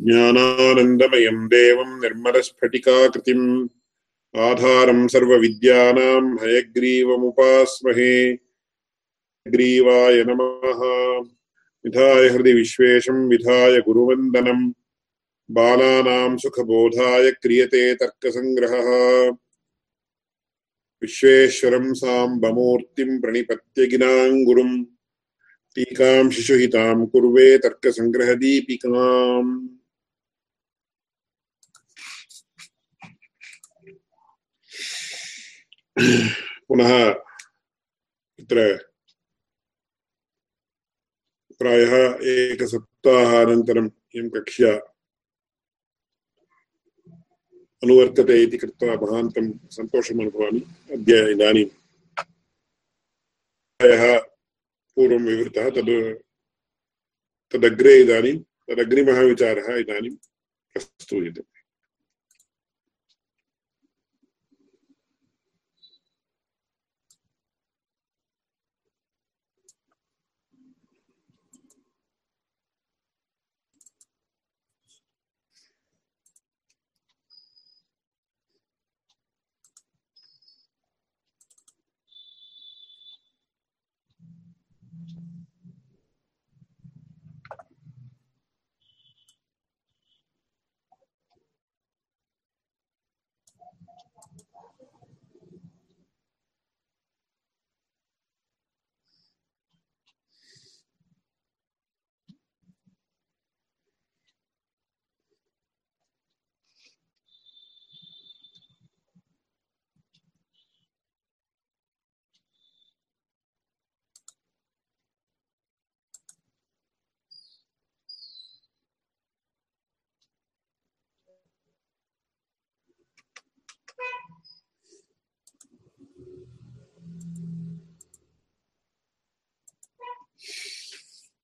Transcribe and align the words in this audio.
ज्ञानानन्दमयम् 0.00 1.46
देवम् 1.46 2.02
निर्मलस्फटिकाकृतिम् 2.02 3.68
आधारम् 4.36 5.08
सर्वविद्यानाम् 5.08 6.38
हयग्रीवमुपास्महे। 6.42 8.38
ग्रीवाय 9.48 10.24
नमः। 10.28 11.28
विधाय 11.84 12.28
हृदि 12.28 12.52
विश्वेशम् 12.52 13.28
विधाय 13.28 13.80
गुरुवन्दनम् 13.80 14.72
बालानाम् 15.50 16.38
सुखबोधाय 16.38 17.30
क्रियते 17.30 17.94
तर्कसङ्ग्रहः। 17.94 19.32
विश्वेश्वरम् 21.02 21.94
साम्बमूर्तिम् 21.94 23.22
प्रणिपत्य 23.22 23.86
गिनाङ्गुरुम् 23.86 24.84
टीकाम् 25.74 26.30
शिशुहिताम् 26.30 27.06
कुर्वे 27.06 27.58
तर्कसङ्ग्रहदीपिकाम्। 27.58 29.71
पुनः 35.96 36.90
तत्र 38.38 38.62
प्रायः 41.60 41.92
एकसप्ताहानन्तरम् 42.32 43.90
इयं 44.16 44.28
कक्ष्या 44.36 44.72
अनुवर्तते 47.82 48.42
इति 48.42 48.58
कृत्वा 48.58 48.94
महान्तं 49.02 49.52
सन्तोषम् 49.76 50.20
अनुभवामि 50.20 50.60
अद्य 50.96 51.20
इदानीं 51.32 51.64
प्रायः 53.80 54.18
पूर्वं 54.96 55.24
विवृतः 55.28 55.70
तद् 55.76 55.94
तदग्रे 57.54 57.94
इदानीं 58.02 58.36
तदग्रिमः 58.68 59.20
विचारः 59.30 59.74
इदानीं 59.78 60.14
प्रस्तूयते 60.76 61.42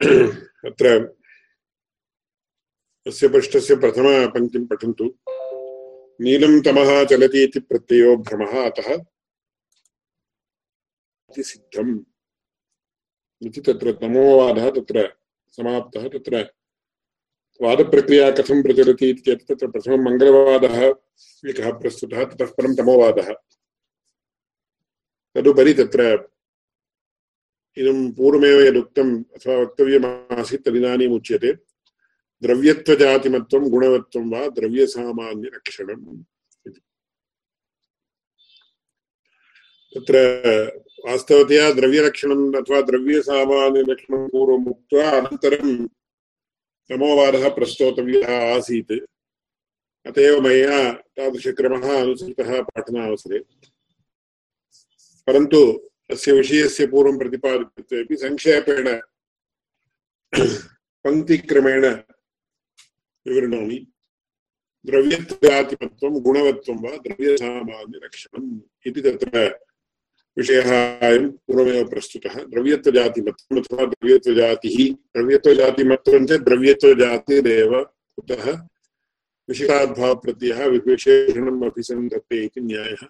अत्र 0.08 1.14
अस्य 3.06 3.28
पृष्ठस्य 3.28 3.76
प्रथमपङ्क्तिं 3.76 4.66
पठन्तु। 4.66 5.14
नीलं 6.20 6.60
तमः 6.60 7.04
चलति 7.04 7.42
इति 7.42 7.60
प्रत्ययो 7.60 8.16
भ्रमः, 8.16 8.66
अतः 8.66 9.04
सिद्धम्। 11.42 12.00
इति 13.42 13.60
तत्र 13.60 13.92
तमोवादः 13.92 14.70
तत्र 14.70 15.16
समाप्तः, 15.56 16.08
तत्र 16.08 16.52
वादप्रक्रिया 17.62 18.30
कथं 18.30 18.62
प्रचलति 18.62 19.10
इति 19.10 19.20
चेत् 19.20 19.48
तत्र 19.48 19.70
प्रथमं 19.70 19.98
मङ्गलवादः 19.98 20.82
एकः 21.48 21.72
प्रस्तुतः, 21.72 22.24
ततः 22.24 22.46
परं 22.46 22.74
तमोवादः। 22.74 23.34
तदुपरि 25.34 25.74
तत्र 25.74 26.28
इदं 27.78 28.12
पूर्वमेव 28.12 28.60
यदुक्तम् 28.60 29.24
अथवा 29.34 29.56
वक्तव्यमासीत् 29.56 30.64
तदिदानीम् 30.64 31.14
उच्यते। 31.14 31.52
द्रव्यत्वजातिमत्वं, 32.42 33.70
गुणवत्वं 33.70 34.30
वा 34.30 34.48
द्रव्यसामान्यलक्षणम् 34.48 36.22
तत्र 39.94 40.16
वास्तवतया 41.06 41.72
द्रव्यलक्षणम् 41.72 42.54
अथवा 42.54 42.80
द्रव्यसामान्यलक्षणं 42.80 44.28
पूर्वम् 44.28 44.68
उक्त्वा 44.68 45.10
अनन्तरं 45.10 45.86
तमोवादः 46.90 47.48
प्रस्तोतव्यः 47.48 48.56
आसीत्। 48.56 48.92
अत 50.06 50.18
एव 50.18 50.40
मया 50.40 50.92
तादृशक्रमः 50.92 52.02
अनुसृतः 52.02 52.62
पाठनावसरे। 52.62 53.38
परन्तु 55.26 55.90
तस्य 56.12 56.32
विषयस्य 56.32 56.86
पूर्वं 56.86 57.18
प्रतिपादितत्वेपि 57.18 58.16
संक्षेपेण 58.16 59.00
पङ्क्तिक्रमेण 61.04 61.86
विवृणोमि। 63.26 63.86
द्रव्यत्वातिमत्वं 64.86 66.22
गुणवत्वं 66.22 66.76
वा 66.76 66.96
द्रव्यसामान्यलक्षणम् 66.96 68.60
इति 68.86 69.00
तत्र 69.00 69.58
विषयः 70.38 70.98
अयं 70.98 71.30
पूर्वमेव 71.30 71.88
प्रस्तुतः। 71.88 72.34
द्रव्यत्वजातिमत्वम् 72.44 73.64
अथवा 73.64 73.86
द्रव्यत्वजातिः, 73.86 74.92
द्रव्यत्वजातिमत्वं 74.92 76.26
चेत् 76.26 76.42
द्रव्यत्वजातिरेव 76.42 77.82
कुतः 78.16 78.52
विशिष्टाद्भावप्रत्ययः 79.48 80.66
विशेषणम् 80.66 81.64
अभिसन्धत्ते 81.64 82.44
इति 82.44 82.60
न्यायः। 82.60 83.06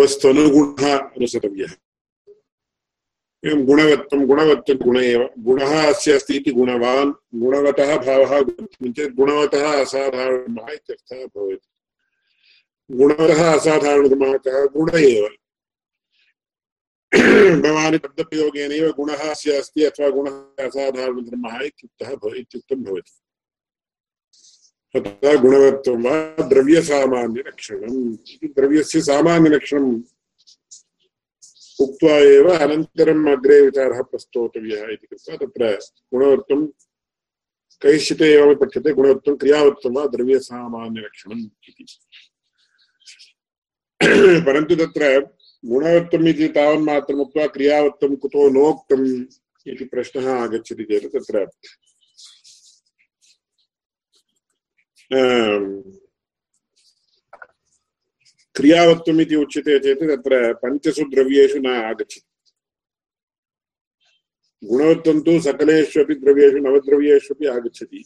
वस्त्वनुगुणः 0.00 0.96
अनुसरव्यः 0.96 1.72
एवं 3.42 3.64
गुणवत्तगुण 4.26 4.96
एव 4.98 5.22
गुणः 5.38 5.72
अस्य 5.88 6.12
अस्ति 6.12 6.34
इति 6.36 6.50
गुणवान्, 6.52 7.12
गुणवतः 7.42 7.90
भावः 8.06 8.32
चेत् 8.42 9.14
गुणवतः 9.14 9.66
असाधारणः 9.82 10.72
इत्यर्थः 10.72 11.20
गुणवतः 12.90 13.40
असाधारणतमः 13.54 14.36
कः 14.46 14.64
गुण 14.74 14.88
एव। 14.98 15.24
भवान् 17.62 17.96
शब्दप्रयोगेनैव 17.96 18.86
गुणः 18.96 19.30
अस्य 19.30 19.56
अस्ति 19.58 19.84
अथवा 19.84 20.08
गुणः 20.16 20.66
असाधारणधर्मः 20.66 21.54
इत्युक्तः 21.66 22.10
इत्युक्तं 22.40 22.82
भवति। 22.84 23.12
तथा 24.94 25.34
गुणवत्वं 25.42 26.02
वा 26.04 26.14
द्रव्यसामान्यलक्षणम् 26.50 27.98
इति 28.32 28.48
द्रव्यस्य 28.56 29.00
सामान्यलक्षणम् 29.08 29.90
उक्त्वा 31.84 32.14
एव 32.34 32.48
अनन्तरम् 32.54 33.28
अग्रे 33.32 33.60
विचारः 33.62 34.00
प्रस्तोतव्यः 34.10 34.92
इति 34.92 35.06
कृत्वा 35.06 35.36
तत्र 35.42 35.72
गुणवत्वं 36.14 36.66
कैश्चित् 37.82 38.22
एव 38.22 38.54
पठ्यते 38.60 38.92
गुणवत्वं 38.98 39.36
क्रियावत्वं 39.42 39.92
वा 39.96 40.06
द्रव्यसामान्यलक्षणम् 40.14 41.44
इति। 41.68 41.84
परन्तु 44.46 44.74
तत्र 44.84 45.02
गुणवत्वम् 45.72 46.28
इति 46.28 46.48
तावन्मात्रम् 46.56 47.20
उक्त्वा 47.20 47.46
क्रियावत्वं 47.54 48.16
कुतो 48.24 48.48
नोक्तम् 48.58 49.06
इति 49.72 49.84
प्रश्नः 49.92 50.26
आगच्छति 50.34 50.84
चेत् 50.90 51.12
तत्र 51.14 51.46
क्रियावत्वम् 58.56 59.20
इति 59.20 59.36
उच्यते 59.36 59.78
चेत् 59.78 60.00
तत्र 60.00 60.54
पञ्चसु 60.54 61.04
द्रव्येषु 61.10 61.58
न 61.58 61.66
आगच्छति। 61.66 62.20
गुणवत्वं 64.64 65.20
तु 65.20 65.40
सकलेषु 65.40 66.00
अपि 66.04 66.14
द्रव्येषु, 66.14 66.58
नवद्रव्येषु 66.58 67.34
अपि 67.34 67.46
आगच्छति। 67.46 68.04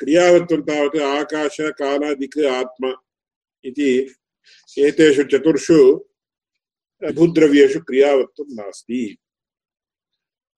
क्रियावत्वं 0.00 0.62
तावत् 0.62 0.96
आकाश 0.96 1.56
कालादिक् 1.60 2.38
आत्मा 2.38 2.92
इति 3.64 4.14
एतेषु 4.78 5.22
चतुर्षु 5.22 5.78
भूद्रव्येषु 7.14 7.80
क्रियावत्वं 7.80 8.54
नास्ति। 8.54 9.16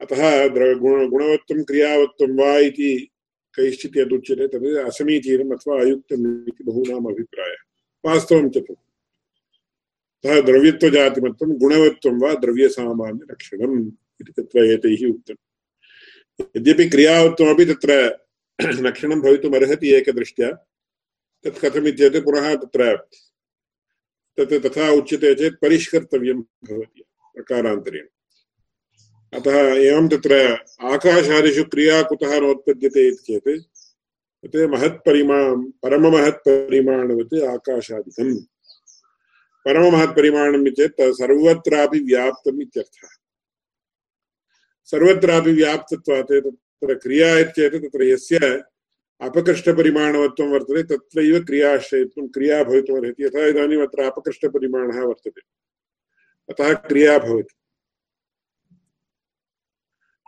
अतः 0.01 0.47
गुणवत्वं 0.47 1.63
क्रियावत्वं 1.63 2.31
वा 2.37 2.57
इति 2.57 3.11
कैश्चित् 3.55 3.97
यदुच्यते 3.97 4.47
तद् 4.47 4.65
असमीचीनम् 4.65 5.51
अथवा 5.51 5.81
अयुक्तम् 5.81 6.47
इति 6.47 6.63
बहूनाम् 6.63 7.07
अभिप्रायः। 7.07 7.55
वास्तवं 8.05 8.49
च 8.49 8.57
तत् 8.57 8.71
अतः 8.71 10.41
द्रव्यत्वजातिमत्वं, 10.41 11.57
गुणवत्वं 11.59 12.19
वा 12.19 12.33
द्रव्यसामान्यलक्षणम् 12.33 13.91
इति 14.21 14.31
तत्र 14.31 14.65
एतैः 14.65 15.09
उक्तम् 15.09 15.37
यद्यपि 16.57 16.89
क्रियावत्वमपि 16.89 17.65
तत्र 17.65 18.19
लक्षणं 18.81 19.21
भवितुम् 19.21 19.55
अर्हति 19.55 19.89
एकदृष्ट्या, 19.89 20.51
तत् 21.43 21.65
कथमित्येतत् 21.65 22.23
पुनः 22.23 22.55
तत्र, 22.55 22.97
तत् 24.37 24.65
तथा 24.65 24.91
उच्यते 24.91 25.35
चेत् 25.35 25.61
परिष्कर्तव्यं 25.61 26.41
भवति। 26.41 27.03
प्रकारान्तरेण। 27.35 28.05
अतः 29.35 29.57
एवं 29.59 30.07
तत्र 30.07 30.57
आकाशादिषु 30.81 31.63
क्रिया 31.63 32.01
कुतः 32.01 32.39
नोत्पद्यते 32.39 33.07
इति 33.07 33.39
चेत् 33.39 33.63
तत् 34.45 34.69
महत्परिमा 34.69 35.55
परममहत्परिमाणवत् 35.83 37.43
आकाशादिकम्। 37.43 38.37
परममहत्परिमाणम् 39.65 40.69
चेत् 40.69 40.93
सर्वत्रापि 41.01 41.99
व्याप्तम् 41.99 42.61
इत्यर्थः। 42.61 43.07
सर्वत्रापि 44.85 45.51
व्याप्तत्वात् 45.51 46.33
तत्र 46.33 46.93
क्रिया 46.93 47.39
इत्येतत् 47.39 47.83
तत्र 47.83 48.03
यस्य 48.03 48.63
अपकृष्टपरिमाणवत्वं 49.21 50.47
वर्तते, 50.47 50.83
तत्रैव 50.83 51.43
क्रियाश्रयत्वं, 51.43 52.27
क्रिया 52.27 52.63
भवितुमर्हति। 52.63 53.23
यथा 53.23 53.45
इदानीम् 53.45 53.81
अत्र 53.81 54.03
अपकृष्टपरिमाणः 54.03 55.01
वर्तते। 55.01 55.41
अतः 56.49 56.73
क्रिया 56.73 57.19
भवति। 57.19 57.64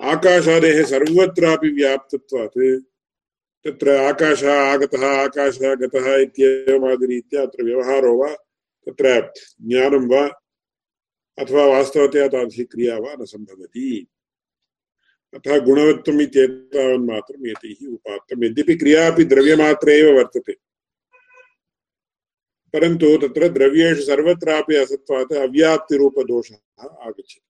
आकाशादेः 0.02 0.86
सर्वत्रापि 0.86 1.70
व्याप्तत्वात्। 1.70 2.82
तत्र 3.68 3.90
आकाशः 3.90 4.54
आगतः, 4.54 5.08
आकाशः 5.08 5.76
गतः 5.76 6.16
इत्येवमादिरीत्या 6.16 7.42
अत्र 7.42 7.64
व्यवहारो 7.64 8.18
वा, 8.18 8.36
तत्र 8.90 9.32
ज्ञानं 9.62 10.08
वा, 10.08 10.28
अथवा 11.40 11.66
वास्तवतया 11.66 12.28
तादृशी 12.28 12.64
क्रिया 12.64 12.98
वा 12.98 13.14
न 13.14 13.26
सम्भवति। 13.26 14.08
अतः 15.34 15.60
गुणवत्वम् 15.60 16.22
इत्येतावन्मात्रम् 16.22 17.48
एतैः 17.48 17.88
उपात्तम्। 17.88 18.44
यद्यपि 18.44 18.76
क्रिया 18.76 19.12
अपि 19.12 19.26
द्रव्यमात्रे 19.26 19.94
एव 19.94 20.18
वर्तते। 20.18 20.54
परन्तु 22.74 23.18
तत्र 23.18 23.50
द्रव्येषु 23.50 24.02
सर्वत्रापि 24.02 24.76
असत्त्वात्, 24.76 25.34
अव्याप्तिरूपदोषः 25.34 26.56
आगच्छति 26.84 27.47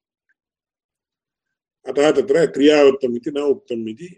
अतः 1.88 2.12
तत्र 2.12 2.46
क्रियावत्तम् 2.56 3.16
इति 3.18 3.32
न 3.32 3.40
उक्तम् 3.54 3.90
इति 3.90 4.10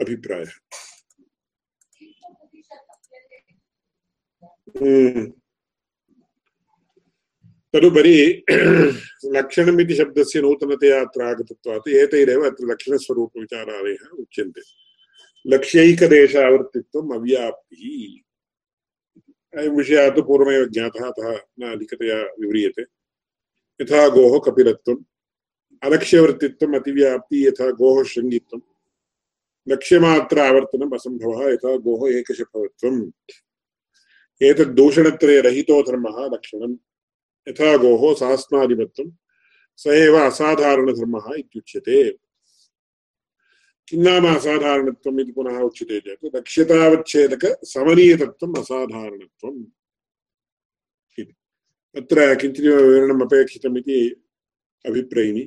अभिप्रायः। 0.00 0.52
तदुपरि 7.74 8.44
लक्षणमिति 9.36 9.94
शब्दस्य 9.94 10.40
नूतनतया 10.42 11.00
अत्र 11.00 11.22
आगतत्वात् 11.22 11.88
एतैरेव 11.88 12.44
अत्र 12.50 12.66
लक्षणस्वरूपविचारादयः 12.72 14.04
उच्यन्ते 14.22 14.62
लक्ष्यैकदेशावर्तित्वम् 15.46 17.14
अव्याप्तिः 17.14 17.84
अयं 19.60 19.76
विषयः 19.76 20.10
तु 20.16 20.22
पूर्वमेव 20.28 20.64
ज्ञातः 20.74 21.06
अतः 21.08 21.28
न 21.60 21.72
अधिकतया 21.72 22.18
विव्रियते 22.40 22.82
यथा 23.80 24.08
गोः 24.16 24.38
कपिलत्वम् 24.46 25.02
अलक्ष्यवर्तित्वम् 25.84 26.74
अतिव्याप्ति 26.76 27.46
यथा 27.46 27.70
गोः 27.80 28.02
शृङ्गित्वम् 28.12 28.62
लक्ष्यमात्र 29.66 30.40
आवर्तनम् 30.40 30.94
असम्भवः 30.94 31.40
यथा 31.52 31.76
गोः 31.86 32.02
एकशफवत्वम् 32.10 33.00
एतद्दूषणत्रयरहितो 34.40 35.76
धर्मः 35.88 36.16
लक्षणम् 36.34 36.76
यथा 37.46 37.70
गोः 37.84 38.02
सास्नादिमत्वं 38.20 39.08
स 39.78 39.82
एव 39.94 40.14
असाधारणधर्मः 40.18 41.26
इत्युच्यते 41.38 41.98
किं 43.88 44.00
नाम 44.02 44.26
असाधारणत्वम् 44.26 45.20
इति 45.20 45.32
पुनः 45.32 45.58
उच्यते 45.60 46.00
चेत् 46.00 46.26
दक्ष्यतावच्छेदकसमनीयतत्वम् 46.36 48.58
असाधारणत्वम् 48.60 49.58
इति 51.18 51.34
अत्र 51.94 52.34
किञ्चिदेव 52.40 52.76
विवरणम् 52.88 53.22
अभिप्रैमि 54.84 55.44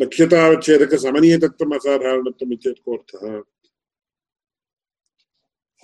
दक्ष्यतावच्छेदकसमनीयतत्वम् 0.00 1.74
असाधारणत्वम् 1.76 2.52
इत्येतत् 2.52 2.84
कोऽर्थः 2.84 3.24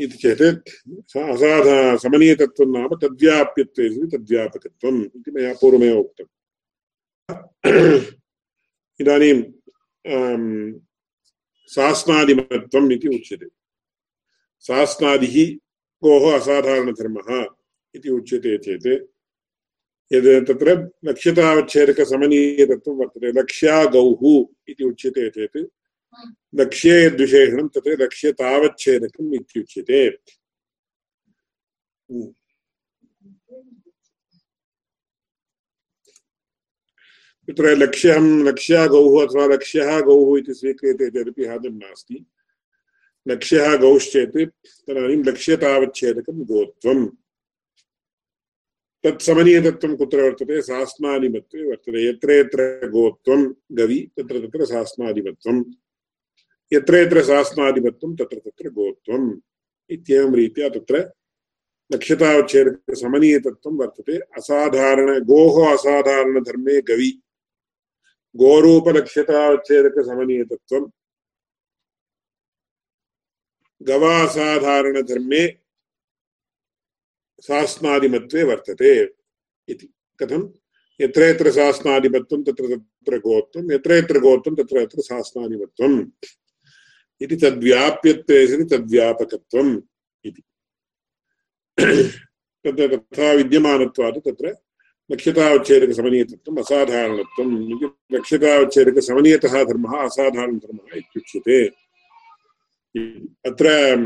इति 0.05 0.17
चेत् 0.23 0.43
असाधा 1.17 1.76
नाम 2.76 2.91
तद्व्याप्यत्वे 3.03 3.87
तद्व्यापकत्वम् 4.12 5.00
इति 5.17 5.31
मया 5.35 5.53
पूर्वमेव 5.61 5.97
उक्तम्। 6.00 6.31
इदानीं 9.00 9.38
सास्नादिमत्वम् 11.75 12.93
इति 12.93 13.08
उच्यते। 13.17 13.49
सास्नादिः 14.67 15.37
गोः 16.05 16.25
असाधारणधर्मः 16.38 17.29
इति 17.97 18.08
उच्यते 18.19 18.53
चेत् 18.65 18.88
यद् 20.12 20.47
तत्र 20.49 20.69
लक्ष्यतावच्छेदकसमनीयतत्वं 21.05 22.97
वर्तते। 22.97 23.32
लक्ष्या 23.41 23.85
गौः 23.85 24.23
इति 24.69 24.85
उच्यते 24.85 25.29
चेत्, 25.31 25.56
लक्ष्ये 26.55 27.05
यद्विशेषणं 27.06 27.69
तत् 27.69 27.88
लक्ष्यतावच्छेदकम् 28.03 29.35
इत्युच्यते 29.35 30.11
तत्र 37.49 37.76
लक्ष्यं 37.76 38.25
लक्ष्या 38.49 38.87
गौः 38.87 39.26
अथवा 39.26 39.47
लक्ष्यः 39.47 40.00
गौः 40.00 40.38
इति 40.38 40.55
स्वीक्रियते 40.55 41.11
चेदपि 41.11 41.44
हादं 41.44 41.75
नास्ति। 41.79 42.25
लक्ष्यः 43.29 43.76
गौश्चेत्, 43.76 44.38
तदानीं 44.87 45.25
लक्ष्यतावच्छेदकं 45.25 46.44
गोत्वम्। 46.44 47.08
तत्समनीयतत्त्वं 49.05 49.97
कुत्र 49.97 50.23
वर्तते? 50.23 50.63
सास्नादिमत्वे 50.63 51.71
वर्तते। 51.71 52.09
यत्र 52.09 52.31
यत्र 52.31 52.89
गोत्वं 52.89 53.53
गवि, 53.73 54.11
तत्र 54.19 54.47
तत्र 54.47 54.65
सास्नादिमत्वम् 54.65 55.65
यत्र 56.73 56.95
यत्र 56.95 57.23
शासनाधिपत्यं 57.23 58.15
तत्र 58.15 58.39
तत्र 58.39 58.69
गोत्वम् 58.69 59.41
इत्येवं 59.91 60.35
रीत्या 60.35 60.69
तत्र 60.69 61.11
नक्षतावच्छेदकसमनीयतत्वं 61.94 63.77
वर्तते। 63.77 64.17
असाधारण, 64.17 65.23
गोः 65.23 65.75
असाधारणधर्मे 65.75 66.81
गवि। 66.81 67.21
गोरूपलक्ष्यतावच्छेदकसमनीयतत्वं 68.37 70.87
गवासाधारणधर्मे 73.89 75.62
शासनादिमत्वे 77.46 78.43
वर्तते 78.43 79.03
इति। 79.69 79.87
कथं 80.20 80.53
यत्र 81.01 81.22
यत्र 81.22 81.51
शासनाधिपत्यं 81.51 82.43
तत्र 82.43 82.77
तत्र 82.77 83.19
गोत्वं 83.19 83.72
यत्र 83.72 83.93
यत्र 83.93 84.19
गोत्वं, 84.19 84.55
तत्र 84.55 84.84
तत्र 84.84 85.03
शासनाधिपत्यम् 85.03 86.06
इति 87.20 87.37
तद्व्याप्यत्वे 87.37 88.46
सति 88.46 88.65
तद्व्यापकत्वम् 88.65 89.81
इति। 90.25 90.43
तत्र 92.65 92.96
तथा 92.96 93.32
विद्यमानत्वात् 93.32 94.19
तत्र 94.19 94.56
लक्ष्यतावच्छेदकसमनीयतत्वम् 95.13 96.58
असाधारणत्वम् 96.58 97.72
इति। 97.72 98.17
लक्ष्यतावच्छेदकसमनीयतः 98.17 99.65
धर्मः 99.65 99.99
असाधारणधर्मः 99.99 100.96
इत्युच्यते। 100.96 101.67
अत्र 103.51 103.96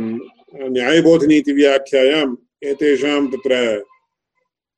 एतेषां 2.62 3.26
तत्र 3.26 3.82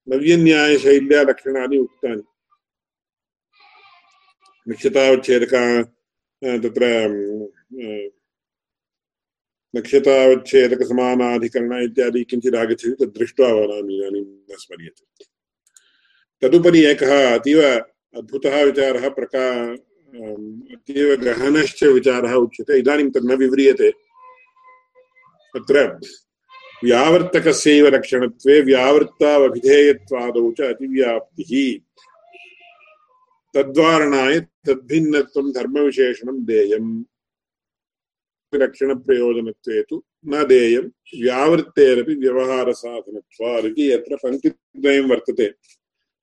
नव्यन्यायशैल्या 0.08 1.22
लक्षणानि 1.22 1.78
उक्तानि 1.78 2.22
तत्र 6.58 7.06
नक्षतावच्छेदकसमानाधिकरण 9.74 11.82
इत्यादि 11.82 12.24
किञ्चित् 12.24 12.54
आगच्छति, 12.54 12.90
तद् 12.90 13.18
दृष्ट्वा 13.18 13.48
वदामि, 13.48 13.96
इदानीं 13.96 14.22
न 14.22 14.46
स्मर्यते। 14.50 15.24
तदुपरि 16.42 16.84
एकः 16.84 17.34
अतीव 17.34 17.80
अद्भुतः 18.14 18.62
विचारः, 18.62 19.08
प्रका 19.08 19.74
अतीव 20.74 21.16
गहनश्च 21.16 21.84
विचारः 21.84 22.32
उच्यते। 22.32 22.78
इदानीं 22.78 23.10
तद् 23.10 23.24
विव्रियते। 23.24 23.92
तत्र 25.56 26.00
व्यावर्तकस्यैव 26.84 27.86
लक्षणत्वे 27.86 28.60
व्यावृत्तावभिधेयत्वादौ 28.60 30.52
च 30.52 30.60
अतिव्याप्तिः। 30.60 31.78
तद्वारणाय 33.54 34.40
तद्भिन्नत्वं 34.40 35.50
धर्मविशेषणं 35.50 36.44
देयम्। 36.44 37.04
लक्षणप्रयोजनत्वे 38.54 39.82
तु 39.82 40.02
न 40.26 40.46
देयं 40.46 40.82
व्यावृत्तेरपि 41.22 42.14
व्यवहारसाधनत्वात् 42.14 43.66
इति 43.66 43.92
यत्र 43.92 44.16
पङ्क्तिद्वयं 44.16 45.08
वर्तते। 45.08 45.50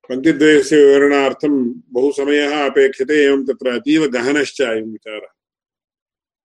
पङ्क्तिद्वयस्य 0.09 0.85
विवरणार्थं 0.85 1.73
बहु 1.87 2.11
समयः 2.11 2.65
अपेक्षते, 2.69 3.23
एवं 3.23 3.45
तत्र 3.45 3.69
अतीव 3.69 4.07
गहनश्च 4.07 4.61
अयं 4.61 4.91
विचारः। 4.91 5.27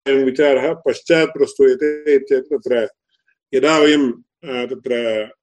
अयं 0.07 0.25
विचारः 0.25 0.73
पश्चात् 0.73 1.37
प्रस्तूयते 1.37 2.17
यदा 3.53 3.77
वयं 3.79 4.03
तत्र 4.69 4.93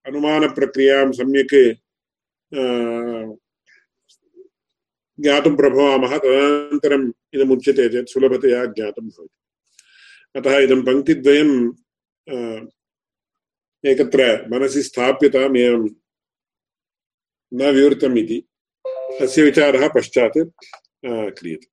अनुमानप्रक्रियाँ 0.07 1.11
सम्यक् 1.19 1.55
ज्ञातुं 5.19 5.55
प्रभवामः 5.57 6.13
तदनन्तरम् 6.17 7.05
इदमुच्यते 7.33 7.87
चेत् 7.89 8.11
सुलभतया 8.13 8.59
ज्ञातं 8.75 9.05
भवति। 9.07 9.37
अतः 10.35 10.57
इदं 10.65 10.81
पङ्क्तिद्वयं 10.85 11.49
एकत्र 13.83 14.21
मनसि 14.51 14.81
स्थाप्यताम् 14.83 15.57
एवं 15.57 15.83
न 17.51 17.71
विवृतम् 17.75 18.17
इति, 18.19 18.39
तस्य 19.19 19.43
विचारः 19.43 19.83
पश्चात् 19.95 20.37
क्रियते। 21.37 21.67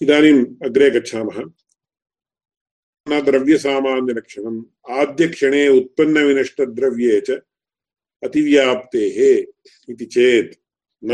इदानीम् 0.00 0.42
अग्रे 0.64 0.90
गच्छामः। 0.90 1.38
न 3.06 3.18
द्रव्यसामान्यलक्षणम् 3.24 4.60
आद्यक्षणे 5.00 5.66
उत्पन्नविनष्टद्रव्ये 5.68 7.20
च 7.26 7.30
अतिव्याप्तेः 8.22 9.18
इति 9.92 10.06
चेत् 10.14 10.52
न 11.02 11.10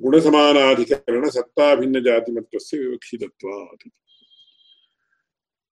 गुणसमानाधिकरणसत्ताभिन्नजातिमत्वस्य 0.00 2.74
विवक्षितत्वात् 2.78 3.84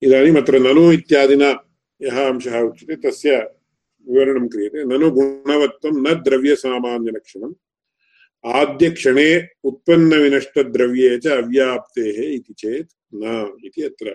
इदानीम् 0.03 0.39
अत्र 0.41 0.55
ननु 0.67 0.85
इत्यादिना 0.93 1.51
यः 2.01 2.17
अंशः 2.27 2.57
उच्यते 2.69 2.97
तस्य 3.05 3.31
विवरणं 4.07 4.47
क्रियते 4.53 4.79
ननु 4.93 5.07
गुणवत्वं 5.19 5.95
न 6.07 6.09
द्रव्यसामान्यलक्षणम् 6.27 7.55
आद्यक्षणे 8.45 9.29
उत्पन्नविनष्टद्रव्ये 9.69 11.11
च 11.19 11.25
अव्याप्तेः 11.41 12.19
इति 12.35 12.53
चेत् 12.63 12.93
न 13.23 13.25
इति 13.67 13.81
अत्र 13.85 14.07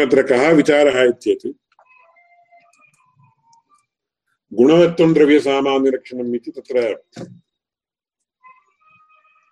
अत्र 0.00 0.22
कः 0.22 0.52
विचारः 0.52 1.02
इत्येत् 1.02 1.52
गुणवत्वं 4.52 5.12
द्रव्यसामान्यलक्षणम् 5.12 6.34
इति 6.34 6.50
तत्र 6.50 7.02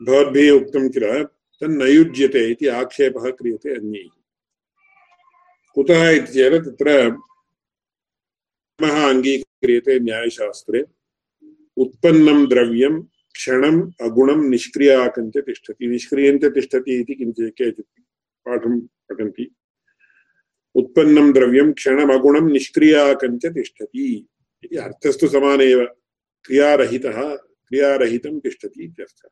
भवद्भिः 0.03 0.51
उक्तं 0.51 0.89
किल? 0.89 1.25
तन्न 1.25 1.83
इति 2.37 2.67
आक्षेपः 2.67 3.31
क्रियते 3.31 3.75
अन्यैः। 3.75 4.09
कुतः 5.75 6.09
इति 6.09 6.33
चेत् 6.33 6.65
तत्र 6.65 6.89
अङ्गीक्रियते 8.85 10.01
न्यायशास्त्रे। 10.01 10.85
उत्पन्नं 11.77 12.49
द्रव्यं, 12.49 13.03
क्षणम्, 13.03 13.93
अगुणं 14.03 14.51
निष्क्रियाकञ्च 14.51 15.39
तिष्ठति। 15.39 15.87
निष्क्रियञ्च 15.87 16.45
तिष्ठति 16.45 17.01
इति 17.01 17.15
किञ्चित् 17.15 17.59
केचित् 17.59 18.01
पाठं 18.47 18.81
पठन्ति। 18.81 19.55
उत्पन्नं 20.75 21.33
द्रव्यं 21.33 21.73
क्षणमगुणं 21.73 22.51
निष्क्रियाकञ्च 22.53 23.47
तिष्ठति 23.47 24.07
इति 24.65 24.77
अर्थस्तु 24.77 25.29
समान 25.29 25.61
एव 25.61 25.85
क्रियारहितः, 26.45 27.19
क्रियारहितं 27.37 28.41
तिष्ठति 28.41 28.85
इत्यर्थः 28.85 29.29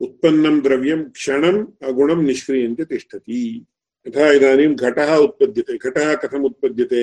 उत्पन्नं 0.00 0.60
द्रव्यं 0.62 1.04
क्षणम् 1.10 1.66
अगुणं 1.82 2.22
निष्क्रियन्ते 2.22 2.84
तिष्ठति। 2.84 3.66
यथा 4.06 4.30
इदानीं 4.32 4.74
घटः 4.74 5.14
उत्पद्यते, 5.16 5.76
घटः 5.78 6.14
कथम् 6.14 6.44
उत्पद्यते 6.44 7.02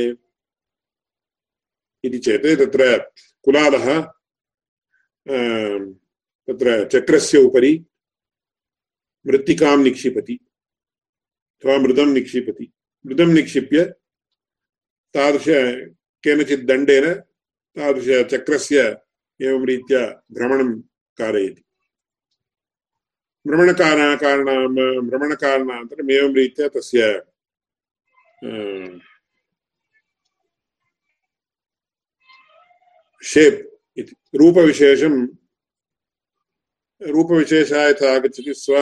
इति 2.04 2.20
चेत् 2.20 2.46
तत्र 2.60 2.84
तत्र 6.48 6.70
चक्रस्य 6.94 7.38
उपरि 7.38 7.74
मृत्तिकां 9.28 9.78
निक्षिपति। 9.78 10.40
अथवा 11.56 11.78
मृदं 11.78 12.14
निक्षिपति। 12.14 12.66
मृदं 13.06 13.34
निक्षिप्य 13.34 13.84
तादृश 15.16 15.46
केनचित् 16.24 16.66
दण्डेन 16.66 17.14
तादृशचक्रस्य 17.78 18.80
एवं 19.42 19.66
रीत्या 19.66 20.06
भ्रमणं 20.32 20.70
कारयति। 21.18 21.64
भ्रमणकारण 23.48 24.16
भ्रमणकारणानन्तरम् 25.08 26.12
एवं 26.12 26.34
रीत्या 26.36 26.68
तस्य 26.76 27.02
शेप् 33.24 33.60
इति। 34.00 34.14
रूपविशेषं 34.36 35.14
रूपविशेषः 37.02 37.82
यथा 37.90 38.16
आगच्छति 38.16 38.54
स्व 38.54 38.76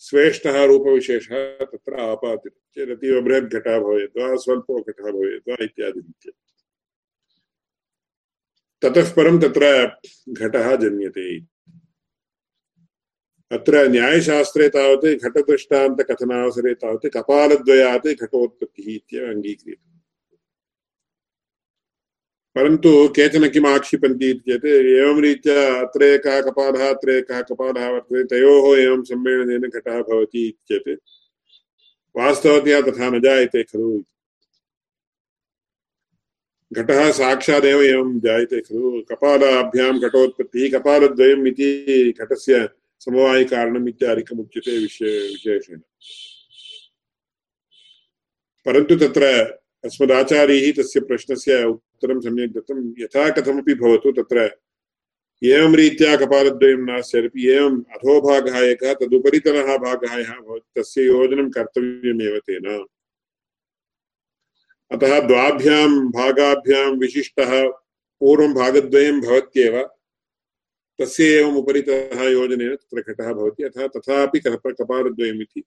स्वेष्टः 0.00 0.64
रूपविशेषः 0.64 1.64
तत्र 1.64 2.00
आपाद्यते 2.00 2.60
चेत् 2.74 2.90
अतीव 2.90 3.20
बृहत् 3.20 3.54
घटः 3.54 3.78
भवेत् 3.78 4.16
वा 4.18 4.36
स्वल्पो 4.36 4.80
घटः 4.80 5.10
भवेत् 5.12 5.48
वा 5.48 5.56
इत्यादिरीत्या 5.64 6.32
ततः 8.82 9.10
परं 9.14 9.38
तत्र 9.40 9.64
घटः 10.32 10.74
जन्यते। 10.76 11.26
अत्र 13.50 13.88
न्यायशास्त्रे 13.88 14.68
तावत् 14.68 15.06
घटदृष्टान्तकथनावसरे 15.24 16.74
तावत् 16.74 17.06
कपालद्वयात् 17.14 18.08
घटोत्पत्तिः 18.08 18.94
इत्येव 18.94 19.24
अङ्गीक्रियते। 19.30 19.89
परन्तु 22.54 23.08
केचन 23.08 23.48
किम् 23.48 23.66
आक्षिपन्ति 23.66 24.34
चेत्, 24.34 24.64
एवं 24.64 25.22
रीत्या 25.22 25.80
अत्र 25.80 26.02
एकः 26.02 26.40
कपालः 26.40 26.90
अत्र 26.90 27.10
एकः 27.10 27.40
कपालः 27.40 27.88
वर्तते, 27.88 28.24
तयोः 28.24 28.78
एवं 28.78 29.02
सम्मेलनेन 29.02 29.60
घटः 29.60 30.02
भवति 30.02 30.58
चेत्, 30.72 30.98
वास्तवतया 32.16 32.80
तथा 32.80 33.10
न 33.10 33.20
जायते 33.20 33.62
खलु 33.62 34.02
घटः 36.72 37.12
साक्षादेव 37.12 37.82
एवं 37.82 38.20
जायते 38.20 38.60
खलु। 38.60 39.02
कपालाभ्यां 39.02 39.98
घटोत्पत्तिः, 39.98 40.78
कपालद्वयम् 40.78 41.46
इति 41.46 42.14
घटस्य 42.20 42.68
समवायिकारणम् 43.00 43.88
इत्यादिकमुच्यते 43.88 44.78
विशे 44.78 45.28
विशेषेण। 45.28 45.78
परन्तु 48.66 48.96
तत्र 48.96 49.59
अस्मदाचार्यैः 49.84 50.72
तस्य 50.72 51.00
प्रश्नस्य 51.00 51.64
उत्तरं 51.64 52.20
सम्यक् 52.20 52.52
दत्तं। 52.52 52.94
यथा 52.98 53.30
कथमपि 53.30 53.74
भवतु 53.74 54.12
तत्र, 54.12 54.50
एवं 55.44 55.74
रीत्या 55.74 56.16
कपालद्वयं 56.16 56.78
नास्ति 56.78 57.48
एवम् 57.48 57.82
अधोभागः 57.92 58.58
एकः 58.58 58.94
तदुपरितनः 58.94 59.76
भागः 59.76 60.14
यः 60.14 60.32
भवति, 60.32 60.80
तस्य 60.80 61.02
योजनं 61.02 61.50
कर्तव्यमेव 61.50 62.38
तेन। 62.38 62.86
अतः 64.92 65.20
द्वाभ्यां 65.20 66.08
भागाभ्यां 66.08 66.98
विशिष्टः, 66.98 67.68
पूर्वं 68.20 68.54
भागद्वयं 68.54 69.20
भवत्येव, 69.20 69.82
तस्य 70.98 71.24
एवम् 71.24 71.56
उपरितः 71.56 72.22
योजनेन 72.22 72.76
तत्र 72.76 73.12
घटः 73.12 73.32
भवति। 73.32 73.62
अतः 73.62 73.86
तथापि 73.86 74.40
कपालद्वयम् 74.40 75.40
इति। 75.40 75.62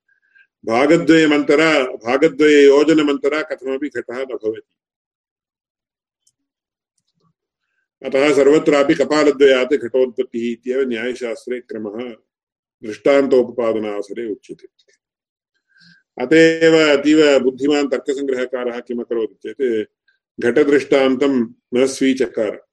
भागद्वयमन्तरा 0.65 1.83
भागद्वययोजनमन्तरा 1.83 3.41
कथमपि 3.41 3.89
घटः 3.89 4.17
न 4.17 4.25
भवति। 4.25 4.61
अतः 8.05 8.33
सर्वत्रापि 8.33 8.93
कपालद्वयात् 8.93 9.73
घटोत्पत्तिः 9.73 10.51
इत्येव 10.51 10.87
न्यायशास्त्रे 10.87 11.59
क्रमः 11.59 12.09
दृष्टान्तोपपादनावसरे 12.83 14.31
उच्यते। 14.31 14.67
अत 16.21 16.33
एव 16.33 16.97
अतीव 16.97 17.39
बुद्धिमान् 17.39 17.91
तर्कसङ्ग्रहकारः 17.91 18.79
किमकरोत् 18.79 19.47
चेत् 19.47 19.89
घटदृष्टान्तं 20.39 21.53
न 21.73 21.85
स्वीचकार। 21.87 22.65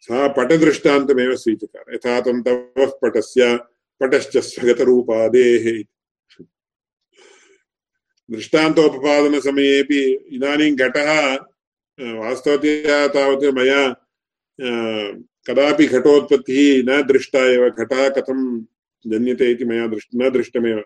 सः 0.00 0.28
पटदृष्टान्तमेव 0.28 1.36
स्वीचकार। 1.36 1.94
यथा 1.94 2.20
तन्तवः 2.20 2.92
पटस्य, 3.02 3.56
पटश्च 4.00 4.36
स्वगतरूपादेः 4.36 5.93
दृष्टान्तोपपादनसमयेपि 8.30 10.00
इदानीं 10.32 10.76
घटः 10.76 11.34
वास्तवतया 12.00 13.08
तावत् 13.08 13.54
मया 13.54 13.82
कदापि 15.46 15.86
घटोत्पत्तिः 15.86 16.82
न 16.88 17.02
दृष्टा 17.02 17.44
एव, 17.44 17.70
घटः 17.70 18.08
कथं 18.08 18.60
जन्यते 19.06 19.50
इति 19.50 19.64
मया 19.64 19.86
दृष्ट 19.86 20.08
न 20.14 20.30
दृष्टमेव। 20.30 20.84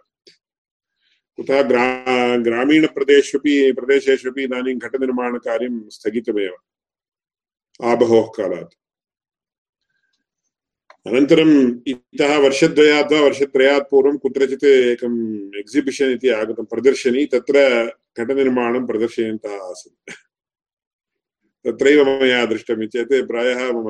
कुतः 1.36 1.62
ग्रा, 1.62 2.36
ग्रामीणप्रदेशेष्वपि, 2.36 3.72
प्रदेशेष्वपि 3.72 4.42
इदानीं 4.44 4.78
घटनिर्माणकार्यं 4.78 5.88
स्थगितमेव। 5.88 6.54
आबहोः 7.82 8.26
कालात्। 8.36 8.74
अनन्तरम् 11.08 11.88
इतः 11.88 12.36
वर्षद्वयात् 12.44 13.12
वा 13.12 13.20
वर्षत्रयात् 13.20 13.90
पूर्वं 13.90 14.16
कुत्रचित् 14.22 14.64
एकम् 14.64 15.18
एक्सिबिशन् 15.56 16.12
इति 16.12 16.28
आगतं, 16.28 16.64
प्रदर्शनी, 16.72 17.24
तत्र 17.32 17.56
घटनिर्माणं 18.18 18.86
प्रदर्शयन्तः 18.86 19.54
आसन्। 19.68 19.94
तत्रैव 21.64 22.04
मया 22.08 22.44
दृष्टम् 22.52 22.86
चेत् 22.94 23.14
प्रायः 23.30 23.60
मम 23.72 23.88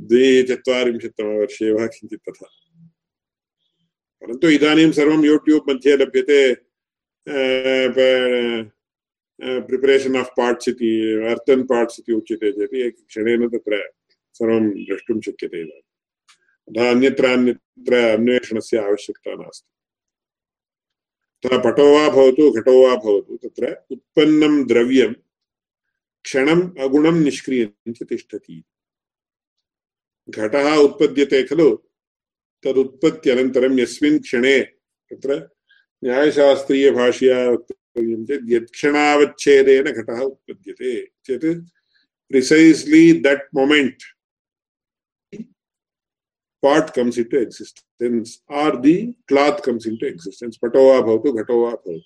द्विचत्वारिंशत्तमवर्षे 0.00 1.70
वा 1.72 1.86
किञ्चित् 1.86 2.24
तथा। 2.28 2.48
परन्तु 4.22 4.48
इदानीं 4.48 4.90
सर्वं 4.98 5.24
यूट्यूब् 5.24 5.68
मध्ये 5.70 5.96
लभ्यते 5.96 6.40
प्रिपरेशन् 9.66 10.16
आफ् 10.16 10.36
पार्ट्स् 10.38 10.68
इति 10.68 10.92
अर्थन् 11.32 11.68
पार्ट्स् 11.72 12.00
इति 12.00 12.12
उच्यते 12.12 12.52
चेत् 12.52 13.02
क्षणेन 13.08 13.48
तत्र 13.48 13.82
सर्वं 14.38 14.70
द्रष्टुं 14.86 15.20
शक्यते 15.26 15.60
इदानीम् 15.64 15.85
अतः 16.68 16.90
अन्यत्र 16.90 17.24
अन्यत्र 17.24 17.94
अन्वेषणस्य 17.94 18.78
आवश्यकता 18.78 19.34
नास्ति 19.34 19.72
अतः 21.44 21.58
पटो 21.58 21.94
वा 21.94 22.08
भवतु, 22.08 22.50
घटो 22.50 22.88
वा 22.88 22.96
भवतु, 22.96 23.36
तत्र 23.36 23.86
उत्पन्नं 23.90 24.66
द्रव्यं, 24.66 25.12
क्षणम् 26.22 26.78
अगुणं 26.78 27.20
निष्क्रियं 27.20 27.92
च 27.92 28.02
तिष्ठति। 28.02 28.64
घटः 30.30 30.74
उत्पद्यते 30.74 31.42
खलु, 31.42 31.76
तदुत्पत्त्यनन्तरं 32.64 33.78
यस्मिन् 33.78 34.18
क्षणे 34.18 34.60
तत्र 35.12 35.48
न्यायशास्त्रीयभाषया 36.04 37.50
वक्तव्यं 37.50 38.24
चेत् 38.26 38.52
यत्क्षणावच्छेदेन 38.52 39.84
घटः 39.84 40.20
उत्पद्यते। 40.20 41.06
चेत् 41.06 41.46
precisely 42.28 43.12
that 43.12 43.54
moment 43.54 44.15
pot 46.66 46.94
comes 46.98 47.18
into 47.18 47.40
existence 47.46 48.36
or 48.48 48.70
the 48.82 49.12
cloth 49.30 49.62
comes 49.62 49.86
into 49.86 50.06
existence. 50.06 50.58
Pato 50.64 50.86
va 50.90 51.02
bhavatu 51.06 51.34
ghato 51.38 51.62
va 51.64 51.72
bhavatu 51.72 52.00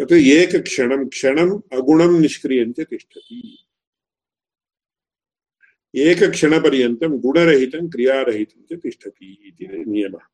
तत् 0.00 0.12
एकक्षणं 0.12 1.08
क्षणम् 1.08 1.60
अगुणं 1.72 2.20
निष्क्रियं 2.20 2.72
च 2.72 2.80
तिष्ठति 2.80 3.58
एकक्षणपर्यन्तं 5.94 7.18
गुणरहितं, 7.20 7.88
क्रियारहितं 7.88 8.60
च 8.70 8.80
तिष्ठति 8.80 9.28
इति 9.46 9.84
नियमः। 9.90 10.24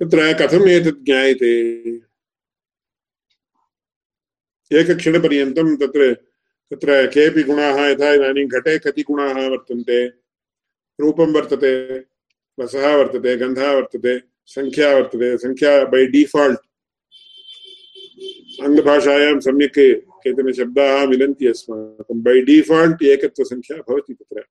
तत्र 0.00 0.32
कथम् 0.40 0.68
एतत् 0.68 1.04
ज्ञायते? 1.04 1.52
एकक्षणपर्यन्तं 4.80 5.76
तत्र 5.76 6.14
तत्र 6.72 7.06
केऽपि 7.06 7.42
गुणाः, 7.42 7.86
यथा 7.86 8.12
इदानीं 8.12 8.48
घटे 8.48 8.78
कति 8.78 9.02
गुणाः 9.02 9.48
वर्तन्ते? 9.48 10.25
रूपं 10.98 11.32
वर्तते 11.32 11.72
रसः 12.58 12.94
वर्तते 12.96 13.36
गन्धः 13.36 13.72
वर्तते 13.72 14.18
संख्या 14.50 14.94
वर्तते 14.94 15.36
सङ्ख्या 15.38 15.72
बै 15.92 16.06
डिफाल्ट् 16.08 16.64
आङ्ग्लभाषायां 18.64 19.38
सम्यक् 19.40 19.78
केचन 20.22 20.52
शब्दाः 20.52 21.04
मिलन्ति 21.06 21.46
अस्माकं 21.46 22.22
बै 22.22 22.40
डिफाल्ट् 22.42 23.02
एकत्वसङ्ख्या 23.06 23.76
भवति 23.80 24.14
तत्र 24.14 24.44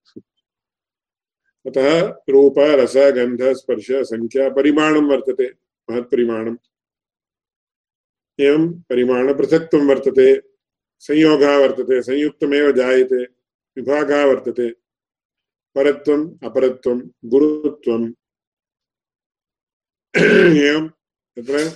अतः 1.65 1.89
रूप 2.29 2.59
रस 2.79 2.95
गन्ध 3.15 3.41
स्पर्श 3.55 3.87
सङ्ख्या 4.09 4.49
परिमाणं 4.55 5.09
वर्तते 5.09 5.47
महत्परिमाणम् 5.89 6.57
एवं 8.39 8.71
परिमाणपृथक्त्वं 8.89 9.87
वर्तते 9.87 10.29
संयोगः 11.03 11.57
वर्तते 11.57 12.01
संयुक्तमेव 12.03 12.71
जायते 12.77 13.21
विभागः 13.77 14.25
वर्तते 14.25 14.69
परत्वम् 15.75 16.45
अपरत्वं 16.45 17.01
गुरुत्वम् 17.25 18.13
एवं 20.57 20.87
तत्र 21.37 21.69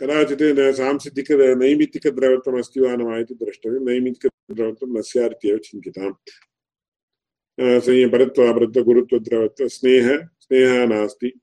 कदाचित् 0.00 0.76
सांसिद्धिक 0.76 1.32
अस्ति 2.58 2.80
वा 2.80 2.96
न 2.96 3.02
वा 3.02 3.18
इति 3.18 3.34
द्रष्टव्यं। 3.34 3.80
नैमित्तिकद्रवत्वं 3.80 4.98
न 4.98 5.02
स्यात् 5.02 5.32
इत्येव 5.32 5.58
चिन्तिताम्। 5.58 6.14
परत्व, 8.10 8.52
अपरत्व 8.52 8.82
गुरुत्वद्रवत्व 8.82 9.68
स्नेह, 9.68 10.28
स्नेहः 10.40 10.86
नास्ति, 10.86 11.40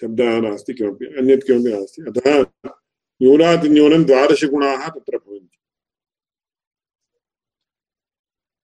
शब्दः 0.00 0.40
नास्ति, 0.40 0.74
किमपि 0.74 1.06
अन्यत् 1.06 1.46
किमपि 1.46 1.72
नास्ति। 1.72 2.02
अतः 2.02 2.42
न्यूनातिन्यूनं 3.22 4.04
द्वादशगुणाः 4.04 4.88
तत्र 4.88 5.18
भवन्ति 5.18 5.58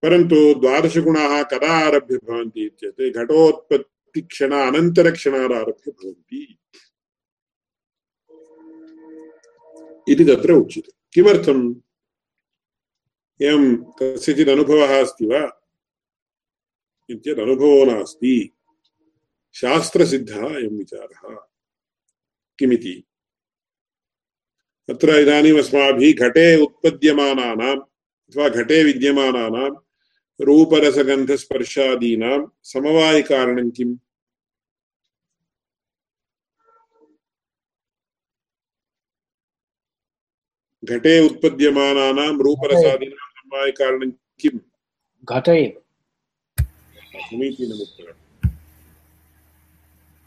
परन्तु 0.03 0.55
द्वादशगुणाः 0.55 1.43
कदा 1.43 1.87
आरभ्य 1.87 2.17
भवन्ति 2.17 2.67
इत्येते 2.67 3.11
घटोत्पत्तिक्षण 3.11 4.53
अनन्तरक्षणादारभ्य 4.53 5.91
भवन्ति। 5.91 6.59
इति 10.09 10.25
तत्र 10.25 10.53
उच्यते। 10.53 10.93
किमर्थम्? 11.13 11.75
एवं 13.43 13.77
कस्यचित् 13.77 14.49
अनुभवः 14.49 15.03
अस्ति 15.03 15.27
वा? 15.27 15.61
इत्येतत् 17.11 17.89
नास्ति। 17.89 18.57
शास्त्रसिद्धः 19.55 20.47
अयं 20.55 20.79
विचारः। 20.79 21.37
किमिति? 22.59 23.05
तत्र 24.89 25.21
इदानीम् 25.21 25.59
अस्माभिः 25.59 26.15
घटे 26.15 26.63
उत्पद्यमानानाम् 26.63 27.81
अथवा 28.31 28.49
घटे 28.49 28.85
विद्यमानानां 28.85 29.88
रूपरसगन्धस्पर्शादीनां 30.41 32.47
समवायिकारणं 32.63 33.71
किम्? 33.71 33.97
घटे 40.85 41.29
उत्पद्यमानानां 41.29 42.43
रूपरसादीनां 42.43 43.17
समवायिकारणं 43.17 44.11
किम्? 44.11 44.59
घट। 45.25 45.49
एव 45.49 45.83
समीचीनमुत्तरम् 47.21 48.17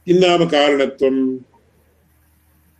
किं 0.05 0.19
नाम 0.19 0.49
कारणत्वम्? 0.49 1.39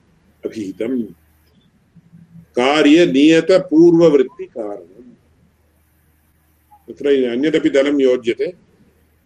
अभिहितम्। 0.44 1.21
कार्यनियतपूर्ववृत्तिकारणम् 2.56 5.12
तत्र 6.88 7.30
अन्यदपि 7.30 7.70
दलं 7.70 8.00
योज्यते। 8.00 8.52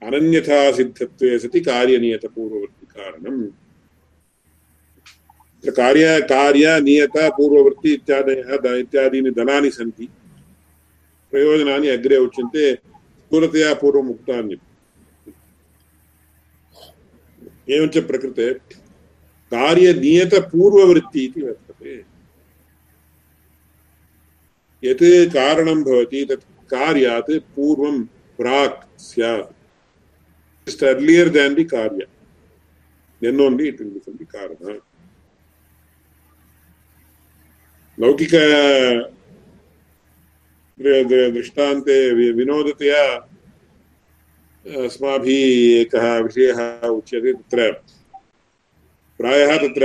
अनन्यथा 0.03 0.73
सिद्धत्वे 0.73 1.39
सति 1.39 1.61
कार्यनियतपूर्ववृत्तिकारणम् 1.61 3.49
कार्य 5.77 6.21
कार्य 6.21 6.81
नियत 6.81 7.13
पूर्ववृत्ति 7.17 7.93
इत्यादयः 7.93 8.79
इत्यादीनि 8.79 9.31
दलानि 9.31 9.71
सन्ति। 9.71 10.09
प्रयोजनानि 11.33 11.89
अग्रे 11.89 12.17
उच्यन्ते। 12.17 12.75
स्थूलतया 12.75 13.75
पूर्वम् 13.75 14.11
उक्तानि 14.11 14.57
एवञ्च 17.71 17.99
प्रकृते 17.99 18.55
कार्यनियतपूर्ववृत्ति 19.53 21.25
इति 21.25 21.43
वर्तते 21.43 21.66
यत् 24.87 25.33
कारणं 25.35 25.83
भवति, 25.85 26.25
तत् 26.31 26.45
कार्यात् 26.71 27.31
पूर्वं 27.57 27.97
प्राक् 28.39 28.79
स्यात्। 29.01 29.53
Just 30.67 30.83
earlier 30.83 31.29
than 31.29 31.55
the 31.55 31.65
karya 31.65 32.07
then 33.23 33.41
only 33.41 33.69
it 33.69 33.79
will 33.79 33.91
become 33.91 34.17
the 34.19 34.25
karana 34.27 34.81
लौकिक 37.99 38.33
दृष्टान्ते 41.35 41.99
विनोदतया, 42.35 43.05
अस्माभिः 44.67 45.39
एकः 45.81 46.07
विषयः 46.19 46.59
उच्यते 46.89 47.33
तत्र। 47.33 47.71
प्रायः 49.21 49.57
तत्र 49.59 49.85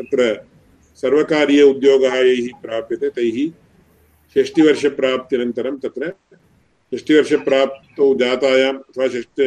अत्र 0.00 0.20
सर्वकारीय 1.02 1.62
उद्योगः 1.62 2.14
यैः 2.18 2.46
प्राप्यते 2.62 3.08
तैः। 3.10 3.38
षष्टिवर्षप्राप्त्यनन्तरं 4.36 5.76
तत्र 5.82 6.12
षष्टिवर्षप्राप्तौ 6.92 8.14
जातायाम् 8.14 8.78
अथवा 8.78 9.06
षष्ट 9.08 9.38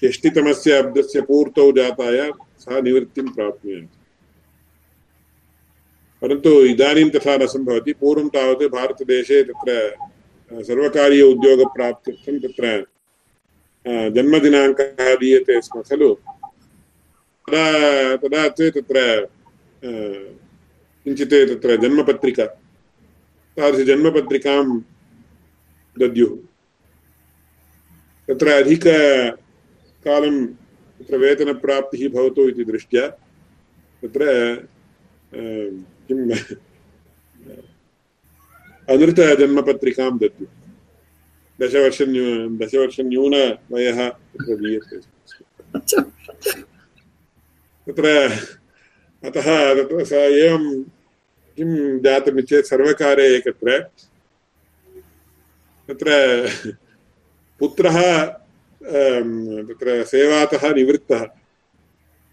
षष्टितमस्य 0.00 0.72
अब्दस्य 0.72 1.20
पूर्तौ 1.20 1.70
जातायां 1.72 2.30
सः 2.60 2.80
निवृत्तिं 2.80 3.26
प्राप्नुयात्। 3.34 3.92
परन्तु 6.22 6.50
इदानीं 6.64 7.10
तथा 7.10 7.36
न 7.36 7.46
सम्भवति। 7.46 7.92
पूर्वं 8.00 8.28
तावत् 8.34 8.72
भारतदेशे 8.72 9.42
तत्र 9.42 10.62
सर्वकारीय 10.62 11.22
उद्योगप्राप्त्यर्थं 11.22 12.38
तत्र 12.44 12.64
जन्मदिनाङ्कः 14.16 15.14
दीयते 15.14 15.60
स्म, 15.60 15.82
खलु? 15.82 16.14
तदा 17.46 18.16
तदा 18.16 18.48
तत्र 18.48 18.96
किञ्चित् 21.04 21.34
तत्र 21.50 21.76
जन्मपत्रिका 21.82 22.46
तादृशजन्मपत्रिकां 23.56 24.80
दद्युः। 25.98 26.38
तत्र 28.28 28.48
अधिककालं 28.48 30.46
तत्र 30.46 31.16
वेतनप्राप्तिः 31.16 32.08
भवतु 32.08 32.48
इति 32.48 32.64
दृष्ट्या 32.64 33.08
तत्र 34.02 34.24
किम् 35.34 36.32
अनृतजन्मपत्रिकां 38.90 40.18
दद्युः। 40.18 40.50
दशवर्षं 41.60 42.08
दशवर्षं 42.58 43.04
न्यूनवयः 43.04 44.08
तत्र 44.08 44.56
दीयते। 44.56 44.98
तत्र, 47.86 48.06
अतः, 49.24 49.74
तत्र 49.74 50.04
स 50.04 50.12
एवं 50.12 50.84
किं 51.56 51.98
जातमिति 52.02 52.46
चेत् 52.46 52.66
सर्वकारे 52.66 53.26
एकत्र। 53.36 53.78
तत्र 55.88 56.10
पुत्रः 57.60 57.98
तत्र 58.82 60.04
सेवातः 60.04 60.62
निवृत्तः। 60.74 61.24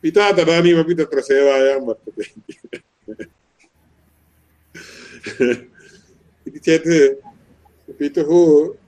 पिता 0.03 0.31
तदानीमपि 0.31 0.93
तत्र 0.95 1.21
सेवायां 1.21 1.79
वर्तते। 1.79 2.23
इति 6.47 6.59
चेत् 6.59 6.89
पितुः 7.99 8.29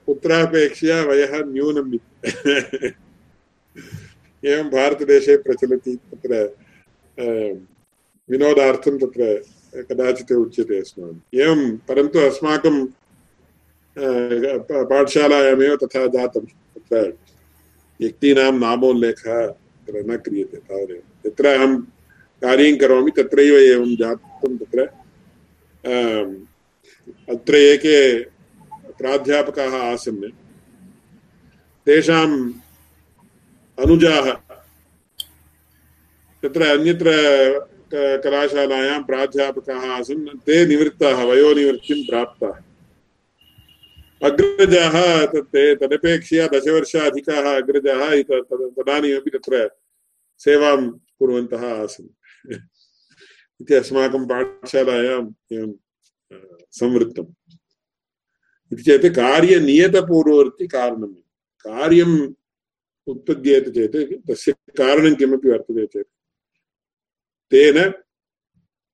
पुत्रापेक्षया 0.06 1.02
वयः 1.04 1.32
न्यूनम् 1.46 1.94
इति। 1.94 2.92
एवं 4.42 4.70
भारतदेशे 4.70 5.36
प्रचलति 5.36 5.96
तत्र 6.10 6.32
विनोदार्थं 8.28 8.98
तत्र 8.98 9.22
कदाचित् 9.74 10.32
उच्यते 10.32 10.78
अस्माभिः 10.80 11.42
एवं, 11.42 11.60
परन्तु 11.88 12.18
अस्माकं 12.20 12.76
पाठशालायामेव 14.90 15.76
तथा 15.76 16.06
जातं। 16.06 16.44
तत्र 16.44 17.12
व्यक्तीनां 18.00 18.52
नामोल्लेखः 18.58 19.46
तत्र 19.46 20.02
न 20.06 20.16
क्रियते 20.16 20.56
तावदेव। 20.58 21.02
यत्र 21.26 21.46
अहं 21.48 21.72
कार्यं 22.42 22.76
करोमि, 22.78 23.10
तत्रैव 23.10 23.54
एवं 23.54 23.94
जातं 23.96 24.56
तत्र। 24.58 24.80
अत्र 27.28 27.54
एके 27.54 27.98
प्राध्यापकाः 28.98 29.74
आसन्। 29.82 30.22
तेषाम् 31.86 32.36
अनुजाः। 33.78 34.26
तत्र 36.42 36.62
अन्यत्र 36.68 37.08
कलाशालायां 37.94 39.02
प्राध्यापकाः 39.04 39.84
आसन्, 39.90 40.26
ते 40.46 40.66
निवृत्ताः, 40.66 41.24
वयोनिवृत्तिं 41.24 42.00
प्राप्ताः। 42.06 42.56
अग्रजाः 44.24 45.26
तत् 45.26 45.56
तदपेक्षया 45.80 46.46
दशवर्षाधिकाः 46.46 47.46
अग्रजाः 47.56 48.22
तदानीमपि 48.22 49.30
तत्र 49.30 49.70
सेवां 50.38 50.90
कुर्वन्तः 51.18 51.64
आसन्। 51.82 52.08
इति 53.60 53.74
अस्माकं 53.74 54.24
पाठशालायाम् 54.26 55.32
एवं 55.52 55.72
संवृत्तम्। 56.70 57.30
इति 58.72 58.82
चेत् 58.82 59.06
कार्यनियतपूर्ववर्ति 59.16 60.66
कारणं 60.66 61.12
कार्यम् 61.66 62.16
उत्पद्येत 63.06 63.68
चेत् 63.68 63.96
तस्य 64.30 64.52
कारणं 64.52 65.14
किमपि 65.14 65.48
वर्तते 65.48 65.86
चेत्। 65.86 66.08
तेन 67.54 67.78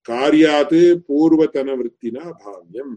कार्यात् 0.08 0.74
पूर्वतनवृत्तिना 1.08 2.20
भाव्यम्। 2.20 2.96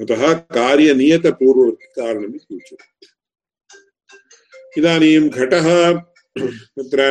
अतः 0.00 0.34
कार्यनियतपूर्ववर्ति 0.56 1.86
कारणमिति 1.98 2.54
उच्यते। 2.56 2.86
इदानीं 4.78 5.28
घटः 5.30 5.68
तत्र 6.76 7.04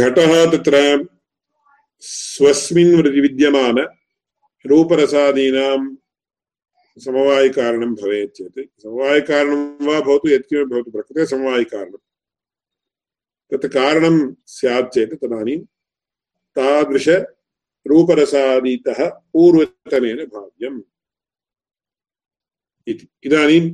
घटः 0.00 0.32
तत्र 0.52 0.76
स्वस्मिन् 2.02 2.94
विद्यमान 3.22 3.76
रूपरसादीनां 4.66 5.80
समवायिकारणं 6.98 7.94
भवेत् 7.94 8.36
चेत्। 8.36 8.60
समवायिकारणं 8.82 9.86
वा 9.86 10.00
भवतु, 10.00 10.28
यत्किमपि 10.28 10.74
भवतु, 10.74 10.90
प्रकृते 10.90 11.26
समवायिकारणं। 11.26 11.98
तत् 13.50 13.66
कारणं 13.74 14.34
स्यात् 14.46 14.92
चेत् 14.94 15.14
तदानीं 15.22 15.60
तादृशरूपरसादीतः 16.56 19.08
पूर्वतनेन 19.32 20.18
भाव्यम् 20.34 20.80
इति। 22.86 23.06
इदानीं 23.24 23.64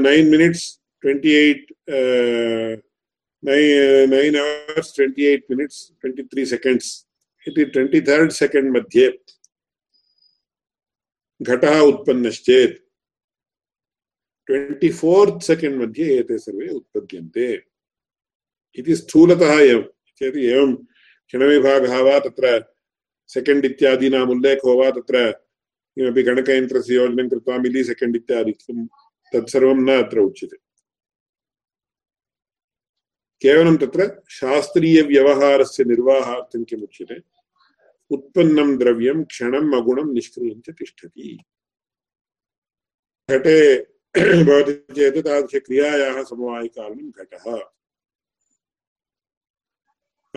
nine 0.00 0.30
minutes 0.30 0.78
twenty 1.02 1.30
eight 1.34 1.72
nine 3.44 4.36
hours 4.36 4.94
twenty 4.96 5.24
eight 5.26 5.44
minutes 5.50 5.80
twenty 6.00 6.22
three 6.22 6.44
seconds 6.46 6.88
इति 7.48 7.64
ट्वेण्टि 7.64 8.00
थर्ड् 8.08 8.32
सेकेण्ड् 8.32 8.76
मध्ये 8.76 9.08
घटः 11.40 11.78
उत्पन्नश्चेत्। 11.80 12.76
ट्वेण्टि 14.46 14.88
फोर्त् 15.00 15.42
सेकेण्ड् 15.42 15.80
मध्ये 15.82 16.18
एते 16.18 16.38
सर्वे 16.38 16.68
उत्पद्यन्ते। 16.68 17.52
इति 18.78 18.96
स्थूलतः 18.96 19.58
एवं। 19.60 19.82
चेत् 20.18 20.36
एवं 20.36 20.74
क्षणविभागः 20.76 21.98
वा 22.06 22.18
तत्र 22.20 22.64
सेकेण्ड् 23.30 23.64
इत्यादीनाम् 23.66 24.30
उल्लेखो 24.30 24.76
वा 24.78 24.90
तत्र 24.90 25.30
किमपि 25.96 26.22
गणकयन्त्रस्य 26.22 26.94
योजनं 26.94 27.28
कृत्वा 27.28 27.58
मिलि 27.58 27.84
सेकेण्ड् 27.84 28.16
इत्यादि 28.16 28.52
तत्सर्वं 29.32 29.80
न 29.86 30.02
अत्र 30.02 30.18
उच्यते। 30.28 30.56
केवलं 33.42 33.76
तत्र 33.76 34.22
शास्त्रीयव्यवहारस्य 34.28 35.84
निर्वाहार्थं 35.84 36.64
किमुच्यते? 36.64 37.14
उत्पन्नं 38.10 38.76
द्रव्यं, 38.76 39.24
क्षणम्, 39.24 39.74
अगुणं, 39.74 40.14
निष्क्रियं 40.14 40.60
च 40.60 40.70
तिष्ठति। 40.70 41.38
घटे 43.30 43.82
भवति 44.44 44.72
चेत् 44.72 45.24
तादृशक्रियायाः 45.24 46.22
समवायिकारणं 46.22 47.10
घटः। 47.10 47.56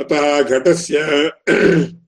अतः 0.03 0.41
घटस्य 0.41 0.97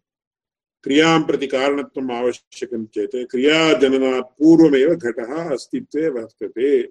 क्रियाँ 0.84 1.20
प्रति 1.20 1.48
कारणत्वम् 1.48 2.12
आवश्यकं 2.12 2.86
चेत् 2.86 3.32
क्रियाजननात् 3.32 4.26
पूर्वमेव 4.26 4.96
घटः 4.96 5.54
अस्तित्वे 5.54 6.10
वर्तते। 6.10 6.90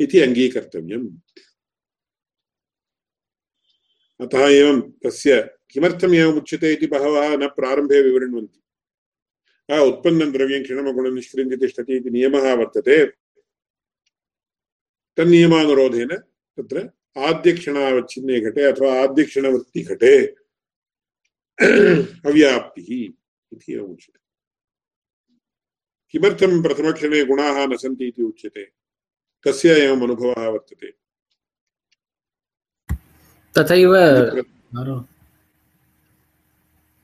इति 0.00 0.20
अङ्गीकर्तव्यम्। 0.20 1.08
अतः 4.22 4.48
एवं 4.48 4.80
तस्य 5.04 5.50
किमर्थम् 5.70 6.14
एवम् 6.14 6.36
उच्यते 6.38 6.72
इति 6.72 6.86
बहवः 6.86 7.36
न 7.36 7.48
प्रारम्भे 7.48 8.02
विवृण्वन्ति। 8.02 8.58
उत्पन्नं 9.78 10.32
द्रव्यं 10.32 10.62
क्षणमगुणं 10.62 11.14
निष्क्रियन्ति 11.14 11.56
तिष्ठति 11.56 11.96
इति 11.96 12.10
नियमः 12.10 12.54
वर्तते। 12.54 13.06
तन्नियमानुरोधेन 15.16 16.08
तत्र 16.56 16.90
आद्यक्षणावच्छिन्ने 17.18 18.40
घटे 18.40 18.62
अथवा 18.62 18.92
आद्यक्षणवृत्तिघटे 19.02 20.26
अव्याप्तिः 22.28 22.90
इति 23.52 23.72
एवम् 23.72 23.92
उच्यते। 23.92 24.20
किमर्थं 26.10 26.62
प्रथमक्षणे 26.62 27.24
गुणाः 27.24 27.66
न 27.66 27.76
सन्ति 27.76 28.08
इति 28.08 28.22
उच्यते? 28.22 28.64
कस्य 29.44 29.68
एवम् 29.68 30.02
अनुभवः 30.02 30.48
वर्तते। 30.48 31.01
तथैव 33.58 33.92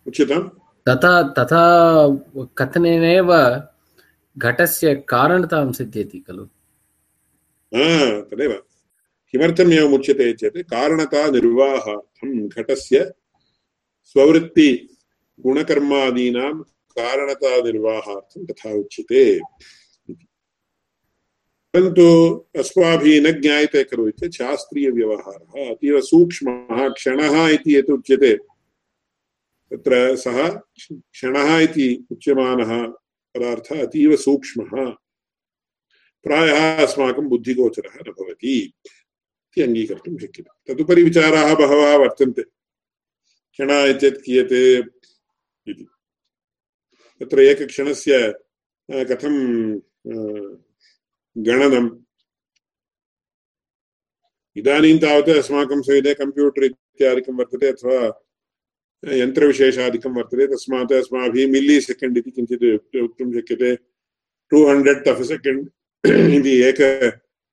उच्यताम्? 0.06 0.48
तथा 0.88 1.22
तथा 1.38 1.62
कथनेनैव 2.58 3.30
घटस्य 4.38 4.94
कारणतां 4.94 5.72
सिद्ध्यति 5.72 6.18
खलु? 6.18 6.44
तदेव। 8.30 8.52
किमर्थम् 9.32 9.72
एवम् 9.72 9.94
उच्यते 9.94 10.32
चेत् 10.32 10.56
कारणता 10.56 11.30
निर्वाहार्थं 11.30 12.48
घटस्य 12.48 13.12
स्ववृत्ति 14.04 14.70
गुणकर्मादीनां 15.40 16.54
कारणता 16.98 17.56
निर्वाहार्थं 17.60 18.46
तथा 18.46 18.70
उच्यते। 18.70 19.40
परन्तु 21.74 22.34
अस्माभिः 22.58 23.20
न 23.20 23.40
ज्ञायते 23.40 23.84
खलु 23.84 24.08
इति 24.08 24.32
शास्त्रीयव्यवहारः, 24.32 25.70
अतीव 25.70 26.00
सूक्ष्मः 26.00 26.88
क्षणः 26.88 27.48
इति 27.48 27.76
यत् 27.76 27.90
उच्यते, 27.90 28.36
तत्र 29.70 30.16
सः 30.16 30.60
क्षणः 30.92 31.58
इति 31.58 32.06
उच्यमानः 32.12 32.86
पदार्थः 33.34 33.86
अतीव 33.86 34.16
सूक्ष्मः। 34.16 34.90
प्रायः 36.22 36.82
अस्माकं 36.82 37.28
बुद्धिगोचरः 37.28 37.94
न 37.94 38.10
भवति 38.10 38.58
इति 38.58 39.62
अङ्गीकर्तुं 39.62 40.18
शक्यते। 40.18 40.74
तदुपरि 40.74 41.02
विचाराः 41.02 41.54
बहवः 41.54 41.96
वर्तन्ते। 41.96 42.42
क्षण 42.42 43.98
चेत् 43.98 44.22
कियते 44.22 44.78
इति। 45.68 45.86
तत्र 47.20 47.40
एकक्षणस्य 47.40 48.34
कथं 48.90 49.34
गणनम् 51.46 51.88
इदानीं 54.56 54.98
तावत् 55.02 55.28
अस्माकं 55.38 55.82
सविधे 55.86 56.14
कम्प्यूटर् 56.20 56.64
इत्यादिकं 56.64 57.36
वर्तते 57.38 57.68
अथवा 57.68 57.98
यन्त्रविशेषादिकं 59.02 60.14
वर्तते, 60.16 60.46
तस्मात् 60.52 60.92
अस्माभिः 60.92 61.50
मिल्लि 61.50 61.80
सेकेण्ड् 61.80 62.18
इति 62.18 62.30
किञ्चित् 62.30 62.64
वक्तुं 62.96 63.32
शक्यते। 63.32 63.74
टु 64.52 64.64
हण्ड्रेड् 64.68 65.08
आफ् 65.08 65.22
सेकेण्ड् 65.28 65.68
इति 66.38 66.54
एक 66.68 66.80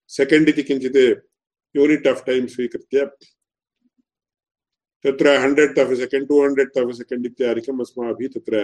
सेकेण्ड् 0.09 0.49
इति 0.49 0.63
किञ्चित् 0.63 0.97
यूनिट् 1.75 2.07
आफ् 2.07 2.25
टैम् 2.25 2.47
स्वीकृत्य। 2.55 3.05
तत्र 5.05 5.35
hundred 5.43 5.79
of 5.79 5.95
second 6.01 6.27
two 6.29 6.41
hundred 6.43 6.77
of 6.79 6.93
second 6.97 7.25
इत्यादिकम् 7.25 7.81
अस्माभिः 7.81 8.29
तत्र 8.35 8.55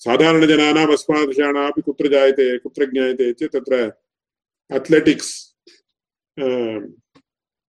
साधारणजनानाम् 0.00 0.92
अस्मादृशाणामपि 0.92 1.82
कुत्र 1.82 2.08
जायते, 2.08 2.46
कुत्र 2.58 2.84
ज्ञायते 2.90 3.32
चेत् 3.32 3.52
तत्र 3.52 3.74
अथ्लेटिक्स् 4.70 5.30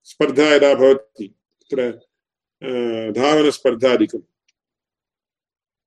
स्पर्धा 0.08 0.48
यदा 0.54 0.74
भवति, 0.74 1.28
तत्र 1.62 1.80
धावनस्पर्धादिकं। 3.16 4.22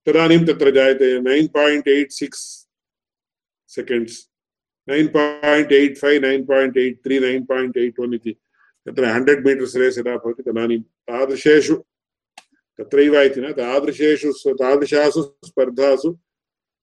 तदानीं 0.06 0.44
तत्र 0.46 0.70
जायते 0.74 1.08
nine 1.20 1.48
point 1.54 1.88
eight 1.88 2.12
six 2.12 2.44
seconds, 3.70 4.16
nine 4.88 5.08
point 5.16 5.72
eight 5.72 5.98
five, 5.98 6.20
nine 6.22 6.44
point 6.46 6.78
eight 6.78 7.02
three 7.04 7.18
nine 7.20 7.44
point 7.46 7.78
eight 7.78 8.00
one 8.00 8.14
इति। 8.14 8.32
तत्र 8.86 9.04
हण्ड्रेड् 9.04 9.46
मीटर्स् 9.46 9.76
रेस् 9.76 9.98
यदा 9.98 10.16
भवति, 10.16 10.42
तदानीं 10.42 10.80
तादृशेषु, 10.80 11.76
तत्रैव 12.78 13.20
इति 13.20 13.40
न, 13.40 13.52
तादृशेषु 13.52 14.32
तादृशासु 14.56 15.22
स्पर्धासु 15.46 16.10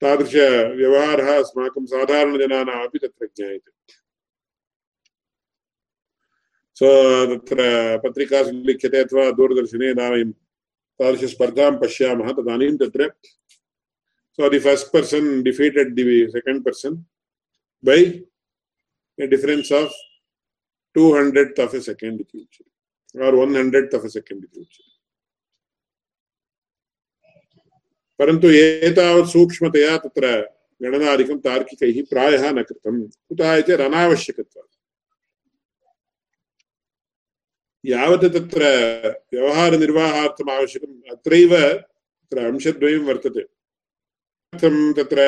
तादृशव्यवहारः 0.02 0.76
व्यवहार 0.78 1.20
अस्माक 1.42 1.74
साधारण 1.94 2.38
तत्र 2.98 3.26
ज्ञायते। 3.26 3.72
सो 6.78 6.88
तत्र 7.36 7.58
पत्रिकासु 8.04 8.52
लिख्यते 8.68 8.98
अथवा 9.04 9.30
दूरदर्शने 9.38 9.90
इदानीं 9.92 10.32
पशा 11.00 11.70
पश्यामः, 11.82 12.32
तदानीं 12.38 12.78
तत्र। 12.78 13.10
So 14.40 14.50
the 14.50 14.60
first 14.66 14.92
person 14.94 15.28
defeated 15.44 15.94
the 15.98 16.04
second 16.34 16.64
person 16.66 16.98
by 17.84 18.02
difference 19.20 19.72
of 19.74 19.96
two 20.96 21.04
hundred 21.16 21.60
of 21.60 21.76
a 21.76 21.80
second 21.90 22.22
or 23.26 23.36
one 23.36 23.58
hundred 23.58 23.96
of 23.96 24.06
a 24.06 24.10
second 24.10 24.46
परन्तु 28.20 28.48
एतावत् 28.50 29.30
सूक्ष्मतया 29.30 29.98
तत्र 29.98 30.26
गणनादिकं 30.82 31.38
तार्किकैः 31.40 31.98
प्रायः 32.10 32.52
न 32.52 32.64
कृतं 32.64 32.96
कुतः 33.28 33.56
इति 33.56 33.72
अनावश्यकत्वात् 33.72 34.76
यावत् 37.86 38.26
तत्र 38.36 38.62
व्यवहारनिर्वाहार्थम् 39.34 40.50
आवश्यकम्, 40.50 40.96
अत्रैव 41.12 41.54
तत्र 41.58 42.38
अंशद्वयं 42.46 43.06
वर्तते। 43.08 43.44
तत्र 44.54 45.20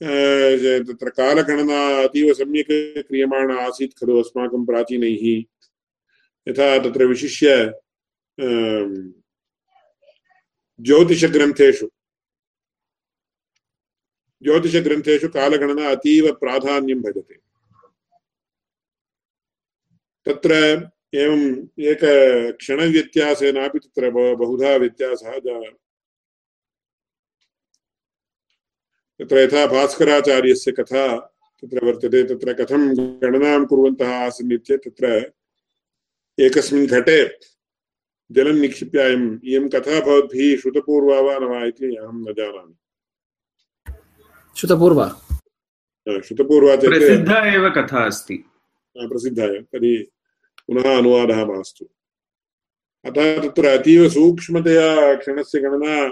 तत्र 0.00 1.08
कालगणना 1.10 1.80
अतीव 2.02 2.32
सम्यक् 2.34 2.72
क्रियमाणा 3.08 3.54
आसीत् 3.66 3.96
खलु 3.98 4.18
अस्माकं 4.20 4.66
प्राचीनैः। 4.66 5.24
यथा 6.46 6.66
तत्र 6.84 7.04
विशिष्य 7.04 7.46
ज्योतिषग्रन्थेषु 10.80 11.86
ज्योतिषग्रन्थेषु 14.42 15.28
कालगणना 15.28 15.88
अतीव 15.90 16.32
प्राधान्यं 16.32 17.00
भजते। 17.02 17.36
तत्र 20.26 20.52
एवम् 21.14 21.80
एकक्षणव्यत्यासेनापि 21.80 23.78
तत्र 23.78 24.10
बहुधा 24.10 24.76
व्यत्यासः 24.76 25.38
तत्र 29.20 29.36
यथा 29.38 29.66
भास्कराचार्यस्य 29.66 30.72
कथा 30.72 31.04
तत्र 31.62 31.84
वर्तते, 31.86 32.22
तत्र 32.24 32.52
कथं 32.52 32.82
गणनां 33.22 33.64
कुर्वन्तः 33.66 34.10
आसन् 34.14 34.52
इत्येतत् 34.52 34.88
तत्र 34.88 35.06
एकस्मिन् 36.38 36.86
घटे 36.86 37.18
जलं 38.30 38.60
निक्षिप्य 38.60 38.98
अयम् 38.98 39.38
इयं 39.44 39.68
कथा 39.68 40.00
भवद्भिः 40.00 40.56
श्रुतपूर्वा 40.60 41.20
वा 41.20 41.38
न 41.38 41.44
वा 41.44 41.64
इति 41.64 41.96
अहं 41.96 42.18
न 42.22 42.34
जानामि। 42.34 42.74
श्रुतपूर्वा। 44.58 45.08
श्रुतपूर्वा 46.26 46.76
प्रसिद्धा 46.76 47.36
एव 47.54 47.68
कथा 47.70 48.04
अस्ति। 48.06 48.36
प्रसिद्धा 48.98 49.44
एव 49.44 49.62
तर्हि 49.72 49.96
पुनः 50.66 50.96
अनुवादः 50.98 51.44
मास्तु। 51.46 51.84
अतः 53.04 53.42
तत्र 53.42 53.66
अतीव 53.66 54.08
सूक्ष्मतया 54.08 55.14
क्षणस्य 55.14 55.60
गणना 55.60 56.08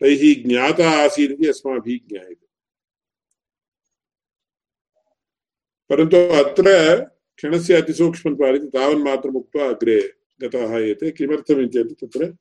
तैः 0.00 0.22
ज्ञाता 0.44 0.90
आसीत् 1.04 1.32
इति 1.32 1.48
अस्माभिः 1.48 1.98
ज्ञायते। 2.08 2.46
परन्तु 5.90 6.16
अत्र 6.16 6.64
क्षणस्य 7.36 7.74
अतिसूक्ष्मत्वात् 7.74 8.56
इति 8.56 8.66
तावन्मात्रम् 8.66 9.36
उक्त्वा 9.36 9.68
अग्रे 9.68 10.00
गताः 10.40 10.78
एते 10.78 11.10
किमर्थमिति 11.10 11.68
चेत् 11.68 12.04
तत्र 12.04 12.34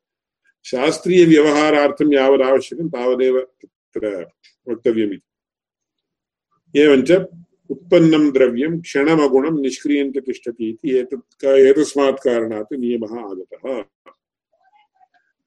शास्त्रीयव्यवहारार्थं 0.65 2.13
यावदावश्यकं 2.13 2.89
तावदेव 2.89 3.47
तत्र 3.95 4.25
वक्तव्यमिति। 4.71 5.27
एवञ्च 6.79 7.11
उत्पन्नं 7.69 8.31
द्रव्यं 8.31 8.81
क्षणमगुणं 8.81 9.61
निष्क्रियञ्च 9.61 10.17
तिष्ठति 10.17 10.69
इति 10.69 10.97
एतत् 10.97 11.45
एतस्मात् 11.45 12.23
कारणात् 12.23 12.73
नियमः 12.73 13.13
आगतः। 13.19 13.83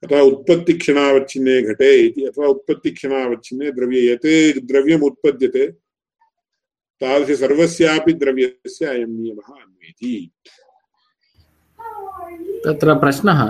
अथवा 0.05 0.21
उत्पत्तिक्षणावच्छिन्ने 0.21 1.63
घटे 1.63 1.97
इति 1.97 2.25
अथवा 2.25 2.47
उत्पत्तिक्षणावच्छिन्ने 2.47 3.71
द्रव्ये 3.73 4.13
यत् 4.13 4.67
द्रव्यम् 4.67 5.03
उत्पद्यते 5.03 5.67
तादृश 7.01 7.39
सर्वस्यापि 7.39 8.13
द्रव्यस्य 8.13 8.87
अयं 8.87 9.07
नियमः 9.07 9.49
अन्वेति। 9.63 10.31
तत्र 12.67 12.95
प्रश्नः? 12.95 13.41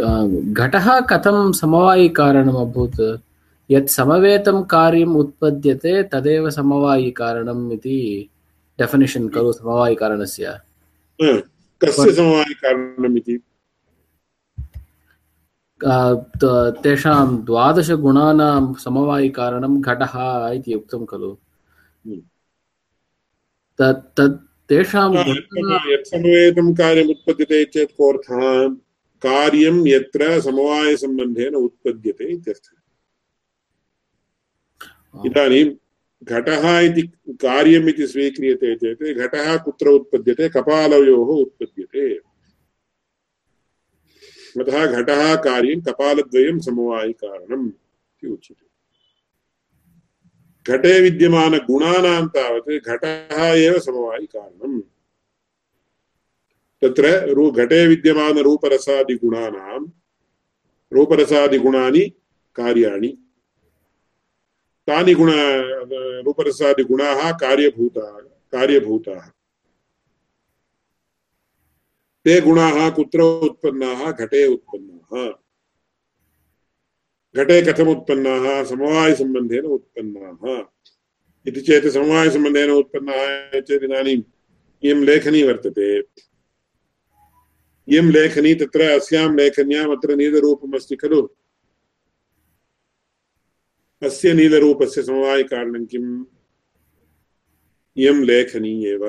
घटः 0.00 0.88
कथं 1.10 1.52
समवायिकारणम् 1.52 2.56
अभूत् 2.56 3.00
यत् 3.70 3.90
समवेतं 3.90 4.62
कार्यम् 4.70 5.16
उत्पद्यते 5.16 6.02
तदेव 6.12 6.48
समवायिकारणम् 6.50 7.72
इति 7.72 7.98
डेफिनिशन् 8.78 9.28
खलु 9.34 9.52
समवायिकारणस्य 9.52 10.58
कस्य 11.80 12.12
समवायिकारणम् 12.12 13.16
इति 13.18 13.38
तेषां 16.82 17.26
द्वादशगुणानां 17.46 18.74
समवायिकारणं 18.84 19.80
घटः 19.80 20.14
इति 20.54 20.74
उक्तं 20.74 21.04
खलु 21.10 21.30
हम्म। 21.30 22.20
तत् 23.78 24.04
तत् 24.16 24.40
तेषां 24.70 25.08
यत् 25.14 26.08
समवेतं 26.08 26.72
कार्यम् 26.80 27.10
उत्पद्यते 27.10 27.64
चेत् 27.74 27.96
कोऽर्थः 27.98 28.42
कार्यं 29.23 29.87
यत्र 29.87 30.41
समवायसम्बन्धेन 30.41 31.55
उत्पद्यते 31.55 32.33
इत्यर्थः। 32.33 32.79
इदानीं 35.25 35.75
घटः 36.23 36.79
इति 36.79 37.01
कार्यम् 37.29 37.89
इति 37.89 38.07
स्वीक्रियते 38.07 38.75
चेत् 38.75 39.17
घटः 39.17 39.57
कुत्र 39.57 39.87
उत्पद्यते? 39.87 40.49
कपालयोः 40.49 41.27
उत्पद्यते। 41.27 42.15
अतः 44.61 44.85
घटः 44.85 45.35
कार्यं 45.35 45.81
कपालद्वयं 45.81 46.59
समवायिकारणम् 46.59 47.67
इति 47.67 48.27
उच्यते। 48.27 48.73
घटे 50.67 51.01
विद्यमानगुणानां 51.01 52.27
तावत् 52.27 52.85
घटः 52.85 53.43
एव 53.45 53.79
समवायिकारणम् 53.79 54.81
तत्र 56.83 57.29
रू 57.33 57.51
घटे 57.51 57.87
विद्यमानरूपरसादिगुणानां 57.87 59.85
रूपरसादिगुणानि 60.93 62.09
कार्याणि। 62.55 63.07
तानि 64.87 65.13
गुण 65.13 65.31
रूपरसादिगुणाः 66.25 67.31
कार्यभूताः 67.31 68.19
कार्यभूताः। 68.51 69.29
ते 72.25 72.41
गुणाः 72.41 72.89
कुत्र 72.89 73.21
उत्पन्नाः? 73.21 74.11
घटे 74.11 74.47
उत्पन्नाः। 74.47 75.31
घटे 77.35 77.61
कथम् 77.61 77.89
उत्पन्नाः? 77.89 78.63
समवायसम्बन्धेन 78.63 79.65
उत्पन्नाः। 79.65 80.63
इति 81.47 81.61
चेत् 81.61 81.87
समवायसम्बन्धेन 81.87 82.71
उत्पन्नाः 82.71 83.59
चेत् 83.59 83.83
इदानीम् 83.83 84.21
इयं 84.83 84.95
लेखनी 84.95 85.43
वर्तते। 85.43 86.01
इयं 87.87 88.11
लेखनी 88.11 88.53
तत्र 88.55 88.81
अस्यां 88.89 89.27
लेखन्याम् 89.35 89.91
अत्र 89.91 90.15
नीलरूपम् 90.15 90.75
अस्ति 90.75 90.95
खलु 90.95 91.21
अस्य 94.01 94.33
नीलरूपस्य 94.33 95.01
समवायकारणं 95.03 95.85
किम् 95.85 96.11
इयं 97.97 98.23
लेखनी 98.25 98.73
एव 98.87 99.03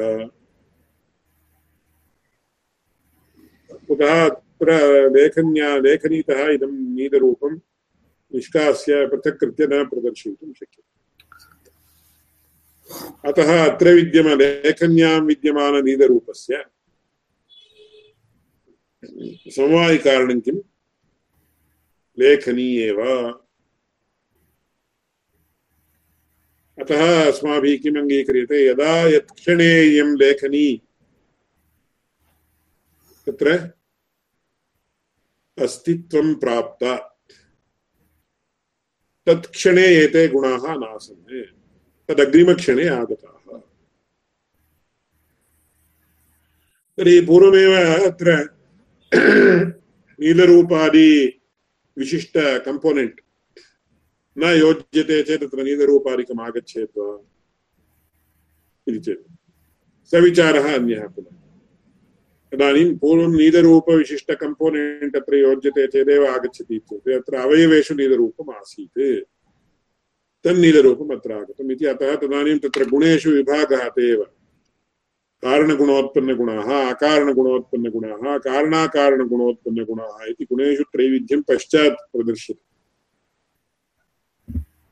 कुतः 3.89 4.25
अत्र 4.25 4.71
लेखन्या 5.17 5.77
लेखनीतः 5.79 6.41
इदं 6.49 6.73
नीलरूपं 6.97 7.55
निष्कास्य 8.33 9.05
न 9.05 9.85
प्रदर्शयितुं 9.91 10.53
शक्यते 10.53 10.93
अतः 13.29 13.51
अत्र 13.65 13.95
विद्यम 13.95 14.29
लेखन्यां 14.39 15.19
विद्यमाननीलरूपस्य 15.27 16.65
समवायिकारणं 19.51 20.41
किं 20.41 20.57
लेखनी 22.19 22.77
एव 22.77 23.33
अतः 26.79 27.29
अस्माभिः 27.29 27.83
किम् 27.83 27.97
अङ्गीक्रियते 27.97 28.71
यदा 28.71 29.09
यत्क्षणे 29.09 29.83
इयं 29.83 30.17
लेखनी, 30.17 30.77
तत्र 33.27 33.59
अस्तित्वं 35.59 36.35
प्राप्ता। 36.35 36.97
तत्क्षणे 39.27 39.83
एते 39.83 40.29
गुणाः 40.29 40.75
नासन्। 40.75 41.43
तदग्रिमक्षणे 42.09 42.89
आगताः। 42.89 43.59
तर्हि 46.99 47.21
पूर्वमेव 47.21 47.73
अत्र 48.07 48.55
नीलरूपादि 50.21 51.41
विशिष्ट 51.99 52.33
कम्पोनेण्ट् 52.37 53.21
न 54.39 54.43
योज्यते 54.43 55.23
चेत् 55.23 55.45
तत्र 55.45 55.63
नीलरूपादिकम् 55.63 56.41
आगच्छेत् 56.41 56.91
वा? 56.99 57.25
इति 58.89 58.99
चेत्। 58.99 59.27
सविचारः 60.11 60.75
अन्यः 60.75 61.07
पुनः। 61.07 61.37
इदानीं 62.55 62.97
पूर्वं 62.97 63.37
नीलरूपविशिष्ट 63.37 64.33
कम्पोनेण्ट् 64.33 65.17
अत्र 65.17 65.37
योज्यते 65.37 65.87
चेदेव 65.87 66.27
आगच्छति 66.27 66.77
इत्युक्ते 66.77 67.15
अत्र 67.15 67.35
अवयवेषु 67.35 67.95
नीलरूपम् 67.95 68.55
आसीत्। 68.55 69.25
तन्नीलरूपम् 70.45 71.11
अत्र 71.11 71.33
आगतम् 71.33 71.73
इति। 71.73 71.85
अतः 71.85 72.17
तदानीं 72.17 72.59
तत्र 72.59 72.85
गुणेषु 72.85 73.31
विभागः 73.31 73.89
ते 73.89 74.13
एव। 74.13 74.27
कारणगुणोत्पन्नगुणाः, 75.45 76.91
अकारणगुणोत्पन्नगुणाः, 76.91 78.39
कारणाकारणगुणोत्पन्नगुणाः 78.39 80.25
इति 80.31 80.45
गुणेषु 80.45 80.83
त्रैविध्यं 80.83 81.43
पश्चात् 81.43 82.13
प्रदर्श्यते 82.13 82.75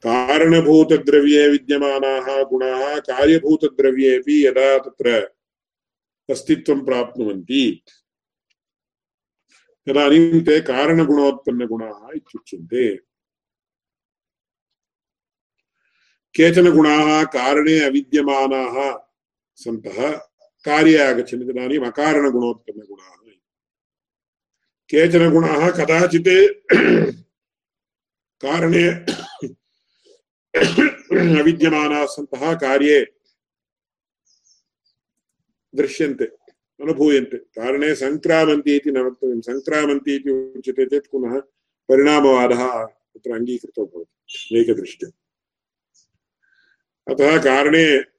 कारणभूतद्रव्ये 0.04 1.48
विद्यमानाः 1.48 2.42
गुणाः 2.42 2.98
कार्यभूतद्रव्येपि 2.98 4.46
यदा 4.46 4.78
तत्र 4.78 5.28
अस्तित्वं 6.30 6.84
प्राप्नुवन्ति। 6.84 7.82
तदानीं 9.88 10.40
ते 10.40 10.60
कारणगुणोत्पन्नगुणाः 10.60 12.08
इत्युच्यन्ते। 12.14 12.96
केचन 16.34 16.72
गुणाः 16.72 17.24
कारणे 17.24 17.78
अविद्यमानाः 17.78 18.98
सन्तः। 19.56 20.31
कार्ये 20.64 20.98
आगच्छन्ति 20.98 21.52
तदानीम् 21.52 21.86
अकारणगुणोत्पन्नगुणाः 21.86 23.12
केचन 24.90 25.30
गुणाः 25.30 25.70
कदाचित् 25.70 26.28
कारणे 28.44 28.88
अविद्यमानाः 31.40 32.06
सन्तः 32.06 32.54
कार्ये 32.54 33.06
दृश्यन्ते, 35.74 36.24
अनुभूयन्ते। 36.80 37.36
कारणे 37.36 37.94
सङ्क्रामन्ति 37.94 38.76
इति 38.76 38.90
न 38.90 38.98
वक्तव्यं। 38.98 39.40
सङ्क्रामन्ति 39.40 40.14
इति 40.14 40.30
उच्यते 40.30 40.86
चेत् 40.86 41.10
पुनः 41.12 41.40
परिणामवादः 41.88 42.84
तत्र 42.86 43.32
अङ्गीकृतो 43.32 43.86
भवति, 43.86 44.58
एकदृष्ट्या। 44.60 45.10
अतः 47.14 47.44
कारणे 47.44 48.11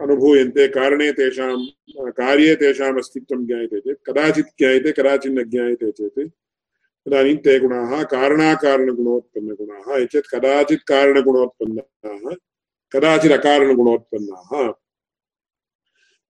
अनुभूयन्ते, 0.00 0.68
कारणे 0.68 1.12
तेषां, 1.12 1.66
कार्ये 2.10 2.56
तेषाम् 2.56 2.98
अस्तित्वं 2.98 3.46
ज्ञायते 3.46 3.80
चेत्, 3.80 3.98
कदाचित् 4.06 4.46
ज्ञायते, 4.58 4.92
कदाचित् 4.92 5.32
न 5.32 5.44
ज्ञायते 5.44 5.90
चेत्, 5.90 6.30
तदानीं 7.06 7.36
ते 7.36 7.60
गुणाः 7.60 8.04
कारणाकारणगुणोत्पन्नगुणाः 8.04 10.04
चेत् 10.04 10.34
कदाचित् 10.34 10.88
कारणगुणोत्पन्नाः, 10.88 12.34
कदाचित् 12.92 13.32
अकारणगुणोत्पन्नाः 13.32 14.72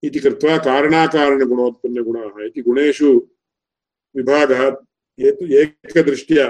इति 0.02 0.18
कृत्वा 0.18 0.58
कारणाकारणगुणोत्पन्नगुणाः 0.58 2.46
इति 2.46 2.62
गुणेषु 2.62 3.28
विभागः 4.16 4.76
एकदृष्ट्या 5.20 6.48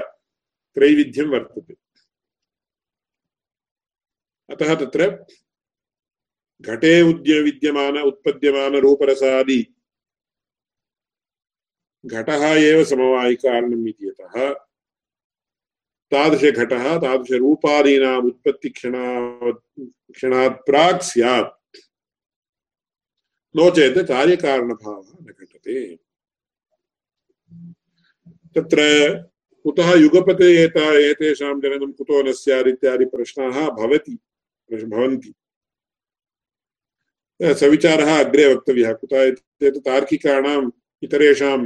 त्रैविध्यं 0.75 1.25
वर्तते। 1.25 1.75
अतः 4.49 4.75
तत्र 4.75 5.25
घटे 6.61 7.01
उद्य 7.01 7.41
विद्यमान, 7.41 7.97
उत्पद्यमान, 7.97 8.75
रूपरसादि। 8.75 9.75
घटः 12.05 12.47
एव 12.47 12.83
समवायिकारणम् 12.83 13.87
इति 13.87 14.07
यतः। 14.07 14.53
तादृशघटः 16.11 16.97
तादृशरूपादीनाम् 16.97 18.25
उत्पत्तिक्षणा 18.25 19.29
क्षणात् 20.11 20.65
प्राक् 20.65 21.03
स्यात्। 21.03 21.77
नो 23.55 23.69
चेत् 23.69 24.07
कार्यकारणभावः 24.07 25.17
न 25.21 25.25
घटते। 25.25 25.95
तत्र 28.55 28.79
कुतः 29.63 29.93
युगपते 29.93 30.63
एता 30.63 30.99
एतेषां 30.99 31.61
जननं 31.61 31.91
कुतो 31.91 32.23
न 32.23 32.31
स्यात् 32.31 33.11
प्रश्नाः 33.11 33.69
भवति 33.69 34.17
भवन्ति। 34.73 35.33
सविचारः 37.41 38.19
अग्रे 38.19 38.53
वक्तव्यः। 38.53 38.93
कुतः 38.93 39.31
चेत् 39.31 39.77
तार्किकाणाम् 39.85 40.71
इतरेषां 41.03 41.59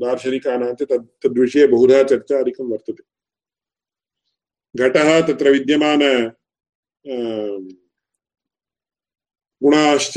दार्शनिकानां 0.00 0.74
च 0.74 0.82
तद्, 0.82 1.06
तद्विषये 1.22 1.66
बहुधा 1.66 2.02
चर्चादिकं 2.02 2.70
वर्तते। 2.70 3.02
घटः 4.76 5.20
तत्र 5.26 5.50
विद्यमान 5.50 6.00
गुणाश्च 9.62 10.16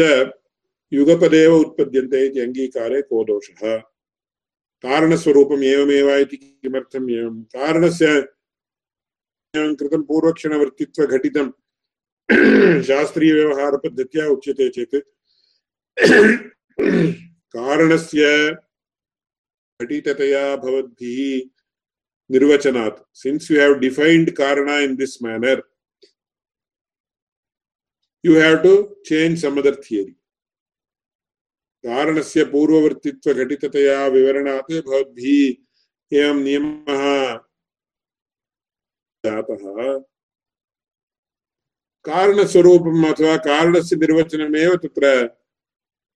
युगपदेव 0.94 1.54
उत्पद्यन्ते 1.56 2.26
इति 2.26 2.40
अङ्गीकारे 2.40 3.02
को 3.02 3.24
दोषः। 3.24 3.78
कारणस्वरूपम् 4.84 5.64
एवमेव 5.64 6.10
इति 6.16 6.38
किमर्थम् 6.38 7.10
एवं? 7.12 7.42
कारणस्य 7.56 8.06
कृतं 9.56 11.50
शास्त्रीयव्यवहारपद्धत्या 12.88 14.26
उच्यते 14.34 14.70
चेत् 14.76 14.96
कारणस्य 17.56 18.24
घटिततया 19.80 20.46
भवद्भिः 20.64 21.20
निर्वचनात्। 22.34 23.04
सिन्स् 23.22 23.52
यु 23.52 23.60
हेव् 23.60 23.80
डिफैन्ड् 23.80 24.30
कारण 24.40 24.70
in 24.84 24.98
this 24.98 25.22
manner 25.24 25.62
you 28.26 28.34
have 28.42 28.62
to 28.64 28.74
change 29.08 29.42
some 29.42 29.60
other 29.60 29.82
theory 29.86 30.14
कारणस्य 31.86 32.44
पूर्ववर्तित्वघटिततया 32.54 34.00
विवरणात् 34.16 34.72
भवद्भिः 34.88 36.18
एवं 36.18 36.38
नियमः 36.44 37.04
जातः। 39.26 39.64
कारणस्वरूपम् 42.06 43.06
अथवा 43.06 43.38
कारणस्य 43.38 43.96
निर्वचनमेव 43.96 44.76
तत्र 44.76 45.28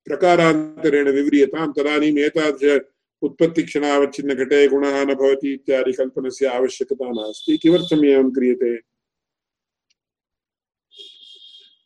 प्रकारान्तरेण 0.06 1.10
विव्रियतां 1.10 1.72
तदानीम् 1.72 2.20
एतादृश 2.20 2.82
उत्पत्तिक्षणावच्छिन्नघटे 3.22 4.68
गुणः 4.68 5.04
न 5.04 5.14
भवति 5.14 5.54
इत्यादि 5.54 5.94
कल्पनस्य 5.94 6.48
आवश्यकता 6.48 7.10
नास्ति। 7.10 7.58
किमर्थम् 7.58 8.06
एवं 8.06 8.32
क्रियते? 8.32 8.76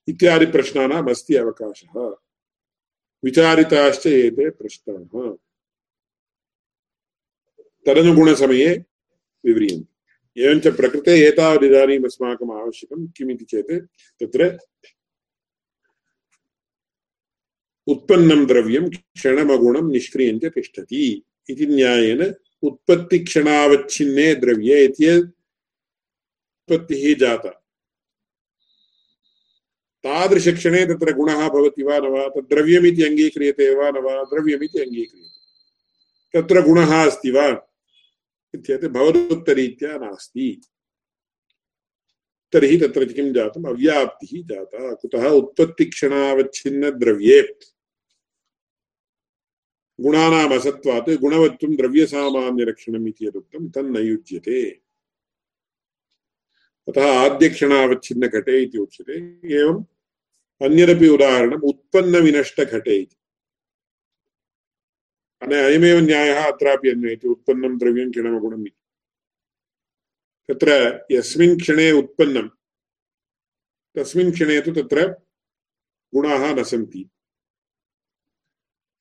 इत्यादि 0.08 0.46
प्रश्नानाम् 0.46 1.10
अस्ति 1.10 1.36
अवकाशः। 1.36 2.16
विचारिताश्च 3.24 4.08
एते 4.08 4.50
प्रश्नाः। 4.50 5.36
तदनुगुणसमये 7.86 8.86
विव्रियन्ते। 9.46 10.01
एवञ्च 10.38 10.68
प्रकृते 10.68 11.12
एतावदिदानीम् 11.28 12.06
अस्माकम् 12.06 12.52
आवश्यकं, 12.52 13.08
किमिति 13.08 13.46
चेत् 13.46 13.72
तत्र 14.24 14.60
उत्पन्नं 17.88 18.46
द्रव्यं 18.46 18.90
क्षणमगुणं 18.90 19.92
निष्क्रियञ्च 19.92 20.46
तिष्ठति 20.46 21.24
इति 21.50 21.66
न्यायेन 21.66 22.36
उत्पत्तिक्षणावच्छिन्ने 22.64 24.36
द्रव्ये 24.36 24.86
इति 24.86 25.18
उत्पत्तिः 25.18 27.16
जाता। 27.20 27.50
तादृशक्षणे 30.04 30.86
तत्र 30.86 31.14
गुणः 31.14 31.50
भवति 31.50 31.84
वा 31.84 31.98
न 31.98 32.02
वा 32.02 32.28
तद्द्रव्यमिति 32.28 33.04
अङ्गीक्रियते 33.04 33.76
वा 33.76 33.90
न 33.90 33.98
वा, 33.98 34.24
द्रव्यमिति 34.24 34.80
अङ्गीक्रियते। 34.80 35.32
तत्र 36.34 36.62
गुणः 36.62 37.06
अस्ति 37.06 37.32
वा? 37.32 37.71
इत्येतत् 38.56 38.86
भवदुक्तरीत्या 38.86 39.98
नास्ति। 39.98 40.62
तर्हि 42.54 42.78
तत्र 42.78 43.06
किं 43.06 43.34
जातम्? 43.34 43.66
अव्याप्तिः 43.66 44.46
जाता। 44.46 44.94
कुतः 44.94 45.30
उत्पत्तिक्षणावच्छिन्नद्रव्ये। 45.30 47.60
गुणानाम् 50.02 50.54
असत्वात् 50.54 51.10
गुणवत्वं 51.10 51.76
द्रव्यसामान्यलक्षणम् 51.76 53.08
इति 53.08 53.26
यदुक्तं 53.26 53.70
तन्न 53.70 53.96
युज्यते 53.96 54.82
अतः 56.88 57.20
आद्यक्षणावच्छिन्नघटे 57.20 58.64
इति 58.64 58.78
उच्यते। 58.78 59.54
एवम् 59.54 59.84
अन्यदपि 60.66 61.08
उदाहरणम्, 61.08 61.64
उत्पन्नविनष्टघटे 61.64 62.98
इति। 62.98 63.16
अयमेव 65.42 66.00
न्यायः 66.06 66.44
अत्रापि 66.46 66.90
अन्वयति 66.90 67.28
उत्पन्नं 67.28 67.78
द्रव्यं 67.78 68.12
क्षणमगुणम् 68.12 68.66
इति 68.68 68.78
तत्र 70.50 70.72
यस्मिन् 71.12 71.58
क्षणे 71.62 71.92
उत्पन्नं 72.02 72.48
तस्मिन् 73.96 74.32
क्षणे 74.32 74.60
तु 74.66 74.72
तत्र 74.78 75.06
गुणाः 76.14 76.44
न 76.54 76.64
सन्ति 76.72 77.02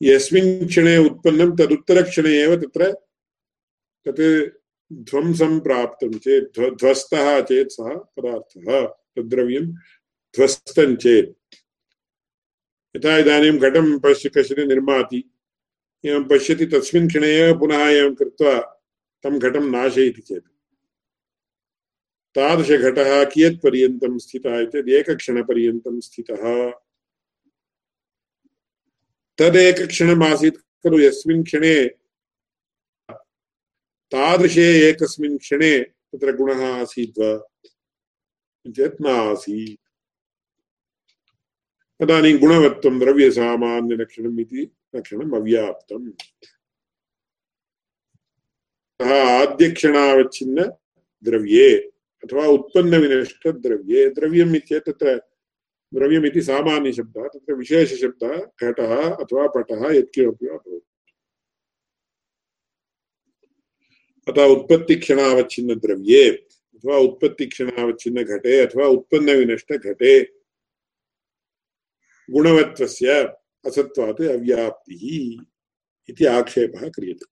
यस्मिन् 0.00 0.66
क्षणे 0.68 0.96
उत्पन्नं 1.06 1.54
तदुत्तरक्षणे 1.56 2.32
एव 2.42 2.54
तत्र 2.62 2.90
तत् 4.06 4.22
ध्वंसं 5.10 5.58
प्राप्तं 5.66 6.12
चेत् 6.24 6.60
ध्वस्तः 6.80 7.40
चेत् 7.50 7.72
सः 7.72 7.94
पदार्थः 8.16 8.86
तद्द्रव्यं 9.16 9.66
ध्वस्तं 10.34 10.94
चेत् 11.04 11.34
यथा 12.94 13.16
इदानीं 13.18 13.52
घटं 13.58 13.98
पश्य 14.04 14.28
कश्चित् 14.36 14.66
निर्माति 14.68 15.22
एवं 16.04 16.24
पश्यति 16.24 16.66
तस्मिन् 16.66 17.08
क्षणे 17.08 17.26
एव 17.26 17.58
पुनः 17.58 17.78
एवं 17.78 18.14
कृत्वा 18.14 18.60
तं 19.24 19.38
घटं 19.38 19.70
नाशयति 19.70 20.20
चेत्। 20.20 20.44
तादृशघटः 22.34 23.24
कियत्पर्यन्तं 23.24 24.18
स्थितः 24.18 24.64
चेत् 24.64 24.88
एकक्षणपर्यन्तं 24.88 26.00
स्थितः। 26.00 26.70
तदेकक्षणमासीत् 29.38 30.56
खलु 30.56 31.00
यस्मिन् 31.00 31.44
क्षणे। 31.44 31.88
तादृशे 34.12 34.88
एकस्मिन् 34.88 35.38
क्षणे 35.38 35.78
तत्र 35.80 36.36
गुणः 36.36 36.80
आसीत् 36.80 37.18
वा? 37.18 37.48
चेत् 38.76 39.00
नासीत् 39.00 39.80
तदानीं 42.00 42.38
गुणवत्वं 42.38 42.98
द्रव्यसामान्यलक्षणम् 42.98 44.40
इति 44.40 44.70
लक्षणम् 44.96 45.34
अव्याप्तम् 45.36 46.10
अतः 49.00 49.12
आद्यक्षणावच्छिन्न 49.42 50.64
द्रव्ये 51.24 51.68
अथवा 52.24 52.46
उत्पन्नविनष्टद्रव्ये 52.46 54.08
द्रव्यम् 54.10 54.56
तत्र 54.86 55.16
द्रव्यमिति 55.94 56.42
सामान्यशब्दः 56.42 57.26
तत्र 57.34 57.54
विशेषशब्दः 57.54 58.36
घटः 58.62 58.92
अथवा 59.22 59.46
पटः 59.54 59.82
यत्किमपि 59.94 60.46
वा 60.46 60.56
भवति। 60.56 60.86
अतः 64.28 64.44
उत्पत्तिक्षणावच्छिन्नद्रव्ये 64.54 66.24
अथवा 66.74 66.96
उत्पत्तिक्षणावच्छिन्नघटे 67.06 68.58
अथवा 68.60 68.86
उत्पन्नविनष्टघटे 68.86 70.12
गुणवत्वस्य 72.28 73.22
असत्वात् 73.66 74.22
अव्याप्तिः 74.22 75.04
इति 76.08 76.24
आक्षेपः 76.26 76.88
क्रियते। 76.88 77.26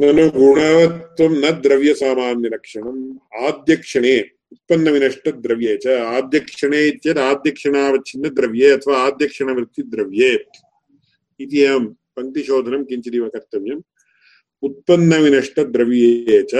ननु 0.00 0.24
गुणवत्वं 0.30 1.32
न 1.42 1.50
द्रव्यसामान्यलक्षणम्। 1.62 3.02
आद्यक्षणे 3.46 4.16
उत्पन्नविनष्टद्रव्ये 4.52 5.76
च 5.76 5.86
आद्यक्षणे 5.86 6.80
इत्येतत् 6.86 7.20
आद्यक्षणावच्छिन्नद्रव्ये 7.20 8.70
अथवा 8.70 8.96
आद्यक्षणवृत्तिद्रव्ये 9.06 10.32
इति 11.40 11.60
एवं 11.60 11.86
पङ्क्तिशोधनं 12.16 12.84
किञ्चिदिव 12.84 13.28
कर्तव्यम्। 13.28 13.82
उत्पन्नविनष्टद्रव्ये 14.62 16.42
च 16.42 16.54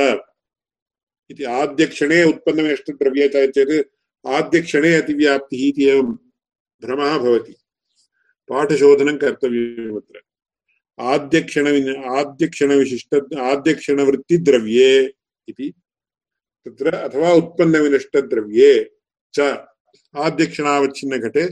इति 1.30 1.44
आद्यक्षणे 1.44 2.24
उत्पन्नविनष्टद्रव्ये 2.24 3.28
च 3.28 3.50
चेत् 3.50 4.26
आद्यक्षणे 4.26 4.94
अतिव्याप्तिः 4.94 5.68
इति 5.68 5.88
एवं 5.88 6.12
भ्रमः 6.82 7.18
भवति। 7.18 7.54
पाठशोधनं 8.48 9.16
कर्तव्यम् 9.16 9.96
अत्र। 9.96 10.20
आद्यक्षण 11.00 11.66
आद्यक्षणविशिष्ट 12.04 13.34
आद्यक्षणवृत्तिद्रव्ये 13.34 15.14
इति। 15.48 15.72
तत्र 16.66 16.94
अथवा 16.94 17.32
उत्पन्नविनष्टद्रव्ये 17.32 18.90
च 19.34 19.40
आद्यक्षणावच्छिन्नघटे 20.16 21.48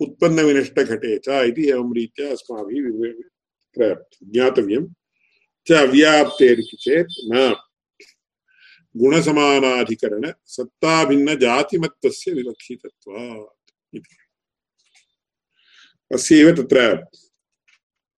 उत्पन्नविनष्टघटे 0.00 1.18
च 1.18 1.28
इति 1.28 1.68
एवं 1.68 1.94
रीत्या 1.94 2.30
अस्माभिः 2.32 3.12
ज्ञातव्यं। 4.24 4.86
च 5.68 5.72
अव्याप्तेरिति 5.72 6.76
चेत् 6.80 7.30
न। 7.34 7.54
गुणसमानाधिकरण 8.96 10.32
सत्ताभिन्नजातिमत्वस्य 10.46 12.32
विवक्षितत्वात् 12.32 13.96
इति। 13.96 14.16
अस्यैव 16.14 16.50
तत्र 16.56 16.96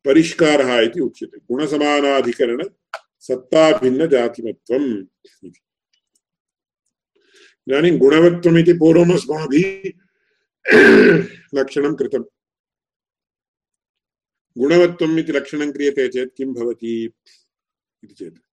परिष्कारः 0.04 0.80
इति 0.80 1.00
उच्यते। 1.00 1.38
गुणसमानाधिकरण, 1.38 2.62
सत्ताभिन्नजातिमत्वम् 3.20 5.06
इति। 5.46 5.60
इदानीं 7.68 7.98
गुणवत्वमिति 7.98 8.72
पूर्वम् 8.72 9.12
अस्माभिः 9.12 9.90
लक्षणं 11.54 11.94
कृतम् 11.94 12.24
गुणवत्वम् 14.58 15.18
इति 15.18 15.32
लक्षणं 15.32 15.72
क्रियते 15.72 16.08
चेत् 16.08 16.36
किं 16.36 16.54
भवति 16.54 17.12
इति 18.04 18.14
चेत्। 18.14 18.45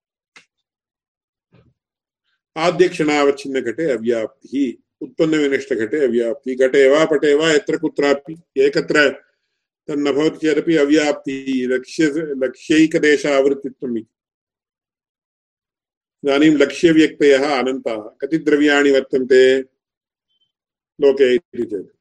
आद्यक्षणावच्छिन्नघटे 2.57 3.91
अव्याप्तिः 3.91 4.83
उत्पन्नविनष्टघटे 5.01 6.05
अव्याप्तिः, 6.07 6.67
घटे 6.67 6.89
वा 6.89 7.05
पटे 7.05 7.33
वा 7.33 7.51
यत्र 7.51 7.77
कुत्रापि, 7.77 8.37
एकत्र 8.57 9.09
तन्न 9.87 10.11
भवति 10.11 10.47
चेदपि 10.47 10.75
अव्याप्तिः, 10.75 11.67
लक्ष्य, 11.67 12.05
लक्ष्यैकदेशावृत्तित्वम् 12.15 13.97
इति। 13.97 14.07
इदानीं 16.23 16.57
लक्ष्यव्यक्तयः 16.57 17.59
अनन्ताः 17.59 18.09
कति 18.21 18.37
द्रव्याणि 18.37 18.91
वर्तन्ते 18.91 19.59
लोके 21.01 21.35
इति 21.35 21.65
चेत्। 21.65 21.97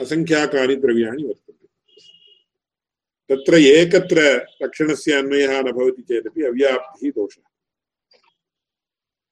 असङ्ख्याकानि 0.00 0.76
द्रव्याणि 0.76 1.22
वर्तन्ते। 1.24 1.66
तत्र 3.34 3.54
एकत्र 3.54 4.46
लक्षणस्य 4.62 5.12
अन्वयः 5.12 5.60
न 5.62 5.72
भवति 5.72 6.02
चेदपि 6.02 6.42
अव्याप्तिः 6.42 7.10
दोषः। 7.10 7.47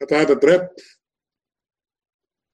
अतः 0.03 0.25
तत्र 0.25 0.77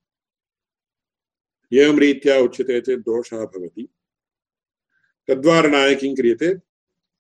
एवं 1.75 1.99
रीत्या 1.99 2.39
उच्यते 2.39 2.81
चेत् 2.81 3.01
दोषः 3.01 3.37
भवति। 3.37 3.89
तद्वारणाय 5.29 5.95
किं 5.95 6.17
क्रियते, 6.17 6.55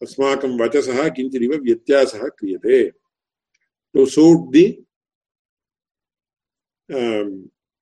अस्माकं 0.03 0.59
वचसः 0.59 1.09
किञ्चिदिव 1.09 1.55
व्यत्यासः 1.55 2.29
क्रियते। 2.29 3.06
टु 3.97 4.07
सूट् 4.15 4.51
दि 4.53 4.65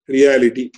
रियालिटि 0.09 0.71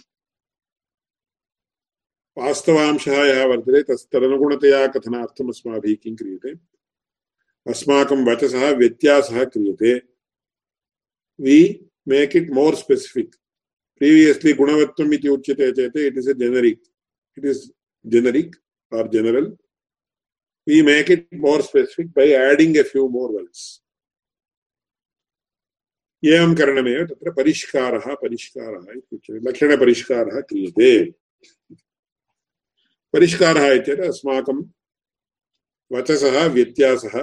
वास्तवांशः 2.36 3.24
यः 3.26 3.44
वर्तते 3.50 3.82
तस् 3.88 4.06
तदनुगुणतया 4.12 4.86
कथनार्थम् 4.96 5.50
अस्माभिः 5.50 5.96
किं 6.02 6.14
क्रियते 6.16 6.52
अस्माकं 7.66 8.24
वचसः 8.26 8.70
व्यत्यासः 8.78 9.44
क्रियते 9.44 9.94
we 11.38 11.58
make 12.08 12.36
it 12.36 12.50
more 12.54 12.76
specific 12.76 13.34
previously 14.00 14.52
gunavattvam 14.54 15.12
iti 15.12 15.28
uchyate 15.28 15.66
chete 15.76 16.00
it 16.08 16.16
is 16.16 16.26
a 16.26 16.34
generic 16.34 16.78
it 17.36 17.44
is 17.44 17.72
generic 18.04 18.54
or 18.92 19.08
general 19.08 19.46
we 20.66 20.82
make 20.82 21.08
it 21.10 21.26
more 21.32 21.60
specific 21.62 22.12
by 22.12 22.26
adding 22.32 22.78
a 22.78 22.84
few 22.84 23.08
more 23.08 23.32
words 23.32 23.80
एवं 26.26 26.54
करणमेव 26.54 27.06
तत्र 27.06 27.30
परिष्कारः 27.30 28.14
परिष्कारः 28.14 28.92
इति 28.96 29.16
उच्यते 29.16 29.48
लक्षणपरिष्कारः 29.48 30.40
क्रियते। 30.40 31.10
परिष्कारः 33.12 33.72
इत्येतत् 33.72 34.04
अस्माकं 34.04 34.64
वचसः, 35.92 36.46
व्यत्यासः। 36.46 37.22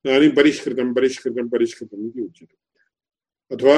इदानीं 0.06 0.32
परिष्कृतं 0.32 0.94
परिष्कृतं, 0.94 1.50
परिष्कृतम् 1.50 2.08
इति 2.08 2.22
उच्यते। 2.22 2.58
अथवा 3.56 3.78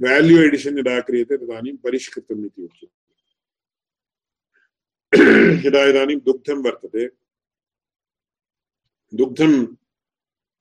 वाल्यू 0.00 0.38
एडिशन् 0.38 0.78
यदा 0.78 1.00
क्रियते, 1.00 1.36
तदानीं 1.36 1.76
परिष्कृतम् 1.76 2.46
इति 2.46 2.62
उच्यते। 2.62 2.97
यदा 5.14 5.84
इदानीं 5.84 6.16
दुग्धं 6.16 6.62
वर्तते। 6.62 7.08
दुग्धं 9.14 9.64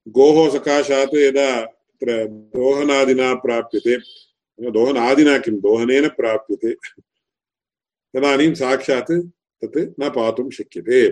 गोः 0.07 0.59
सकाशात् 0.59 1.15
यदा 1.15 1.65
तत्र 1.65 2.25
दोहनादिना 2.27 3.33
प्राप्यते। 3.33 3.97
दोहनादिना 4.71 5.37
किं? 5.37 5.59
दोहनेन 5.59 6.09
प्राप्यते। 6.09 6.75
तदानीं 8.13 8.53
साक्षात् 8.53 9.11
तत् 9.63 9.99
न 9.99 10.09
पातुं 10.09 10.49
शक्यते। 10.49 11.07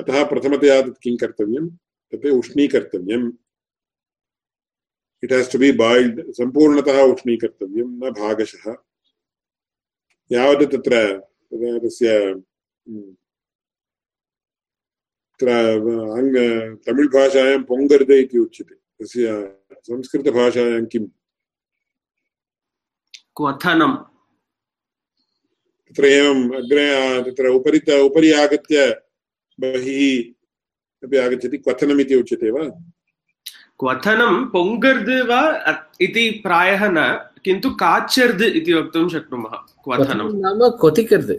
अतः 0.00 0.24
प्रथमतया 0.28 0.82
तत् 0.82 1.02
किं 1.02 1.16
कर्तव्यं? 1.16 1.68
तत् 2.12 2.26
उष्णीकर्तव्यम्। 2.26 3.32
It 5.24 5.32
has 5.32 5.52
to 5.52 5.58
be 5.58 5.72
boiled 5.72 6.32
सम्पूर्णतः 6.32 7.02
उष्णीकर्तव्यं, 7.02 7.84
न 7.84 8.10
भागशः। 8.10 8.76
यावत् 10.32 10.72
तत्र 10.72 11.29
तस्य 11.52 12.10
तत्र 15.40 15.48
अङ्ग 16.18 16.36
तमिळ्भाषायां 16.86 17.62
पोङ्गर्दे 17.70 18.18
इति 18.22 18.38
उच्यते 18.38 18.74
तस्य 19.00 19.24
संस्कृतभाषायां 19.88 20.84
किम् 20.92 21.08
क्वथनम् 23.36 23.96
तत्र 25.86 26.06
एवम् 26.06 26.42
अग्रे 26.56 26.86
तत्र 27.26 27.48
उपरि 27.58 27.80
उपरि 28.00 28.32
आगत्य 28.42 28.86
बहिः 29.58 30.00
अपि 31.02 31.16
आगच्छति 31.16 31.58
क्वथनमिति 31.58 32.14
उच्यते 32.22 32.50
वा 32.50 32.64
क्वथनं 33.80 34.44
पोङ्गर्द् 34.52 35.10
वा 35.28 35.40
इति 36.06 36.24
प्रायः 36.44 36.82
न 36.90 36.98
किन्तु 37.44 37.70
काचर्द् 37.70 38.42
इति 38.42 38.72
वक्तुं 38.72 39.08
शक्नुमः 39.08 39.50
क्वथनं? 39.84 40.40
नाम 40.40 40.68
क्वथिकर्द्। 40.70 41.32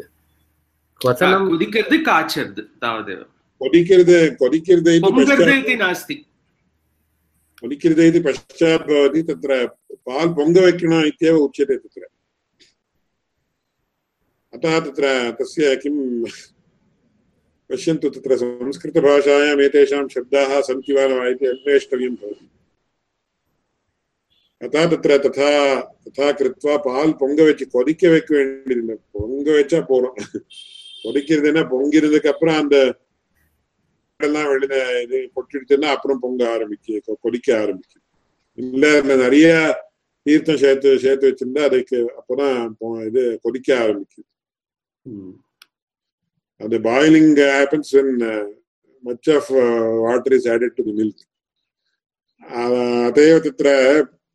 क्वथनं 1.01 1.49
कुदिकर्द् 1.49 2.05
काचर्द् 2.05 2.59
तावदेव। 2.59 3.25
कोदिकिर्द 3.59 4.35
कोदिकिर्द 4.39 4.87
इति 4.87 4.99
पोङ्गर्द् 4.99 5.49
इति 5.49 5.75
नास्ति। 5.75 6.15
कोदिकिर्द 7.61 7.99
इति 7.99 8.19
पश्चात् 8.19 8.81
भवति 8.81 9.21
तत्र 9.23 9.67
पाल् 9.93 10.29
पोङ्गवैकिण 10.29 10.93
इत्येव 11.05 11.37
उच्यते 11.37 11.77
तत्र। 11.77 12.07
अतः 14.53 14.79
तत्र 14.79 15.31
तस्य 15.31 15.75
किं 15.75 16.25
पश्यन्तु 17.69 18.09
तत्र 18.09 18.37
संस्कृतभाषायाम् 18.37 19.61
एतेषां 19.61 20.07
शब्दाः 20.07 20.61
सन्ति 20.61 20.93
वा 20.93 21.07
न 21.07 21.11
वा 21.13 21.27
इति 21.27 21.45
अन्वेष्टव्यं 21.45 22.15
भवति। 22.15 22.49
அதான் 24.61 24.89
தத்திர 24.89 25.13
ததா 25.17 25.51
ததா 26.05 26.27
கிருத்வா 26.31 26.73
பால் 26.83 27.13
பொங்க 27.15 27.39
வச்சு 27.43 27.65
கொதிக்க 27.67 28.03
வைக்க 28.09 28.31
வேண்டியது 28.37 28.95
பொங்க 29.11 29.47
வச்சா 29.51 29.79
போறோம் 29.89 30.17
கொதிக்கிறதுன்னா 31.05 31.63
பொங்கிறதுக்கு 31.71 32.31
அப்புறம் 32.31 32.59
அந்த 32.61 32.77
எல்லாம் 34.19 34.49
வெளியில 34.49 34.75
இது 35.03 35.17
கொட்டிடுச்சுன்னா 35.35 35.89
அப்புறம் 35.91 36.19
பொங்க 36.19 36.41
ஆரம்பிக்கு 36.49 36.93
கொதிக்க 37.21 37.49
ஆரம்பிக்கும் 37.57 38.05
இல்ல 38.57 39.15
நிறைய 39.15 39.47
தீர்த்தம் 40.25 40.61
சேர்த்து 40.63 40.89
சேர்த்து 41.03 41.29
வச்சிருந்தா 41.29 41.63
அதுக்கு 41.63 41.99
அப்பதான் 42.19 42.57
இது 43.05 43.23
கொதிக்க 43.45 43.69
ஆரம்பிக்குது 43.77 44.27
அந்த 46.61 46.75
boiling 46.83 47.33
happens 47.51 47.93
in 48.01 48.15
much 49.03 49.29
of 49.29 49.51
water 50.03 50.35
is 50.35 50.49
added 50.49 50.75
to 50.75 50.83
the 50.83 50.95
milk 50.99 51.23
அதையோ 53.05 53.37
தித்திர 53.39 53.69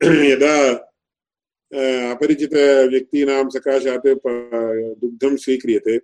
यदा 0.25 0.55
अपरिचितव्यक्तीनां 2.11 3.43
सकाशात् 3.49 4.07
दुग्धं 5.01 5.35
स्वीक्रियते 5.37 5.97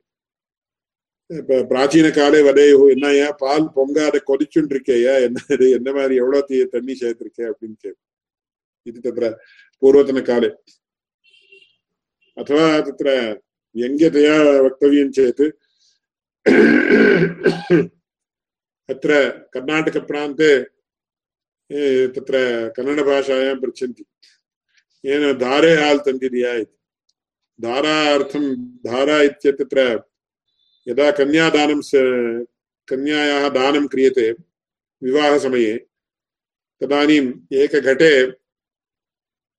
பிராச்சீன 1.69 2.09
வதையோ 2.43 2.83
என்னையா 2.91 3.25
பால் 3.39 3.65
பொங்காத 3.73 4.17
கொதிச்சுட்டு 4.27 4.73
இருக்கையா 4.75 5.13
என்ன 5.25 5.39
என்ன 5.77 5.89
மாதிரி 5.97 6.13
எவ்வளவு 6.21 6.67
தண்ணி 6.75 6.93
சேர்த்திருக்கே 6.93 7.47
அப்படின்னு 7.49 7.77
கேட்கும் 7.83 8.05
இது 8.85 8.99
தத்திர 8.99 9.29
பூர்வத்தன 9.81 10.21
காலே 10.29 10.49
अथवा 12.37 12.65
तत्र 12.81 13.09
व्यङ्ग्यतया 13.75 14.35
वक्तव्यं 14.61 15.11
चेत् 15.11 15.41
अत्र 18.89 19.13
कर्णाटकप्रान्ते 19.53 20.51
तत्र 21.72 22.68
कन्नडभाषायां 22.76 23.60
पृच्छन्ति। 23.60 24.04
येन 25.04 25.32
धारे 25.32 25.74
हाल् 25.74 25.98
तन्दिदिया 25.98 26.54
इति। 26.54 26.78
धारार्थं 27.60 28.56
धारा 28.56 29.22
इत्यत्र 29.22 30.02
यदा 30.88 31.10
कन्यादानं 31.10 31.80
कन्यायाः 32.88 33.48
दानं 33.48 33.86
क्रियते 33.86 34.32
विवाहसमये, 35.02 35.86
तदानीम् 36.80 37.32
एकघटे 37.52 38.30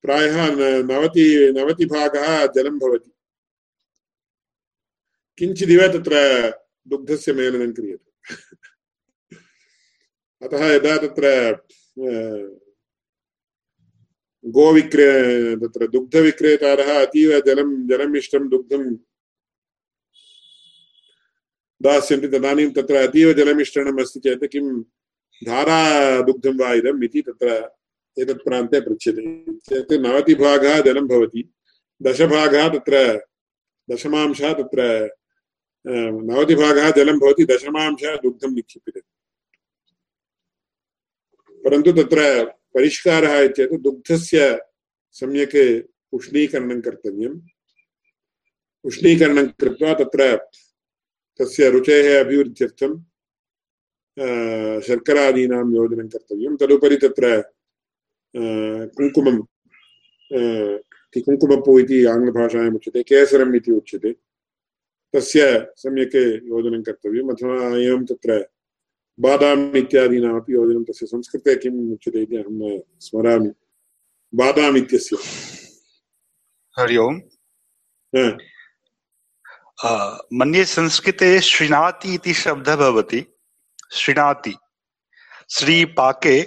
प्रायः 0.02 0.52
नवति, 0.84 1.54
नवतिभागः 1.58 2.46
जलं 2.46 2.80
भवति। 2.80 3.12
किञ्चिदिव 5.38 5.88
तत्र 5.88 6.14
दुग्धस्य 6.88 7.34
मेलनं 7.34 7.74
क्रियते। 7.74 8.12
अतः 10.46 10.66
यदा 10.66 10.98
तत्र 10.98 11.56
गोविक्रे, 14.46 15.10
तत्र 15.56 15.88
दुग्धविक्रेतारः 15.88 17.02
अतीव 17.02 17.40
जलं, 17.40 17.88
जलमिष्टं 17.88 18.50
दुग्धं 18.50 18.84
दास्यन्ति। 21.82 22.28
तदानीं 22.28 22.70
तत्र 22.72 22.96
अतीव 23.08 23.34
जलमिश्रणम् 23.34 24.00
अस्ति 24.02 24.20
चेत् 24.20 24.52
किं 24.52 24.68
धारादुग्धं 25.42 26.58
वा 26.60 26.74
इदम् 26.74 27.04
इति 27.04 27.22
तत्र 27.22 27.48
एतत् 28.18 28.44
प्रान्ते 28.46 28.82
पृच्छ्यते 28.82 29.24
चेत् 29.54 29.92
नवतिभागः 29.94 30.82
जलं 30.82 31.08
भवति। 31.08 31.44
दशभागः 32.02 32.68
तत्र 32.70 32.96
दशमांशः 33.92 34.54
तत्र 34.54 34.82
नवतिभागः 36.30 36.92
जलं 36.92 37.20
भवति। 37.20 37.46
दशमांशः 37.46 38.16
दुग्धं 38.16 38.52
निक्षिप्यते 38.56 39.02
परन्तु 41.66 41.92
तत्र 42.02 42.20
परिष्कारः 42.76 43.34
चेत् 43.58 43.74
दुग्धस्य 43.84 44.40
सम्यक् 45.20 45.58
उष्णीकरणं 46.16 46.80
कर्तव्यम्। 46.86 47.40
उष्णीकरणं 48.88 49.48
कृत्वा 49.60 49.94
तत्र 50.00 50.22
तस्य 51.40 51.70
रुचेः 51.74 52.08
अभिवृद्ध्यर्थं 52.24 52.92
शर्करादीनां 54.88 55.66
योजनं 55.76 56.08
कर्तव्यं 56.14 56.56
तदुपरि 56.62 56.98
तत्र 57.04 57.26
कुङ्कुमं 58.98 59.38
कुङ्कुमपू 61.26 61.72
इति 61.80 61.98
आङ्ग्लभाषायाम् 62.14 62.76
उच्यते, 62.76 63.02
केसरम् 63.10 63.56
इति 63.56 63.72
उच्यते। 63.72 64.12
तस्य 65.14 65.42
सम्यक् 65.78 66.16
योजनं 66.52 66.82
कर्तव्यम्। 66.88 67.32
अथवा 67.34 67.56
एवं 67.88 68.06
तत्र 68.12 68.32
बादाम् 69.20 69.76
इत्यादीनामपि 69.76 70.54
योजनं 70.54 70.84
तस्य 70.84 71.06
संस्कृते 71.06 71.56
किम् 71.56 71.94
उच्यते 71.94 72.22
इति 72.22 72.36
अहं 72.36 72.46
न 72.50 72.82
स्मरामि। 73.00 73.52
बादाम् 74.36 74.78
इत्यस्य 74.78 75.18
हरि 76.80 76.98
ओम्। 76.98 77.22
मन्ये 80.40 80.66
संस्कृते 80.66 81.40
श्रीनाति 81.42 82.14
इति 82.14 82.34
शब्दः 82.34 82.76
भवति। 82.76 83.26
श्रीनाति। 83.94 84.56
श्रीपाके। 85.50 86.38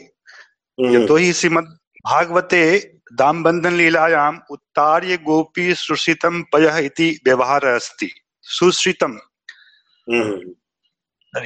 यतोहि 0.80 1.32
श्रीमद् 1.32 1.66
भागवते 2.06 2.78
दाम्बन्धनलीलायाम् 3.12 4.38
उत्तार्य 4.50 5.16
गोपी 5.16 5.74
सुश्रितं 5.74 6.42
पयः 6.42 6.76
इति 6.76 7.20
व्यवहारः 7.24 7.74
अस्ति। 7.74 8.10
सुश्रितं 8.42 9.18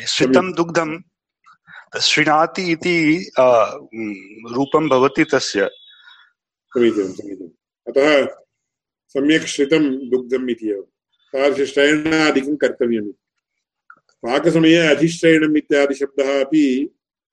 श्रितं 0.07 0.53
दुग्धं 0.53 1.10
श्रीनाति 1.99 2.63
इति 2.73 2.97
रूपं 4.55 4.89
भवति 4.89 5.25
तस्य। 5.33 5.69
समीचीनं 6.75 7.13
समीचीनम् 7.13 7.51
अतः 7.89 8.27
सम्यक् 9.15 9.47
श्रितं 9.53 9.89
दुग्धम् 10.11 10.51
इति 10.51 10.69
एव। 10.71 10.83
तादृशश्रयणादिकं 11.33 12.57
कर्तव्यम्। 12.57 13.11
पाकसमये 14.23 14.87
अधिश्रयणम् 14.87 15.57
इत्यादि 15.57 15.95
शब्दः 15.95 16.41
अपि 16.41 16.65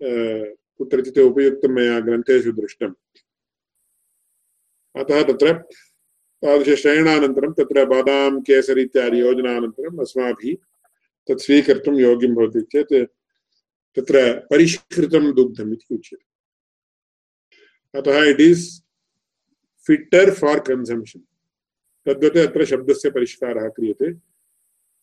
कुत्रचित् 0.02 1.20
उपयुक्तं 1.20 1.74
मया 1.74 2.00
ग्रन्थेषु 2.00 2.52
दृष्टम्। 2.52 2.94
अतः 4.96 5.22
तत्र 5.24 5.54
तादृशश्रयणानन्तरं 6.44 7.54
तत्र 7.54 7.86
बादां 7.86 8.42
केसरि 8.42 8.82
इत्यादि 8.82 9.22
योजनानन्तरम् 9.22 10.02
अस्माभिः 10.02 10.56
तत् 11.28 11.44
स्वीकर्तुं 11.46 11.96
योग्यं 12.00 12.34
भवति 12.36 12.62
चेत् 12.74 12.94
तत्र 13.98 14.48
परिष्कृतं 14.50 15.34
दुग्धम् 15.34 15.74
इति 15.74 15.96
उच्यते। 15.96 16.26
अतः 18.00 18.24
it 18.24 18.42
is 18.42 18.82
fitter 19.88 20.32
for 20.32 20.60
consumption 20.60 21.22
तद्वत् 22.06 22.38
अत्र 22.38 22.66
शब्दस्य 22.66 23.10
परिष्कारः 23.10 23.68
क्रियते। 23.68 24.14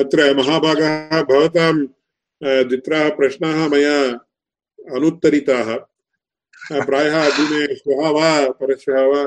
अत्र 0.00 0.34
महाभागाः 0.36 1.22
भवतां 1.22 1.74
द्वित्राः 2.68 3.08
प्रश्नाः 3.16 3.68
मया 3.68 3.98
अनुत्तरिताः। 4.96 5.70
प्रायः 6.86 7.16
अग्रिमे 7.26 7.74
श्वः 7.76 8.08
वा 8.08 8.30
परश्वः 8.60 9.02
वा 9.02 9.22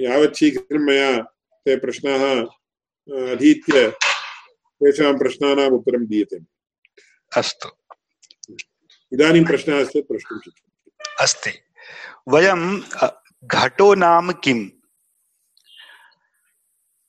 यावत् 0.00 0.36
शीघ्रं 0.36 0.84
मया 0.86 1.10
ते 1.64 1.76
प्रश्नाः 1.76 2.24
अधीत्य 3.32 3.90
तेषां 3.90 5.12
प्रश्नानाम् 5.18 5.74
उत्तरं 5.74 6.06
दीयते। 6.06 6.38
अस्तु। 7.36 7.68
इदानीं 9.14 9.44
प्रश्नः 9.44 9.80
अस्ति 9.80 10.00
प्रष्टुं 10.00 10.38
शक्यते। 10.38 11.24
अस्ति। 11.24 11.50
वयं 12.28 12.80
घटो 13.44 13.94
नाम 13.94 14.32
किम्? 14.32 14.68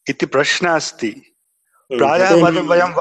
इति 0.10 0.26
प्रश्नः 0.26 0.76
अस्ति। 0.76 1.10
प्रायः 1.92 2.32
वयं 2.32 2.94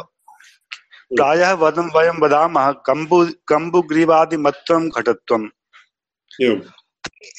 प्रायः 1.17 1.53
वदं 1.53 1.91
वयं 1.97 2.21
वदामः 2.21 2.73
कम्बु 2.73 3.27
कम्बुग्रीवादिमत्वं 3.49 4.89
घटत्वम्। 4.89 5.49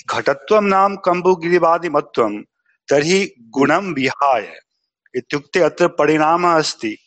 घटत्वं 0.09 0.61
नाम 0.61 0.95
कम्बुग्रीवादिमत्वं 0.95 2.41
तर्हि 2.89 3.36
गुणं 3.41 3.93
विहाय। 3.93 4.59
इत्युक्ते 5.16 5.59
अत्र 5.59 5.88
परिणामः 5.88 6.57
अस्ति। 6.57 6.97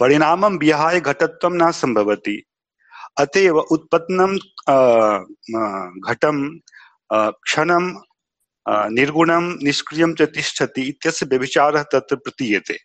परिणामं 0.00 0.58
विहाय 0.58 1.00
घटत्वं 1.00 1.50
न 1.50 1.70
सम्भवति। 1.70 2.44
अतएव 3.20 3.58
उत्पन्नं 3.74 4.36
घटम 6.10 6.38
क्षणं 7.46 7.84
निर्गुणं 8.94 9.44
निष्क्रियं 9.64 10.14
च 10.18 10.22
तिष्ठति 10.34 10.82
इत्यस्य 10.88 11.26
व्यभिचारः 11.30 11.82
तत्र 11.92 12.16
प्रतीयते। 12.16 12.76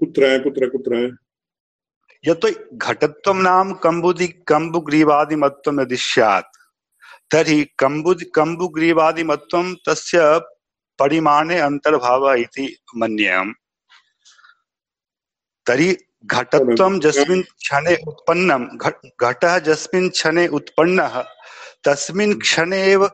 कुत्र 0.00 0.38
कुत्र 0.44 0.68
कुत्र? 0.74 0.96
यतो 2.24 2.48
घटत्वं 2.76 3.42
नाम 3.42 3.72
कम्बुदि 3.84 4.26
कम्बुग्रीवादिमत्वं 4.48 5.80
यदि 5.80 5.96
स्यात् 5.96 6.56
तर्हि 7.32 7.64
कम्बुद् 7.78 8.24
कम्बुग्रीवादिमत्वं 8.34 9.74
तस्य 9.88 10.20
परिमाणे 10.98 11.58
अन्तर्भावः 11.60 12.34
इति 12.44 12.66
मन्ये 12.96 13.38
तर्हि 15.66 15.90
घटत्वं 16.24 17.00
जस्मिन् 17.00 17.42
क्षणे 17.42 17.96
उत्पन्नं 18.08 18.64
घटः 19.20 19.58
जस्मिन् 19.58 20.10
क्षणे 20.10 20.46
उत्पन्नः 20.48 21.22
तस्मिन् 21.84 22.40
क्षणे 22.40 22.82
एव 22.92 23.06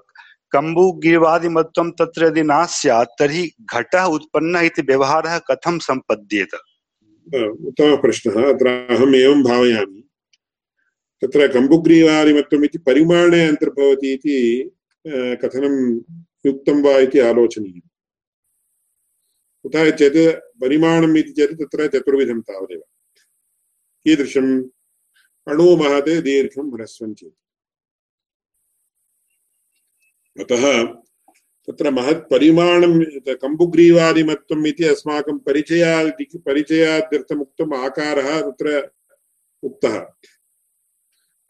कम्बुगिरिवादिमत्वं 0.53 1.91
तत्र 1.91 2.27
यदि 2.27 2.43
न 2.43 2.65
स्यात् 2.71 3.19
तर्हि 3.19 3.53
घटः 3.75 4.05
उत्पन्नः 4.17 4.61
इति 4.61 4.83
व्यवहारः 4.83 5.39
कथं 5.39 5.79
सम्पद्येत? 5.79 6.55
उत्तमः 7.69 7.97
प्रश्नः। 7.97 8.49
अत्र 8.53 8.67
अहम् 8.91 9.15
एवं 9.15 9.43
भावयामि। 9.43 10.03
तत्र 11.23 11.49
कम्बुग्रीवादिमत्वम् 11.53 12.65
इति 12.65 12.79
परिमाणे 12.79 13.49
अन्तर्भवति 13.49 14.13
इति 14.13 14.37
कथनं 15.43 15.75
युक्तं 16.47 16.83
वा 16.83 16.99
इति 16.99 17.19
आलोचनीयम्। 17.19 17.89
कुतः 19.63 19.91
चेत् 19.91 20.41
परिमाणम् 20.61 21.17
इति 21.17 21.33
चेत् 21.33 21.53
तत्र 21.61 21.87
चतुर्विधं 21.89 22.41
तावदेव। 22.41 22.83
कीदृशम् 24.05 24.65
अणु 25.49 25.77
महते 25.77 26.21
दीर्घं 26.21 26.77
ह्रस्वं 26.77 27.15
चेत्। 27.15 27.35
अतः 30.41 30.85
तत्र 31.67 31.91
महत् 31.91 32.31
परिमाणं 32.31 33.05
कम्बुग्रीवादिमत्वम् 33.35 34.67
इति 34.67 34.85
अस्माकं 34.85 35.39
परिचयादि 35.39 36.39
परिचयाद्यर्थम् 36.39 37.41
उक्तम् 37.41 37.75
आकारः 37.75 38.41
तत्र 38.41 38.91
उक्तः। 39.63 39.99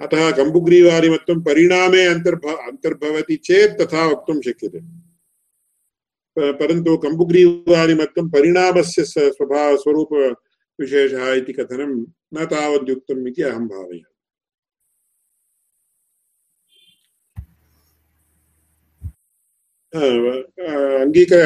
अतः 0.00 0.30
कम्बुग्रीवादिमत्वं 0.30 1.40
परिणामे 1.40 2.04
अन्तर्भ, 2.04 2.44
अन्तर्भवति 2.44 3.36
चेत् 3.36 3.80
तथा 3.80 4.06
वक्तुं 4.06 4.40
शक्यते। 4.40 4.78
परन्तु 6.52 6.96
कम्बुग्रीवादिमत्वं 6.96 8.30
परिणामस्य 8.30 9.04
स्वभाव 9.04 9.76
स्वरूपविशेषः 10.80 11.32
इति 11.32 11.52
न 12.34 12.44
तावद्युक्तम् 12.46 13.28
इति 13.28 13.42
अहं 13.42 13.68
भावयामि। 13.68 14.04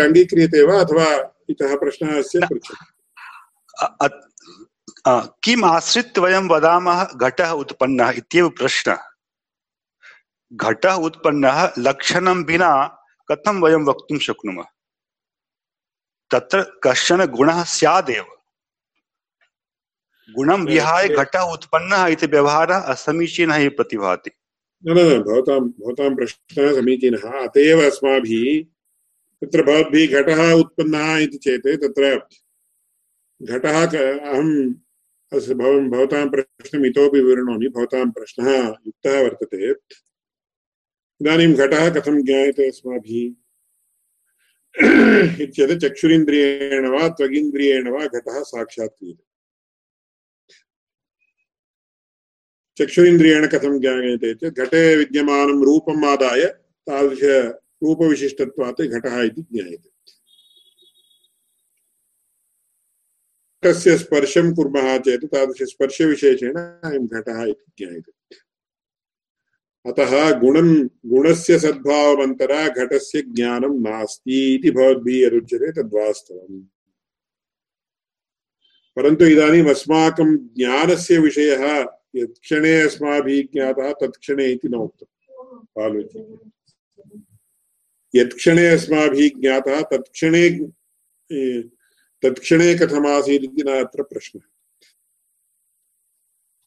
अङ्गीक 0.05 0.35
वा 0.69 0.81
अथवा 0.81 1.35
इतः 1.51 1.77
प्रश्नः 1.77 2.19
अस्य 2.19 2.41
किम् 5.45 5.65
आश्रित्य 5.65 6.21
वयं 6.21 6.49
वदामः 6.49 7.05
घटः 7.05 7.51
उत्पन्नः 7.51 8.11
इत्येव 8.11 8.49
प्रश्नः। 8.49 8.99
घटः 10.53 10.95
उत्पन्नः 10.95 11.73
लक्षणं 11.79 12.45
विना 12.45 13.03
कथं 13.33 13.61
वयं 13.61 13.85
वक्तुं 13.85 14.19
शक्नुमः? 14.19 14.65
तत्र 16.31 16.81
कश्चन 16.85 17.27
गुणः 17.27 17.65
स्यादेव। 17.65 18.36
गुणं 20.35 20.65
विहाय 20.67 21.09
घटः 21.09 21.41
उत्पन्नः 21.41 22.07
इति 22.07 22.27
व्यवहारः 22.27 22.79
असमीचीनः 22.93 23.57
इति 23.57 23.69
प्रतिभाति। 23.69 24.31
न 24.87 24.91
न 24.91 25.23
भवतां 25.23 25.61
भवतां 25.61 26.15
प्रश्नः 26.17 26.75
समीचीनः। 26.75 27.29
अत 27.43 27.57
एव 27.57 27.87
अस्माभिः 27.87 28.65
तत्र 29.43 29.63
भवद्भिः 29.63 30.23
घटः 30.23 30.53
उत्पन्नः 30.53 31.17
इति 31.17 31.39
चेत् 31.39 31.67
तत्र 31.83 32.21
घटः 33.43 33.81
अहं 33.81 34.51
अस्य 35.33 35.55
भवं 35.55 35.91
भवतां 35.91 36.29
प्रश्नम् 36.31 36.87
इतोपि 36.87 37.21
विवृणोमि। 37.21 37.69
भवतां 37.69 38.11
प्रश्नः 38.11 38.69
युक्तः 38.87 39.23
वर्तते। 39.23 39.71
इदानीं 41.23 41.55
घटः 41.55 41.91
कथं 41.91 42.25
ज्ञायते 42.25 42.69
अस्माभिः? 42.69 43.35
इत्येतत् 45.43 45.85
चक्षुरिन्द्रियेण 45.85 46.87
वा 46.89 47.09
त्वगिन्द्रियेण 47.09 47.89
वा 47.89 48.07
घटः 48.07 48.43
साक्षात् 48.43 48.99
क्रियते। 48.99 49.26
चक्षुरिन्द्रियेण 52.79 53.47
कथं 53.47 53.81
ज्ञायते 53.81 54.35
चेत् 54.35 54.55
घटे 54.55 54.97
विद्यमानं 54.97 55.65
रूपम् 55.65 56.05
आदाय 56.05 56.45
तादृश 56.89 57.23
रूपविशिष्टत्वात् 57.83 58.83
घटः 58.83 59.23
इति 59.23 59.43
ज्ञायते। 59.43 59.91
घटस्य 63.65 63.99
स्पर्शं 63.99 64.55
कुर्मः 64.55 64.99
चेत् 64.99 65.25
तादृशस्पर्शविशेषेण 65.25 66.57
अयं 66.57 67.07
घटः 67.07 67.43
इति 67.45 67.73
ज्ञायते। 67.79 68.13
अतः 69.87 70.41
गुणं, 70.41 70.87
गुणस्य 70.87 71.59
सद्भावमन्तरा 71.59 72.69
घटस्य 72.69 73.23
ज्ञानं 73.23 73.81
नास्ति 73.81 74.55
इति 74.55 74.71
भवद्भिः 74.71 75.27
यदुच्यते 75.27 75.73
तद्वास्तवम् 75.73 76.63
परन्तु 78.97 79.25
इदानीम् 79.25 79.69
अस्माकं 79.69 80.37
ज्ञानस्य 80.37 81.19
विषयः 81.19 81.96
यत्क्षणे 82.17 82.81
अस्माभिः 82.81 83.43
ज्ञातः 83.53 83.93
तत्क्षणे 83.93 84.47
इति 84.53 84.69
न 84.69 84.75
उक्तम् 84.75 85.81
आलोच्य। 85.81 86.21
यत्क्षणे 88.15 88.67
अस्माभिः 88.67 89.41
ज्ञातः 89.41 89.83
तत्क्षणे 89.83 90.51
तत्क्षणे 92.23 92.75
कथमासीत् 92.75 93.45
इति 93.45 93.63
न 93.63 93.69
अत्र 93.85 94.03
प्रश्नः। 94.03 94.45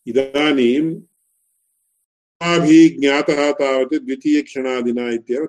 इदानीं 0.08 0.95
अस्माभिः 2.41 3.00
ज्ञातः 3.00 3.52
तावत् 3.52 3.93
द्वितीयक्षणादिना 3.93 5.10
इत्येव 5.10 5.45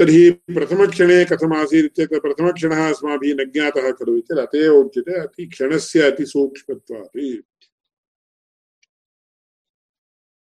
तर्हि 0.00 0.30
प्रथमक्षणे 0.30 1.24
कथमासीत् 1.24 1.96
चेत् 1.96 2.14
प्रथमक्षणः 2.14 2.88
अस्माभिः 2.90 3.34
न 3.34 3.44
ज्ञातः 3.52 3.90
खलु 3.90 4.16
इति 4.16 4.40
अत 4.40 4.54
एव 4.54 4.74
उच्यते 4.76 5.14
अति 5.20 5.46
क्षणस्य 5.46 6.00
अतिसूक्ष्मत्वात् 6.00 7.16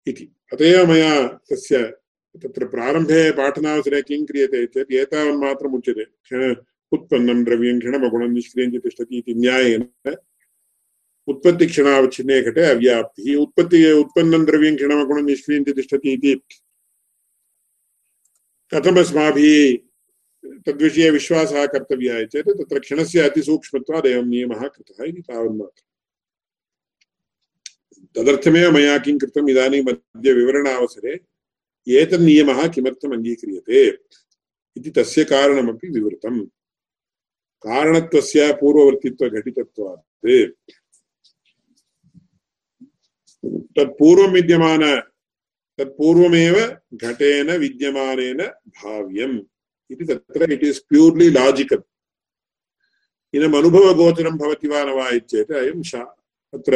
इति। 0.07 0.25
अत 0.53 0.61
एव 0.61 0.85
मया 0.87 1.27
तस्य 1.51 1.83
तत्र 2.43 2.65
प्रारम्भे 2.65 3.31
पाठनावसरे 3.31 4.01
किं 4.01 4.25
क्रियते 4.25 4.65
चेत् 4.65 4.93
एतावन्मात्रम् 4.93 5.75
उच्यते। 5.75 6.03
क्षण 6.03 6.55
उत्पन्नं 6.91 7.43
द्रव्यं, 7.43 7.79
क्षणमगुणं 7.79 8.33
निष्क्रियं 8.33 8.71
च 8.71 8.83
तिष्ठति 8.83 9.17
इति 9.17 9.33
न्यायेन 9.33 9.87
उत्पत्तिक्षणावच्छिन्ने 11.27 12.41
घटे 12.41 12.61
अव्याप्तिः। 12.61 13.37
उत्पत्ति 13.37 13.91
उत्पन्नं 13.91 14.45
द्रव्यं, 14.45 14.75
क्षणमगुणं 14.75 15.25
निष्क्रियं 15.25 15.63
च 15.63 15.75
तिष्ठति 15.75 16.13
इति 16.13 16.33
कथमस्माभिः 18.73 19.77
तद्विषये 20.65 21.09
विश्वासः 21.09 21.65
कर्तव्यः 21.65 22.25
चेत् 22.25 22.49
तत्र 22.49 22.79
क्षणस्य 22.79 23.19
अतिसूक्ष्मत्वात् 23.19 24.05
एवं 24.05 24.25
नियमः 24.25 24.67
कृतः 24.67 25.03
इति 25.03 25.21
तावन्मात्रम् 25.21 25.91
तदर्थमेव 28.15 28.71
मया 28.71 28.97
किं 28.97 29.19
कृतम् 29.19 29.49
इदानीम् 29.49 29.89
अद्य 29.89 30.33
विवरणावसरे 30.33 31.19
एतन्नियमः 31.89 32.67
किमर्थम् 32.67 33.13
अङ्गीक्रियते 33.13 33.87
इति 34.77 34.89
तस्य 34.89 35.23
कारणमपि 35.23 35.87
विवृतम्। 35.89 36.45
कारणत्वस्य 37.65 38.53
पूर्ववर्तित्वघटितत्वात्। 38.53 40.01
तत्पूर्वं 43.77 44.33
विद्यमान 44.33 44.83
तत्पूर्वमेव 45.79 46.55
घटेन 46.93 47.51
विद्यमानेन 47.51 48.41
भाव्यम्। 48.77 49.39
इति 49.91 50.05
तत्र 50.05 50.51
इट् 50.51 50.63
इस् 50.63 50.79
प्यूर्लि 50.89 51.29
लाजिकल् 51.29 51.81
इदम् 53.33 53.55
अनुभवगोचरं 53.55 54.37
भवति 54.37 54.67
वा 54.67 54.83
न 54.83 54.89
वा 54.89 55.07
इत्येत् 55.09 55.51
अयं 55.51 55.81
शा 55.83 56.03
तत्र 56.53 56.73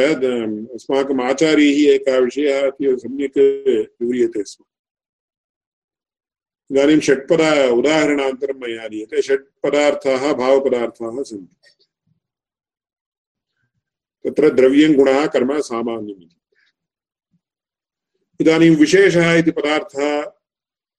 अस्माकम् 0.74 1.20
आचार्यैः 1.20 1.78
एकः 1.94 2.18
विषयः 2.18 2.66
अतीव 2.66 2.96
सम्यक् 2.96 3.38
विव्रियते 3.38 4.42
स्म। 4.44 4.64
इदानीं 6.70 7.00
षट्पदा 7.00 7.50
उदाहरणान्तरं 7.72 8.58
मया 8.60 8.88
दीयते 8.88 9.22
षट्पदार्थाः 9.22 10.32
भावपदार्थाः 10.32 11.22
सन्ति। 11.22 11.56
तत्र 14.24 14.50
द्रव्यं 14.50 14.92
गुणः, 14.96 15.26
कर्म 15.26 15.60
सामान्यम् 15.60 16.39
इदानीं 18.40 18.76
विशेषः 18.76 19.32
इति 19.32 19.50
पदार्थः 19.50 20.22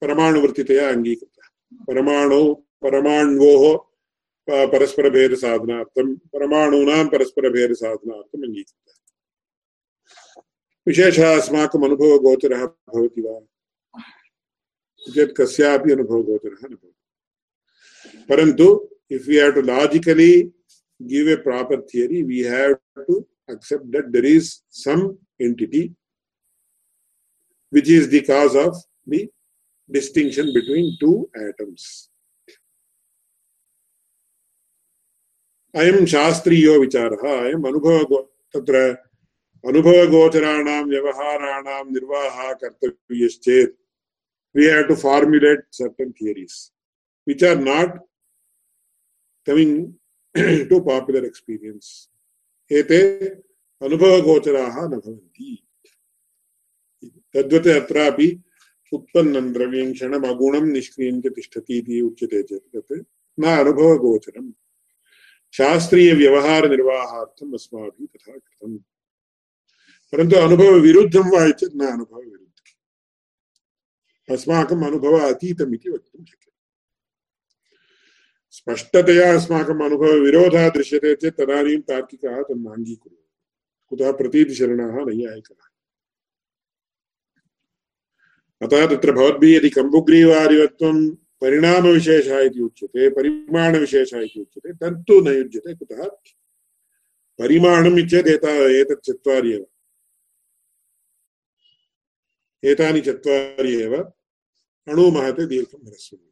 परमाणुवृत्तितया 0.01 0.89
अङ्गीकृतः। 0.89 1.47
परमाणु 1.85 2.53
परमाण्वोः 2.53 3.77
परस्परभेदसाधनार्थं 4.49 6.15
परमाणूनां 6.15 7.07
परस्परभेदसाधनार्थम् 7.07 8.43
अङ्गीकृतः। 8.43 8.93
विशेषः 10.87 11.37
अस्माकम् 11.37 11.83
अनुभवगोचरः 11.83 12.65
भवति 12.65 13.21
वा? 13.21 13.39
चेत् 15.13 15.37
कस्यापि 15.37 15.91
अनुभवगोचरः 15.91 16.67
न 16.67 16.73
भवति। 16.73 16.95
परन्तु 18.29 18.87
a 19.11 19.19
proper 21.37 21.77
theory, 21.77 22.23
we 22.25 22.43
have 22.43 22.75
to 22.99 23.15
accept 23.51 23.85
that 23.95 24.05
there 24.15 24.25
is 24.25 24.43
some 24.87 25.13
entity 25.41 25.89
which 27.71 27.89
is 27.89 28.09
the 28.09 28.21
cause 28.21 28.55
of 28.55 28.75
the 29.07 29.29
distinction 29.89 30.53
between 30.53 30.97
two 30.99 31.29
atoms. 31.35 32.09
अयं 35.73 36.05
शास्त्रीयो 36.13 36.79
विचारः 36.79 37.21
अयम् 37.31 37.67
अनुभव 37.67 38.15
तत्र 38.53 38.79
अनुभवगोचराणां 39.63 40.81
व्यवहाराणां 40.89 41.83
निर्वाहः 41.91 42.51
कर्तव्यश्चेत् 42.63 43.75
we 44.55 44.65
have 44.65 44.87
to 44.87 44.95
formulate 44.97 45.59
certain 45.71 46.11
theories 46.11 46.71
which 47.27 47.41
are 47.41 47.55
not 47.55 47.99
coming 49.47 49.93
to 50.35 50.81
popular 50.81 51.23
experience. 51.25 52.09
एते 52.71 52.99
अनुभवगोचराः 53.81 54.75
न 54.87 54.99
भवन्ति 55.05 55.51
तद्वत् 57.35 57.67
अत्रापि 57.67 58.41
उत्पन्नं 58.93 59.53
द्रव्यं 59.53 59.93
क्षणम् 59.93 60.25
अगुणं 60.25 60.65
निष्क्रियं 60.65 61.21
तिष्ठति 61.21 61.77
इति 61.77 62.01
उच्यते 62.01 62.43
चेत् 62.43 62.75
तत् 62.75 63.03
न 63.39 63.43
अनुभवगोचरम्। 63.43 64.51
शास्त्रीयव्यवहारनिर्वाहार्थम् 65.53 67.53
अस्माभिः 67.53 68.05
तथा 68.05 68.31
कृतम्। 68.31 68.79
परन्तु 70.11 70.35
अनुभवविरुद्धं 70.35 71.19
वा 71.19 71.51
चेत् 71.51 71.75
न 71.75 71.85
अनुभवविरुद्धम्। 71.85 74.35
अस्माकम् 74.35 74.83
अनुभव 74.83 75.19
अतीतम् 75.19 75.67
वक्तुं 75.67 76.25
शक्यते। 76.25 76.51
स्पष्टतया 78.49 79.35
अस्माकम् 79.35 79.81
अनुभवविरोधः 79.81 80.69
दृश्यते 80.69 81.15
चेत् 81.15 81.37
तदानीं 81.37 81.81
तार्किकाः 81.81 82.41
तन्नाङ्गीकुर्वन्ति। 82.41 83.29
कुतः 83.87 84.11
प्रतीतिशरणाः 84.11 85.05
नैयायिकाः। 85.05 85.70
अतः 88.61 88.95
तत्र 88.95 89.11
भवद्भिः 89.11 89.57
यदि 89.57 89.69
कम्बुग्रीवादिवत्वं 89.69 91.15
परिणामविशेषः 91.15 92.39
इति 92.39 92.59
उच्यते, 92.59 93.09
परिमाणविशेषः 93.09 94.19
इति 94.19 94.41
उच्यते, 94.41 94.73
तत्तु 94.73 95.21
न 95.21 95.27
युज्यते, 95.27 95.75
कुतः? 95.75 96.05
परिमाणम् 97.39 97.99
इत्येत् 97.99 98.27
एता, 98.27 98.51
एतत् 98.51 99.05
चत्वारि 99.05 99.53
एव। 99.53 99.65
एतानि 102.63 103.01
चत्वारि 103.01 103.81
एव। 103.81 103.95
अणुमहते 104.87 105.45
दीर्घं 105.45 105.87
ह्रस्वम् 105.87 106.31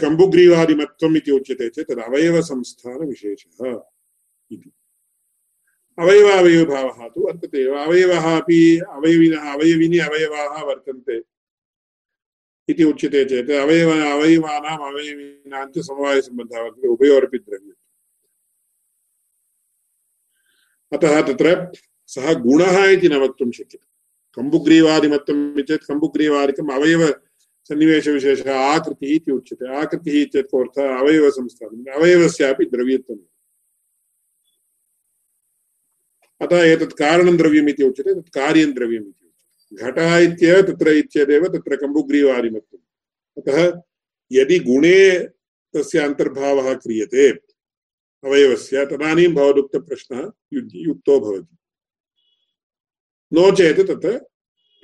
कम्बुग्रीवादिमत्वम् 0.00 1.16
इति 1.16 1.30
उच्यते 1.30 1.68
चेत् 1.68 1.90
तद् 1.90 1.98
अवयवसंस्थानविशेषः 1.98 3.80
इति। 4.52 4.72
अवयवावयवभावः 5.98 7.08
तु 7.08 7.20
वर्तते। 7.26 7.58
एव 7.62 7.74
अवयवः 7.74 8.40
अपि 8.40 8.80
अवयविनः 8.88 9.52
अवयविनि 9.52 9.98
अवयवाः 9.98 10.62
वर्तन्ते 10.62 11.22
इति 12.68 12.84
उच्यते 12.84 13.24
चेत् 13.24 13.50
अवयव 13.50 13.90
अवयवानाम् 13.90 14.84
अवयवीनां 14.92 15.70
च 15.70 15.78
समवायसम्बन्धः 15.78 16.62
वर्तते। 16.62 16.88
उभयोरपि 16.88 17.38
द्रव्यते 17.38 17.86
अतः 20.96 21.32
तत्र 21.32 21.72
सः 22.06 22.34
गुणः 22.34 22.84
इति 22.84 23.08
न 23.08 23.16
वक्तुं 23.16 23.50
शक्यते। 23.50 23.88
कम्बुग्रीवादिमत्तम् 24.34 25.62
चेत् 25.62 25.84
कम्बुग्रीवादिकम् 25.84 26.70
अवयव 26.70 27.06
सन्निवेशविशेषः 27.68 28.60
आकृतिः 28.60 29.14
इति 29.14 29.32
उच्यते। 29.32 29.76
आकृतिः 29.76 30.42
अर्थः 30.60 30.98
अवयवसंस्थानम्। 30.98 31.86
अवयवस्यापि 31.86 32.64
द्रव्यत्वम्। 32.64 33.18
अतः 36.40 36.62
एतत् 36.62 36.92
कारणं 36.92 37.36
द्रव्यम् 37.36 37.68
इति 37.68 37.84
उच्यते 37.84 38.14
तत् 38.14 38.28
कार्यं 38.28 38.74
द्रव्यम् 38.74 39.06
इति 39.06 39.26
उच्यते। 39.26 39.90
घटः 39.90 40.16
इत्येव 40.16 40.62
तत्र 40.62 40.88
इत्येदेव 40.88 41.46
तत्र 41.48 41.76
कम्बुग्रीवादिमत्वम् 41.76 42.84
अतः 43.38 43.80
यदि 44.32 44.58
गुणे 44.58 45.18
तस्य 45.74 45.98
अन्तर्भावः 45.98 46.74
क्रियते 46.74 47.30
अवयवस्य 47.30 48.86
तदानीं 48.86 49.28
भवदुक्तप्रश्नः 49.34 50.30
युक्तो 50.52 51.20
भवति। 51.20 51.56
नो 53.32 53.50
चेत् 53.56 53.80
तत्र 53.80 54.26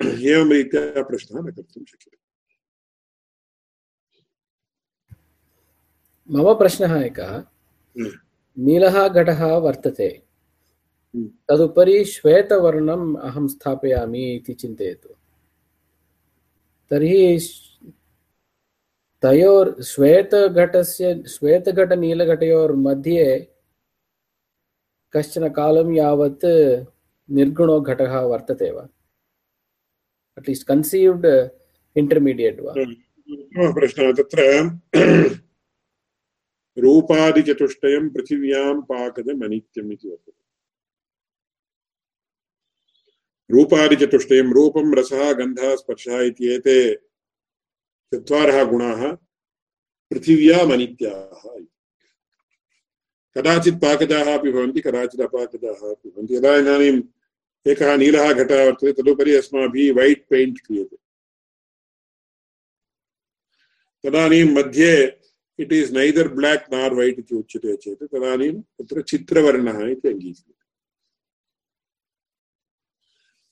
एवं 0.05 0.51
रीत्या 0.51 1.03
प्रश्नः 1.03 1.41
न 1.41 1.51
कर्तुं 1.51 1.85
शक्यते। 1.85 2.17
मम 6.29 6.53
प्रश्नः 6.53 7.01
एकः। 7.01 7.43
नीलः 8.57 9.07
घटः 9.07 9.45
वर्तते। 9.45 10.22
तदुपरि 11.15 12.05
श्वेतवर्णम् 12.05 13.17
अहं 13.17 13.47
स्थापयामि 13.47 14.19
इति 14.19 14.53
चिन्तयतु। 14.53 15.09
तर्हि 16.89 17.39
तयोर्, 19.21 19.81
श्वेतघटस्य, 19.81 21.23
श्वेतघटनीलघटयोर्मध्ये 21.23 23.47
कश्चन 25.13 25.49
कालं 25.49 25.91
यावत् 25.91 26.85
निर्गुणो 27.31 27.81
घटः 27.81 28.19
वर्तते 28.19 28.71
वा? 28.71 28.87
अट्लीस्ट् 30.37 30.67
कन्सीव्ड् 30.67 31.27
इण्टर्मीडियेट् 31.97 32.61
वा? 32.61 32.73
प्रश्नः 33.73 34.11
तत्र 34.11 34.79
रूपादिचतुष्टयं 36.77 38.09
पृथिव्यां 38.09 38.81
पाकजमनित्यम् 38.81 39.91
इति 39.91 40.09
वर्तते। 40.09 40.42
रूपादिचतुष्टयं 43.53 44.53
रूपं 44.53 44.93
रसः 44.95 45.31
गन्धः 45.33 45.75
स्पर्शः 45.75 46.21
इत्येते 46.21 46.77
चत्वारः 48.13 48.63
गुणाः 48.63 49.11
पृथिव्याम् 50.11 50.71
अनित्याः 50.71 51.43
कदाचित् 53.35 53.75
पाकजाः 53.75 54.37
अपि 54.37 54.51
भवन्ति, 54.51 54.81
कदाचित् 54.81 55.21
अपाकजाः 55.21 55.91
अपि 55.91 56.09
भवन्ति। 56.09 56.35
यदा 56.35 56.55
इदानीम् 56.55 57.01
एकः 57.67 57.97
नीलः 57.97 58.33
घटः 58.33 58.65
वर्तते, 58.65 58.91
तदुपरि 58.93 59.33
अस्माभिः 59.35 59.93
वैट् 59.93 60.27
पेण्ट् 60.29 60.59
क्रियते। 60.59 60.97
तदानीं 64.03 64.43
मध्ये 64.43 65.19
it 65.59 65.73
is 65.73 65.91
neither 65.91 66.27
black 66.27 66.73
nor 66.73 66.93
white 66.93 67.19
इति 67.19 67.35
उच्यते 67.35 67.75
चेत्, 67.75 68.03
तदानीं 68.03 68.53
तत्र 68.61 69.01
चित्रवर्णः 69.01 69.79
इति 69.91 70.07
अङ्गीक्रियते। 70.07 70.52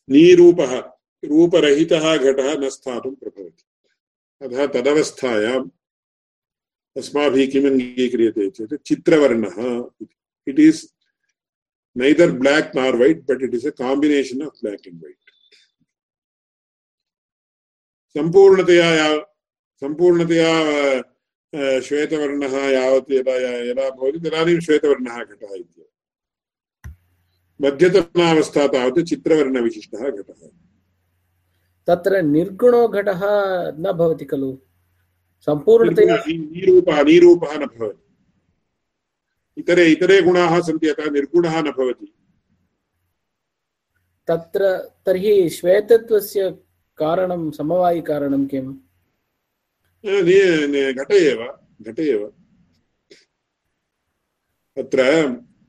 नीरूपः, 0.09 0.73
रूपरहितः 1.23 2.05
घटः 2.17 2.49
न 2.59 2.69
स्थातुं 2.69 3.13
प्रभवति। 3.15 3.63
अतः 4.41 4.65
तदवस्थायाम् 4.73 5.69
अस्माभिः 6.95 7.51
किम् 7.51 7.67
अङ्गीक्रियते 7.67 8.49
चेत् 8.49 8.73
चित्रवर्णः 8.87 9.57
it 10.47 10.59
is 10.59 10.81
neither 11.95 12.31
black 12.41 12.75
nor 12.75 12.95
white 12.95 13.21
but 13.29 13.43
it 13.43 13.55
is 13.55 13.67
a 13.67 13.73
combination 13.83 14.43
of 14.43 14.61
black 14.63 14.87
and 14.87 15.03
white 15.03 15.17
सम्पूर्णतया 18.15 18.89
सम्पूर्णतया 19.81 20.51
श्वेतवर्णः 21.85 22.55
यावत् 22.69 23.11
यदा 23.11 23.35
यदा 23.69 23.89
भवति, 23.89 24.19
तदानीं 24.19 24.59
श्वेतवर्णः 24.59 25.23
घटः 25.23 25.53
इत्येव। 25.55 25.90
मध्यतमावस्था 27.61 28.67
तावत् 28.67 29.05
चित्रवर्णविशिष्टः 29.05 30.09
घटः। 30.09 30.47
तत्र 31.87 32.21
निर्गुणो 32.21 32.87
घटः 32.87 33.21
न 33.71 33.91
भवति 33.91 34.25
खलु। 34.25 34.57
सम्पूर्णतया 35.45 36.15
नीरूपः 36.27 37.03
नीरूपः 37.03 37.57
न 37.57 37.65
भवति। 37.65 38.07
इतरे 39.57 39.85
इतरे 39.85 40.21
गुणाः 40.21 40.61
सन्ति 40.61 40.89
अतः 40.89 41.09
निर्गुणः 41.09 41.61
न 41.61 41.71
भवति। 41.71 42.13
तत्र 44.27 44.91
तर्हि 45.05 45.49
श्वेतत्वस्य 45.49 46.51
कारणं 46.97 47.51
समवायिकारणं 47.51 48.45
किम्? 48.45 48.77
घट 50.05 51.11
एव 51.11 51.59
घट 51.81 51.99
एव। 51.99 52.33
अत्र 54.77 55.01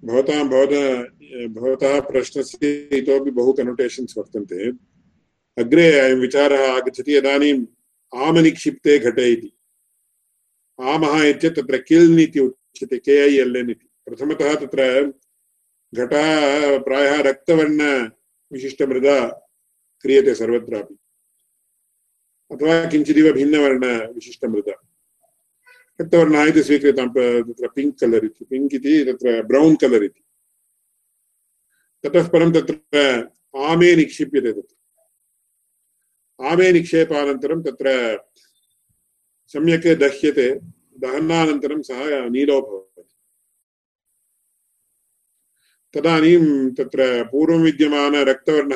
भवतां 0.04 0.48
भवतः 0.48 1.02
भवतः 1.46 2.00
प्रश्नस्य 2.00 2.88
इतोपि 2.92 3.30
बहु 3.30 3.52
कनोटेशन्स् 3.52 4.18
वर्तन्ते। 4.18 4.72
अग्रे 5.62 6.00
अयं 6.00 6.16
विचारः 6.16 6.72
आगच्छति, 6.72 7.16
इदानीम् 7.16 7.66
आमनिक्षिप्ते 8.14 8.98
घटे 8.98 9.32
इति। 9.32 9.52
आमः 10.80 11.24
इत्येतत् 11.24 11.60
तत्र 11.60 11.78
किल्न् 11.78 12.20
इति 12.20 12.40
उच्यते 12.40 12.98
के 12.98 13.12
ऐ 13.12 13.40
एल् 13.40 13.56
एन् 13.56 13.70
इति। 13.70 13.88
प्रथमतः 14.06 14.54
तत्र 14.54 15.12
घटः, 15.94 16.78
प्रायः 16.78 17.22
रक्तवर्णविशिष्टमृदा 17.22 19.48
क्रियते 20.00 20.34
सर्वत्रापि। 20.34 20.96
अथवा 22.50 22.84
किञ्चिदिव 22.84 23.32
भिन्नवर्णविशिष्टमृदा। 23.32 24.91
रक्तवर्णः 26.00 26.44
इति 26.44 26.62
स्वीक्रियतां 26.62 27.08
तत्र 27.08 27.68
पिङ्क् 27.68 27.98
कलर् 28.00 28.24
इति 28.24 28.44
पिङ्क् 28.44 28.74
इति 28.74 28.92
तत्र 29.04 29.42
ब्रौन् 29.42 29.76
कलर् 29.76 30.04
इति। 30.04 30.22
ततः 32.04 32.28
परं 32.28 32.52
तत्र 32.52 32.98
आमे 33.56 33.96
निक्षिप्यते 33.96 34.52
तत्र। 34.52 34.76
आमे 36.40 36.72
निक्षेपानन्तरं 36.72 37.62
तत्र 37.62 37.88
सम्यक् 39.52 39.86
दह्यते, 40.00 40.48
दहनानन्तरं 40.98 41.82
सः 41.82 42.28
नीलो 42.28 42.60
भवति। 42.60 43.02
तदानीं 45.94 46.70
तत्र 46.70 47.24
पूर्वं 47.24 47.62
विद्यमान 47.62 48.14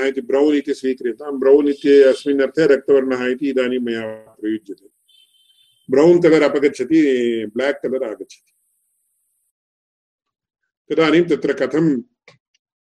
इति 0.08 0.20
ब्रौन् 0.20 0.56
इति 0.56 0.74
स्वीक्रियतां। 0.74 1.38
ब्रौन् 1.40 1.68
इति 1.68 2.02
अस्मिन् 2.02 2.42
अर्थे 2.42 2.66
रक्तवर्णः 2.66 3.26
इति 3.26 3.48
इदानीं 3.50 3.78
मया 3.78 4.04
प्रयुज्यते। 4.40 4.95
ब्रौन् 5.88 6.22
कलर् 6.22 6.42
अपगच्छति 6.42 7.00
ब्लाक् 7.54 7.82
कलर् 7.82 8.04
आगच्छति 8.04 8.52
तदानीं 10.90 11.22
तत्र 11.30 11.52
कथं 11.60 11.96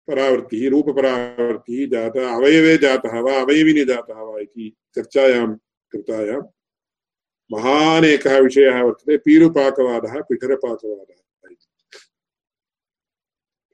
परावृत्तिः 0.08 0.70
रूपपरावृत्तिः 0.70 1.88
जाता 1.90 2.30
अवयवे 2.36 2.78
जातः 2.78 3.20
वा 3.20 3.40
अवयविनि 3.42 3.86
जातः 3.86 4.22
वा 4.22 4.40
इति 4.40 4.74
चर्चायां 4.96 5.48
कृतायां 5.94 6.42
महान् 7.52 8.06
एकः 8.06 8.38
विषयः 8.40 8.82
वर्तते 8.82 9.18
पीरुपाकवादः 9.18 10.20
पिठरपाकवादः 10.30 11.16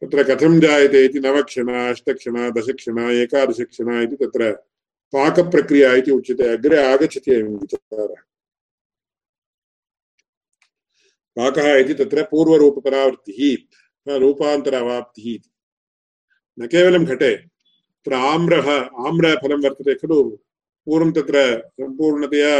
तत्र 0.02 0.24
कथं 0.24 0.60
जायते 0.60 1.04
इति 1.06 1.20
नवक्षणा 1.20 1.90
अष्टक्षणा 1.90 2.50
दशक्षणा 2.50 3.10
एकादशक्षणा 3.12 4.02
इति 4.02 4.16
तत्र 4.16 4.52
पाकप्रक्रिया 5.14 5.94
इति 5.94 6.12
उच्यते 6.12 6.48
अग्रे 6.54 6.78
आगच्छति 6.86 7.32
अयं 7.32 7.56
विचारः 7.58 8.22
पाकः 11.38 11.76
इति 11.76 11.94
तत्र 11.94 12.24
पूर्वरूपपरावृत्तिः 12.32 14.18
रूपान्तरवाप्तिः 14.20 15.34
इति 15.34 15.50
न 16.58 16.68
केवलं 16.68 17.06
घटे, 17.06 17.36
तत्र 17.36 18.14
आम्रः, 18.14 18.68
आम्रफलं 19.08 19.62
वर्तते 19.64 19.94
खलु, 19.96 20.22
पूर्वं 20.88 21.12
तत्र 21.12 21.38
सम्पूर्णतया 21.82 22.56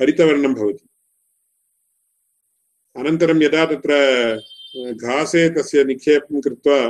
हरितवर्णं 0.00 0.54
भवति। 0.54 0.86
अनन्तरं 2.96 3.42
यदा 3.42 3.64
तत्र 3.66 3.92
घासे 4.94 5.48
तस्य 5.54 5.84
निक्षेपं 5.84 6.40
कृत्वा 6.40 6.80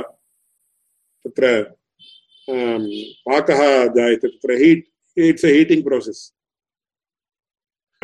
तत्र 1.25 1.61
पाकः 2.47 3.61
जायते, 3.95 4.27
तत्र 4.27 4.57
heat 4.61 4.85
it's 5.17 5.45
a 5.45 5.51
heating 5.53 5.85
process 5.85 6.21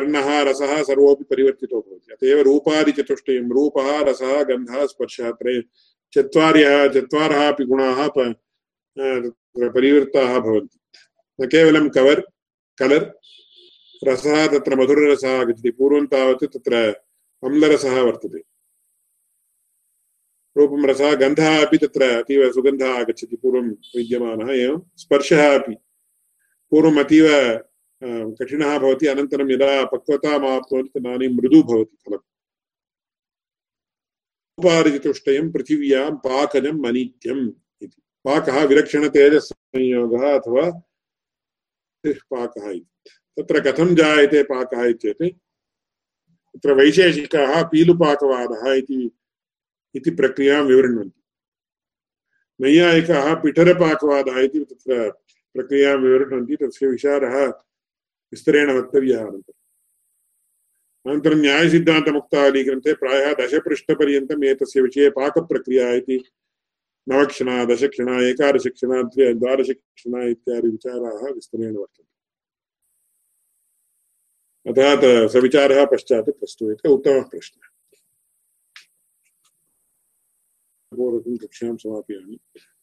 वर्णः 0.00 0.42
रसः 0.42 0.82
सर्वोऽपि 0.82 1.24
परिवर्तितो 1.24 1.80
भवति। 1.80 2.12
अत 2.12 2.24
एव 2.24 2.40
रूपादिचतुष्टयं 2.40 3.50
रूपः, 3.50 4.00
रसः, 4.00 4.42
गन्धः, 4.42 4.86
स्पर्शः 4.86 5.30
त्रय 5.30 5.62
चत्वारः 6.14 7.52
अपि 7.52 7.64
गुणाः 7.64 8.08
परिवृत्ताः 9.68 10.38
भवन्ति। 10.38 10.78
न 11.40 11.46
केवलं 11.46 11.88
कवर्, 11.88 12.20
कलर्, 12.78 13.04
रसः, 14.08 14.46
तत्र 14.46 14.76
मधुररसः 14.76 15.40
आगच्छति। 15.40 15.70
पूर्वं 15.70 16.06
तावत् 16.06 16.44
तत्र 16.44 16.74
अम्लरसः 17.44 18.00
वर्तते। 18.02 18.38
रूपं 20.56 20.86
रसः, 20.86 21.14
गन्धः 21.14 21.66
अपि 21.66 21.78
तत्र 21.78 22.02
अतीव 22.02 22.52
सुगन्धः 22.52 22.94
आगच्छति। 22.94 23.36
पूर्वं 23.36 23.68
विद्यमानः, 23.96 24.52
एवं 24.52 24.82
स्पर्शः 24.96 25.58
अपि। 25.58 25.74
पूर्वम् 26.70 26.98
अतीव 26.98 27.26
कठिनः 28.04 28.78
अनन्तरं 29.06 29.50
यदा 29.50 29.84
पक्वतामाप्नोति 29.84 31.00
तदानीं 31.00 31.28
मृदु 31.28 31.62
भवति 31.62 31.96
फलम्। 32.06 32.26
उपार्जितुष्टयं 34.58 35.52
पृथिव्यां 35.52 36.16
पाकजम् 36.16 36.86
अनित्यम् 36.86 37.52
इति। 37.82 38.02
पाकः 38.24 38.64
विलक्षणतेजस्संयोगः 38.64 40.38
अथवा 40.38 40.70
पाकः 42.06 42.70
इति। 42.70 43.10
तत्र 43.38 43.60
कथं 43.60 43.94
जायते 43.94 44.42
पाकः 44.42 44.84
वैशेषिकाः 46.74 47.62
पीलुपाकवादः 47.62 48.72
इति 48.72 49.10
इति 49.94 50.10
प्रक्रियाँ 50.10 50.62
विवृण्वन्ति। 50.62 51.22
नैयायिकाः 52.60 53.34
पिठरपाकवादः 53.34 54.38
इति 54.38 54.66
प्रक्रियाँ 55.54 55.96
विवृण्वन्ति, 55.96 56.56
तस्य 56.56 56.86
विचारः 56.86 57.52
विस्तरेण 58.32 58.70
वक्तव्यः 58.78 59.20
अनन्तरम् 59.20 59.56
अनन्तरं 61.06 61.40
न्यायसिद्धान्तमुक्तावलीग्रन्थे 61.40 62.92
प्रायः 63.02 63.32
दशपृष्ठपर्यन्तम् 63.40 64.44
एतस्य 64.44 64.80
विषये 64.82 65.08
पाकप्रक्रिया 65.18 65.86
इति 66.00 66.18
नवक्षणा 67.06 67.64
दशक्षणा 67.64 68.20
एकादशक्षणा 68.28 69.00
द्वादशक्षणा 69.12 70.24
इत्यादि 70.26 70.68
विचाराः 70.68 71.22
विस्तरेण 71.34 71.76
वर्तन्ते 71.76 72.06
अतः 74.66 75.26
स 75.28 75.42
विचारः 75.42 75.84
पश्चात् 75.92 76.30
प्रस्तूयते 76.30 76.88
उत्तमः 76.88 77.22
प्रश्नः 77.30 77.66
कक्षां 81.42 81.76
समापयामि 81.76 82.36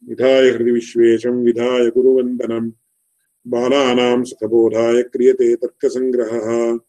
विधाय 0.04 0.50
हृदि 0.50 0.72
विश्वेशं 0.72 1.44
विधाय 1.44 1.90
गुरुवन्दनं 1.90 2.70
बालानां 3.48 4.24
सुखबोधाय 4.24 5.04
क्रियते 5.04 5.56
तर्कसङ्ग्रहः। 5.56 6.80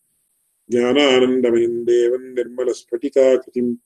ज्ञानानन्दमयं 0.71 1.85
देवं 1.85 2.35
निर्मलस्फटिकाकृतिम्। 2.35 3.77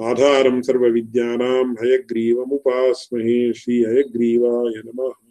आधारं 0.00 0.62
सर्वविद्यानां 0.62 1.72
हयग्रीवमुपास्महे 1.72 3.52
श्रीहयग्रीवाय 3.52 4.82
नमः। 4.86 5.27